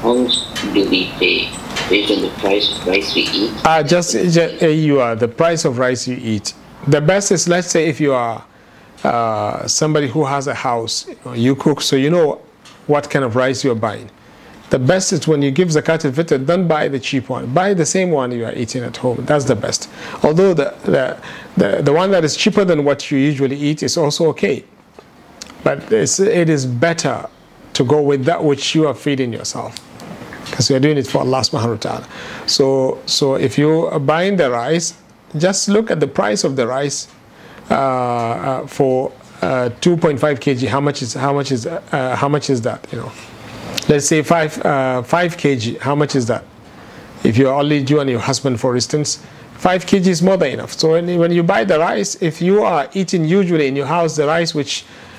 how 0.05 0.13
much 0.13 0.37
do 0.75 0.89
we 0.91 1.07
pay 1.13 1.51
based 1.89 2.13
on 2.13 2.21
the 2.21 2.31
price 2.39 2.71
of 2.71 2.87
rice 2.87 3.15
we 3.15 3.23
eat? 3.23 3.53
Ah, 3.65 3.83
just, 3.83 4.13
just 4.13 4.63
uh, 4.63 4.67
you 4.67 5.01
are 5.01 5.17
the 5.17 5.27
price 5.27 5.65
of 5.65 5.79
rice 5.79 6.07
you 6.07 6.19
eat. 6.21 6.53
The 6.89 7.01
best 7.01 7.33
is 7.33 7.49
let's 7.49 7.69
say 7.69 7.89
if 7.89 8.01
you 8.01 8.13
are 8.13 8.45
uh, 9.03 9.67
somebody 9.67 10.07
who 10.09 10.27
has 10.27 10.47
a 10.47 10.53
house, 10.55 11.09
you, 11.09 11.35
you 11.35 11.57
cook, 11.57 11.81
so 11.81 11.97
you 11.97 12.11
know 12.11 12.43
what 12.87 13.09
kind 13.09 13.25
of 13.25 13.35
rice 13.35 13.65
you're 13.65 13.75
buying. 13.75 14.11
The 14.69 14.79
best 14.79 15.13
is 15.15 15.27
when 15.27 15.41
you 15.41 15.51
give 15.51 15.69
zakat 15.69 16.05
al-fitr, 16.05 16.45
don't 16.45 16.69
buy 16.69 16.89
the 16.89 17.01
cheap 17.01 17.31
one. 17.31 17.53
Buy 17.55 17.73
the 17.73 17.87
same 17.87 18.11
one 18.11 18.31
you 18.33 18.45
are 18.45 18.55
eating 18.55 18.83
at 18.83 18.99
home. 18.99 19.25
That's 19.25 19.47
the 19.47 19.57
best. 19.57 19.89
Although 20.23 20.53
the, 20.53 20.75
the, 20.85 21.19
the, 21.57 21.83
the 21.83 21.93
one 21.93 22.11
that 22.11 22.25
is 22.25 22.37
cheaper 22.37 22.65
than 22.67 22.85
what 22.85 23.11
you 23.11 23.17
usually 23.17 23.57
eat 23.57 23.83
is 23.83 23.97
also 23.97 24.27
okay. 24.31 24.65
But 25.63 25.91
it's, 25.91 26.21
it 26.21 26.51
is 26.51 26.67
better 26.67 27.27
to 27.75 27.85
go 27.85 28.03
with 28.03 28.25
that 28.27 28.43
which 28.45 28.75
you 28.75 28.87
are 28.87 28.95
feeding 28.95 29.33
yourself. 29.33 29.79
Because 30.55 30.71
you're 30.71 30.79
doing 30.79 30.97
it 30.97 31.05
for 31.05 31.19
Allah 31.19 31.41
subhanahu 31.41 31.71
wa 31.71 31.77
ta'ala. 31.77 32.09
So, 32.47 33.03
so 33.07 33.35
if 33.35 33.59
you 33.59 33.87
are 33.87 33.99
buying 33.99 34.37
the 34.37 34.53
rice, 34.53 34.95
just 35.37 35.69
look 35.69 35.91
at 35.91 35.99
the 35.99 36.07
price 36.07 36.45
of 36.45 36.55
the 36.55 36.65
rice 36.65 37.09
uh, 37.71 37.75
uh, 37.75 38.67
for 38.69 39.11
uh, 39.43 39.71
2.5 39.81 40.21
kg. 40.21 40.69
How 40.69 40.81
much 40.81 41.03
is 41.03 41.15
how 41.15 41.33
much 41.33 41.51
is 41.51 41.67
uh, 41.67 42.15
how 42.15 42.29
much 42.29 42.51
is 42.51 42.63
that? 42.63 42.87
You 42.93 42.99
know, 42.99 43.13
let's 43.89 44.07
say 44.07 44.23
five 44.23 44.57
uh, 44.65 45.03
five 45.03 45.37
kg. 45.37 45.81
How 45.81 45.97
much 45.97 46.15
is 46.15 46.27
that? 46.27 46.45
If 47.25 47.37
you're 47.37 47.53
only 47.53 47.79
you 47.79 47.99
and 47.99 48.09
your 48.09 48.21
husband, 48.21 48.61
for 48.61 48.77
instance, 48.77 49.27
five 49.55 49.85
kg 49.85 50.07
is 50.07 50.23
more 50.23 50.37
than 50.37 50.53
enough. 50.53 50.73
So 50.75 50.93
when, 50.93 51.19
when 51.19 51.33
you 51.33 51.43
buy 51.43 51.65
the 51.65 51.81
rice, 51.81 52.15
if 52.23 52.41
you 52.41 52.63
are 52.63 52.89
eating 52.93 53.25
usually 53.25 53.67
in 53.67 53.75
your 53.75 53.87
house 53.87 54.15
the 54.15 54.27
rice 54.29 54.55
which 54.55 54.85
uh, 54.85 54.87
uh, 54.87 54.87
uh, 54.87 55.14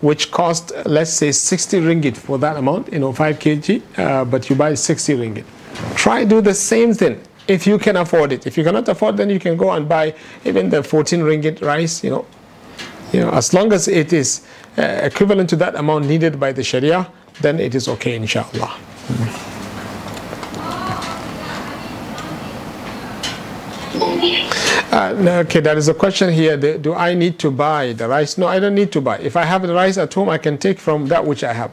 which 0.00 0.30
cost 0.30 0.72
let's 0.84 1.12
say 1.12 1.32
60 1.32 1.80
ringgit 1.80 2.16
for 2.16 2.38
that 2.38 2.56
amount, 2.56 2.92
you 2.92 2.98
know, 2.98 3.12
5 3.12 3.38
kg, 3.38 3.82
uh, 3.98 4.24
but 4.24 4.48
you 4.48 4.56
buy 4.56 4.74
60 4.74 5.14
ringgit. 5.14 5.44
Try 5.94 6.24
do 6.24 6.40
the 6.40 6.54
same 6.54 6.94
thing 6.94 7.20
if 7.48 7.66
you 7.66 7.78
can 7.78 7.96
afford 7.96 8.32
it. 8.32 8.46
If 8.46 8.56
you 8.56 8.64
cannot 8.64 8.88
afford, 8.88 9.16
then 9.16 9.30
you 9.30 9.38
can 9.38 9.56
go 9.56 9.70
and 9.72 9.88
buy 9.88 10.14
even 10.44 10.70
the 10.70 10.82
14 10.82 11.20
ringgit 11.20 11.62
rice. 11.62 12.02
You 12.02 12.10
know, 12.10 12.26
you 13.12 13.20
know, 13.20 13.30
as 13.30 13.52
long 13.52 13.72
as 13.72 13.88
it 13.88 14.12
is 14.12 14.42
uh, 14.78 14.82
equivalent 14.82 15.50
to 15.50 15.56
that 15.56 15.74
amount 15.74 16.06
needed 16.06 16.38
by 16.40 16.52
the 16.52 16.62
Sharia, 16.62 17.10
then 17.40 17.60
it 17.60 17.74
is 17.74 17.88
okay, 17.88 18.16
inshallah. 18.16 18.74
Uh, 24.90 25.12
no, 25.18 25.40
okay, 25.40 25.60
there 25.60 25.76
is 25.76 25.88
a 25.88 25.94
question 25.94 26.32
here. 26.32 26.56
Do 26.56 26.94
I 26.94 27.14
need 27.14 27.38
to 27.40 27.50
buy 27.50 27.92
the 27.92 28.08
rice? 28.08 28.38
No, 28.38 28.46
I 28.46 28.58
don't 28.60 28.74
need 28.74 28.92
to 28.92 29.00
buy. 29.00 29.18
If 29.18 29.36
I 29.36 29.44
have 29.44 29.62
the 29.62 29.74
rice 29.74 29.98
at 29.98 30.14
home, 30.14 30.28
I 30.28 30.38
can 30.38 30.58
take 30.58 30.78
from 30.78 31.06
that 31.08 31.24
which 31.26 31.44
I 31.44 31.52
have. 31.52 31.70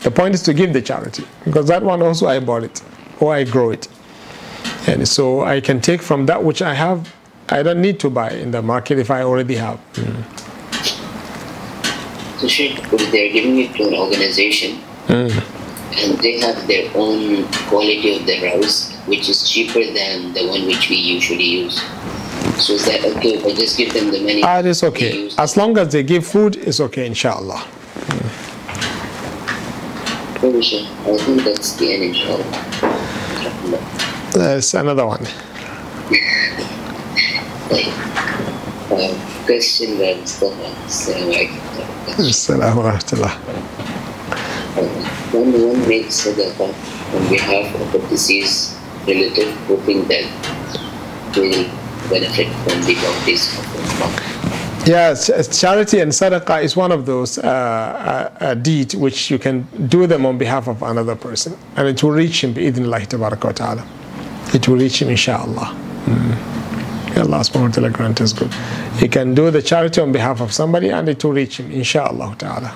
The 0.00 0.10
point 0.10 0.34
is 0.34 0.42
to 0.44 0.54
give 0.54 0.72
the 0.72 0.82
charity 0.82 1.24
because 1.44 1.66
that 1.68 1.82
one 1.82 2.02
also 2.02 2.26
I 2.26 2.40
bought 2.40 2.64
it 2.64 2.82
or 3.20 3.34
I 3.34 3.44
grow 3.44 3.70
it. 3.70 3.88
And 4.86 5.06
so 5.06 5.42
I 5.42 5.60
can 5.60 5.80
take 5.80 6.02
from 6.02 6.26
that 6.26 6.42
which 6.42 6.62
I 6.62 6.74
have. 6.74 7.12
I 7.48 7.62
don't 7.62 7.80
need 7.80 8.00
to 8.00 8.10
buy 8.10 8.30
in 8.30 8.50
the 8.50 8.62
market 8.62 8.98
if 8.98 9.10
I 9.10 9.22
already 9.22 9.56
have. 9.56 9.78
So 12.38 12.48
Sheikh, 12.48 12.80
they're 12.90 13.32
giving 13.32 13.58
it 13.60 13.74
to 13.76 13.88
an 13.88 13.94
organization 13.94 14.80
and 15.08 16.18
they 16.18 16.40
have 16.40 16.66
their 16.66 16.90
own 16.96 17.44
quality 17.68 18.16
of 18.16 18.26
the 18.26 18.42
rice, 18.42 18.96
which 19.06 19.28
is 19.28 19.48
cheaper 19.48 19.84
than 19.84 20.32
the 20.32 20.46
one 20.48 20.66
which 20.66 20.88
we 20.88 20.96
usually 20.96 21.44
use. 21.44 21.80
So 22.58 22.72
is 22.74 22.84
that 22.86 23.04
okay 23.16 23.34
if 23.34 23.44
I 23.46 23.52
just 23.54 23.76
give 23.76 23.92
them 23.92 24.10
the 24.10 24.20
money? 24.20 24.42
Ah, 24.44 24.58
it 24.60 24.66
is 24.66 24.82
okay. 24.84 25.30
As 25.38 25.56
long 25.56 25.76
as 25.78 25.92
they 25.92 26.02
give 26.02 26.26
food, 26.26 26.56
it's 26.56 26.80
okay, 26.80 27.06
inshallah. 27.06 27.64
I 30.42 30.42
think 30.42 31.44
that's 31.44 31.76
the 31.76 31.92
end, 31.92 32.02
inshallah. 32.02 32.44
There's 34.32 34.74
another 34.74 35.06
one. 35.06 35.22
Uh, 38.92 39.08
question 39.46 39.96
by 39.96 40.12
Mustafa. 40.20 40.68
Assalamu 42.20 42.84
alaikum. 42.84 43.24
When 45.32 45.48
one 45.64 45.80
makes 45.88 46.28
sadaqah 46.28 46.68
on 47.16 47.22
behalf 47.32 47.72
of 47.74 47.94
a 47.94 47.98
deceased 48.10 48.76
relative, 49.08 49.48
hoping 49.64 50.04
that 50.12 50.28
will 51.34 51.64
benefit 52.08 52.48
from 52.64 52.80
the 52.82 52.94
of. 52.94 54.42
Yeah, 54.84 55.14
charity 55.14 56.00
and 56.00 56.10
sadaqah 56.10 56.64
is 56.64 56.74
one 56.74 56.90
of 56.90 57.06
those 57.06 57.38
uh, 57.38 57.42
uh, 57.46 58.44
uh, 58.44 58.54
deeds 58.54 58.96
which 58.96 59.30
you 59.30 59.38
can 59.38 59.62
do 59.86 60.08
them 60.08 60.26
on 60.26 60.38
behalf 60.38 60.66
of 60.66 60.82
another 60.82 61.14
person, 61.14 61.56
and 61.76 61.86
it 61.86 62.02
will 62.02 62.10
reach 62.10 62.42
him 62.42 62.52
bi'idhnillahi 62.52 63.06
tabaraka 63.06 63.54
ta'ala. 63.54 63.86
It 64.52 64.66
will 64.66 64.78
reach 64.78 65.00
him 65.00 65.10
inshallah. 65.10 65.76
Mm. 66.06 66.52
Allah 67.16 67.40
subhanahu 67.44 67.68
wa 67.68 67.74
ta'ala 67.74 67.90
grant 67.90 68.20
us 68.20 68.32
good. 68.32 68.52
He 68.98 69.06
can 69.06 69.34
do 69.34 69.50
the 69.50 69.62
charity 69.62 70.00
on 70.00 70.12
behalf 70.12 70.40
of 70.40 70.52
somebody 70.52 70.88
and 70.88 71.08
it 71.08 71.22
will 71.22 71.32
reach 71.32 71.60
him 71.60 71.70
inshallah 71.70 72.34
ta'ala. 72.38 72.74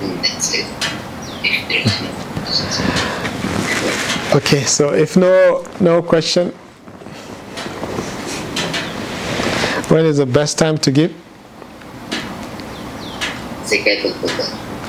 And 0.00 0.24
that's 0.24 0.54
it. 0.54 0.66
If 1.42 1.68
there's 1.68 2.00
no 2.00 2.14
Okay, 4.54 4.66
so 4.66 4.94
if 4.94 5.16
no 5.16 5.64
no 5.80 6.00
question, 6.00 6.50
when 9.90 10.06
is 10.06 10.18
the 10.18 10.26
best 10.26 10.58
time 10.58 10.78
to 10.78 10.92
give? 10.92 11.12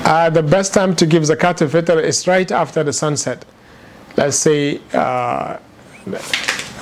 Uh, 0.04 0.30
the 0.30 0.42
best 0.44 0.72
time 0.72 0.94
to 0.94 1.04
give 1.04 1.24
zakat 1.24 1.62
al-fitr 1.62 2.00
is 2.00 2.28
right 2.28 2.52
after 2.52 2.84
the 2.84 2.92
sunset. 2.92 3.44
Let's 4.16 4.36
say 4.36 4.80
uh, 4.94 5.58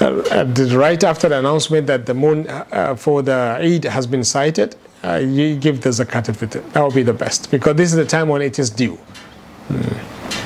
uh, 0.03 0.45
right 0.77 1.03
after 1.03 1.31
the 1.31 1.39
announcement 1.39 1.87
that 1.87 2.05
the 2.05 2.13
moon 2.13 2.47
uh, 2.51 2.97
for 2.97 3.23
the 3.23 3.57
Eid 3.63 3.85
has 3.85 4.07
been 4.07 4.25
sighted, 4.25 4.77
uh, 5.03 5.23
you 5.25 5.57
give 5.57 5.81
the 5.81 5.89
zakat 5.89 6.29
al-fitr. 6.29 6.61
That 6.75 6.83
will 6.83 6.93
be 6.93 7.03
the 7.03 7.15
best 7.15 7.51
because 7.51 7.77
this 7.77 7.93
is 7.93 7.97
the 7.97 8.05
time 8.05 8.29
when 8.29 8.43
it 8.43 8.59
is 8.59 8.69
due. 8.69 8.99
Mm. 9.71 10.44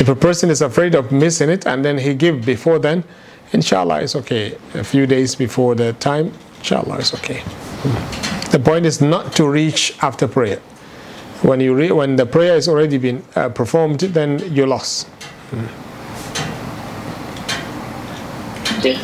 If 0.00 0.08
a 0.08 0.14
person 0.16 0.50
is 0.50 0.62
afraid 0.62 0.94
of 0.94 1.12
missing 1.12 1.50
it 1.50 1.66
and 1.66 1.84
then 1.84 1.98
he 1.98 2.14
give 2.14 2.44
before 2.44 2.78
then, 2.78 3.04
inshallah 3.52 4.02
it's 4.02 4.16
okay. 4.16 4.56
A 4.74 4.84
few 4.84 5.06
days 5.06 5.34
before 5.34 5.74
the 5.74 5.92
time, 5.94 6.32
inshallah 6.58 6.98
it's 6.98 7.14
okay. 7.14 7.42
The 8.50 8.58
point 8.58 8.86
is 8.86 9.00
not 9.00 9.32
to 9.36 9.48
reach 9.48 9.96
after 10.02 10.26
prayer. 10.28 10.60
When 11.42 11.60
you 11.60 11.74
re- 11.74 11.90
when 11.92 12.16
the 12.16 12.26
prayer 12.26 12.54
has 12.54 12.68
already 12.68 12.98
been 12.98 13.22
uh, 13.34 13.48
performed, 13.48 14.00
then 14.00 14.38
you 14.54 14.66
lost. 14.66 15.08
Uh, 15.52 15.56
the, 18.82 18.90
at 18.90 19.00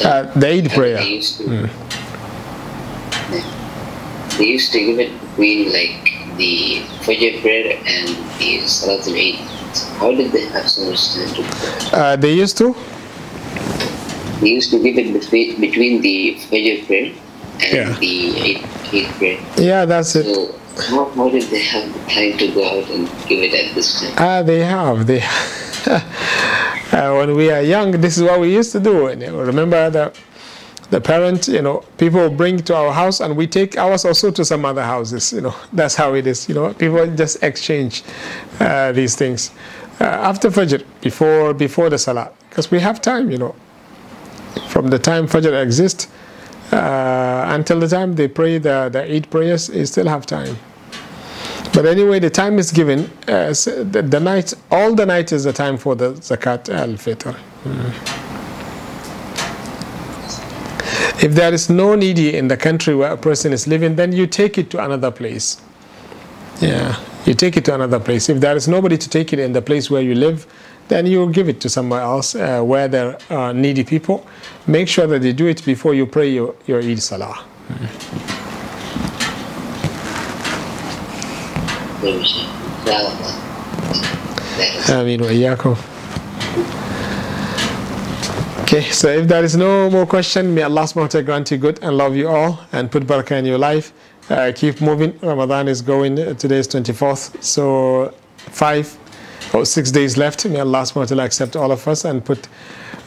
the 0.00 0.08
Uh, 0.08 0.38
the 0.38 0.48
Eid 0.48 0.70
prayer. 0.70 0.98
They 0.98 1.08
used 1.08 1.38
to. 1.38 1.68
They 4.38 4.44
used 4.46 4.72
to 4.72 4.78
give 4.78 4.98
it 4.98 5.12
between 5.20 5.72
like 5.72 6.19
the 6.40 6.80
Fajr 7.04 7.40
prayer 7.42 7.76
and 7.94 8.08
the 8.40 8.66
Salat 8.66 9.06
al-Eid. 9.06 9.36
How 10.00 10.10
did 10.12 10.32
they 10.32 10.46
have 10.56 10.68
so 10.68 10.88
much 10.90 11.02
time 11.14 11.28
to 11.36 11.42
pray? 11.42 12.00
Uh, 12.00 12.16
they 12.16 12.32
used 12.34 12.56
to. 12.58 12.74
They 14.40 14.48
used 14.58 14.70
to 14.70 14.82
give 14.82 14.96
it 14.96 15.12
between, 15.12 15.60
between 15.60 16.00
the 16.00 16.36
Fajr 16.48 16.86
prayer 16.86 17.12
and 17.60 17.72
Yeah. 17.76 17.98
the 17.98 18.14
Eid, 18.46 18.58
Eid 18.94 19.06
prayer. 19.18 19.38
Yeah, 19.56 19.84
that's 19.84 20.16
it. 20.16 20.24
So 20.24 20.54
how, 20.88 21.04
how 21.10 21.28
did 21.28 21.44
they 21.50 21.62
have 21.62 21.92
the 21.92 22.00
time 22.08 22.38
to 22.38 22.46
go 22.56 22.64
out 22.64 22.88
and 22.90 23.06
give 23.28 23.40
it 23.44 23.52
at 23.54 23.74
this 23.74 24.00
time? 24.00 24.14
Ah, 24.16 24.42
they 24.42 24.64
have. 24.64 25.06
They. 25.06 25.20
uh, 25.86 27.12
when 27.18 27.36
we 27.36 27.50
are 27.50 27.60
young, 27.62 27.92
this 28.00 28.16
is 28.16 28.22
what 28.22 28.40
we 28.40 28.52
used 28.54 28.72
to 28.72 28.80
do. 28.80 29.08
Remember 29.08 29.90
the 29.90 30.12
the 30.90 31.00
parent, 31.00 31.46
you 31.48 31.62
know, 31.62 31.84
people 31.98 32.28
bring 32.30 32.58
to 32.58 32.74
our 32.74 32.92
house 32.92 33.20
and 33.20 33.36
we 33.36 33.46
take 33.46 33.76
ours 33.78 34.04
also 34.04 34.30
to 34.32 34.44
some 34.44 34.64
other 34.64 34.82
houses. 34.82 35.32
You 35.32 35.40
know, 35.42 35.54
that's 35.72 35.94
how 35.94 36.14
it 36.14 36.26
is. 36.26 36.48
You 36.48 36.54
know, 36.56 36.74
people 36.74 37.06
just 37.16 37.42
exchange 37.42 38.02
uh, 38.60 38.92
these 38.92 39.14
things 39.16 39.50
uh, 40.00 40.04
after 40.04 40.50
Fajr, 40.50 40.84
before 41.00 41.54
before 41.54 41.90
the 41.90 41.98
Salah, 41.98 42.30
because 42.48 42.70
we 42.70 42.80
have 42.80 43.00
time. 43.00 43.30
You 43.30 43.38
know, 43.38 43.54
from 44.68 44.88
the 44.88 44.98
time 44.98 45.26
Fajr 45.28 45.62
exists 45.62 46.08
uh, 46.72 47.44
until 47.48 47.78
the 47.80 47.88
time 47.88 48.14
they 48.14 48.28
pray 48.28 48.58
the 48.58 48.88
the 48.92 49.02
Eid 49.14 49.30
prayers, 49.30 49.68
you 49.68 49.86
still 49.86 50.08
have 50.08 50.26
time. 50.26 50.56
But 51.72 51.86
anyway, 51.86 52.18
the 52.18 52.30
time 52.30 52.58
is 52.58 52.72
given. 52.72 53.08
Uh, 53.28 53.52
s- 53.54 53.66
the, 53.66 54.02
the 54.02 54.18
night, 54.18 54.54
all 54.72 54.94
the 54.96 55.06
night 55.06 55.30
is 55.32 55.44
the 55.44 55.52
time 55.52 55.76
for 55.76 55.94
the 55.94 56.14
zakat 56.14 56.68
al 56.68 56.94
fitr. 56.98 57.36
If 61.22 61.34
there 61.34 61.52
is 61.52 61.68
no 61.68 61.94
needy 61.94 62.36
in 62.36 62.48
the 62.48 62.56
country 62.56 62.94
where 62.94 63.12
a 63.12 63.16
person 63.16 63.52
is 63.52 63.66
living, 63.66 63.96
then 63.96 64.12
you 64.12 64.26
take 64.26 64.56
it 64.58 64.70
to 64.70 64.82
another 64.84 65.10
place. 65.10 65.60
Yeah, 66.60 66.96
you 67.26 67.34
take 67.34 67.56
it 67.56 67.64
to 67.66 67.74
another 67.74 68.00
place. 68.00 68.28
If 68.28 68.40
there 68.40 68.56
is 68.56 68.66
nobody 68.68 68.96
to 68.96 69.08
take 69.08 69.32
it 69.32 69.38
in 69.38 69.52
the 69.52 69.62
place 69.62 69.90
where 69.90 70.02
you 70.02 70.14
live, 70.14 70.46
then 70.88 71.06
you 71.06 71.30
give 71.30 71.48
it 71.48 71.60
to 71.60 71.68
somewhere 71.68 72.00
else 72.00 72.34
uh, 72.34 72.62
where 72.62 72.88
there 72.88 73.18
are 73.30 73.52
needy 73.52 73.84
people. 73.84 74.26
Make 74.66 74.88
sure 74.88 75.06
that 75.06 75.22
you 75.22 75.32
do 75.32 75.46
it 75.46 75.64
before 75.64 75.94
you 75.94 76.06
pray 76.06 76.30
your, 76.30 76.54
your 76.66 76.80
Eid 76.80 77.02
Salah. 77.02 77.44
Maybe 82.02 82.24
she- 82.24 82.48
Inshallah. 82.80 83.14
That 84.56 84.74
is 84.76 84.90
Ameen 84.90 85.20
wa 85.20 85.28
iyyakum. 85.28 85.76
Okay, 88.72 88.88
so 88.92 89.08
if 89.08 89.26
there 89.26 89.42
is 89.42 89.56
no 89.56 89.90
more 89.90 90.06
question, 90.06 90.54
may 90.54 90.62
Allah 90.62 90.82
subhanahu 90.82 91.02
wa 91.02 91.06
ta'ala 91.08 91.24
grant 91.24 91.50
you 91.50 91.58
good 91.58 91.80
and 91.82 91.96
love 91.96 92.14
you 92.14 92.28
all 92.28 92.60
and 92.70 92.88
put 92.88 93.02
barakah 93.02 93.36
in 93.36 93.44
your 93.44 93.58
life. 93.58 93.92
Uh, 94.28 94.52
keep 94.54 94.80
moving. 94.80 95.18
Ramadan 95.18 95.66
is 95.66 95.82
going, 95.82 96.16
uh, 96.16 96.34
today 96.34 96.58
is 96.58 96.68
24th, 96.68 97.42
so 97.42 98.14
five 98.36 98.96
or 99.52 99.64
six 99.64 99.90
days 99.90 100.16
left. 100.16 100.46
May 100.46 100.60
Allah 100.60 100.82
subhanahu 100.82 100.98
wa 100.98 101.04
ta'ala 101.06 101.24
accept 101.24 101.56
all 101.56 101.72
of 101.72 101.88
us 101.88 102.04
and 102.04 102.24
put 102.24 102.46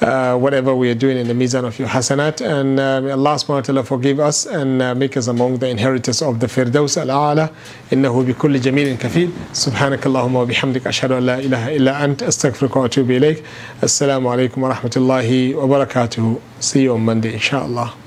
uh, 0.02 0.36
whatever 0.36 0.74
we 0.74 0.90
are 0.90 0.94
doing 0.94 1.16
in 1.16 1.28
the 1.28 1.34
mizan 1.34 1.64
of 1.64 1.78
your 1.78 1.88
hasanat. 1.88 2.40
And 2.40 2.78
uh, 2.78 3.00
may 3.00 3.10
Allah 3.10 3.34
subhanahu 3.34 3.48
wa 3.48 3.60
ta'ala 3.60 3.84
forgive 3.84 4.20
us 4.20 4.46
and 4.46 4.82
uh, 4.82 4.94
make 4.94 5.16
us 5.16 5.26
among 5.26 5.58
the 5.58 5.68
inheritors 5.68 6.22
of 6.22 6.40
the 6.40 6.46
Firdaus 6.46 6.96
al-A'la. 6.96 7.50
إنه 7.92 8.22
بكل 8.22 8.60
جميل 8.60 8.96
كفيل 8.96 9.30
سبحانك 9.52 10.06
اللهم 10.06 10.36
وبحمدك 10.36 10.86
أشهد 10.86 11.12
أن 11.12 11.26
لا 11.26 11.38
إله 11.38 11.76
إلا 11.76 12.04
أنت 12.04 12.22
أستغفرك 12.22 12.76
وأتوب 12.76 13.10
إليك 13.10 13.42
السلام 13.82 14.26
عليكم 14.26 14.62
ورحمة 14.62 14.90
الله 14.96 15.54
وبركاته 15.54 16.36
See 16.60 16.82
you 16.82 16.94
on 16.94 17.04
Monday 17.04 17.32
inshallah 17.34 18.01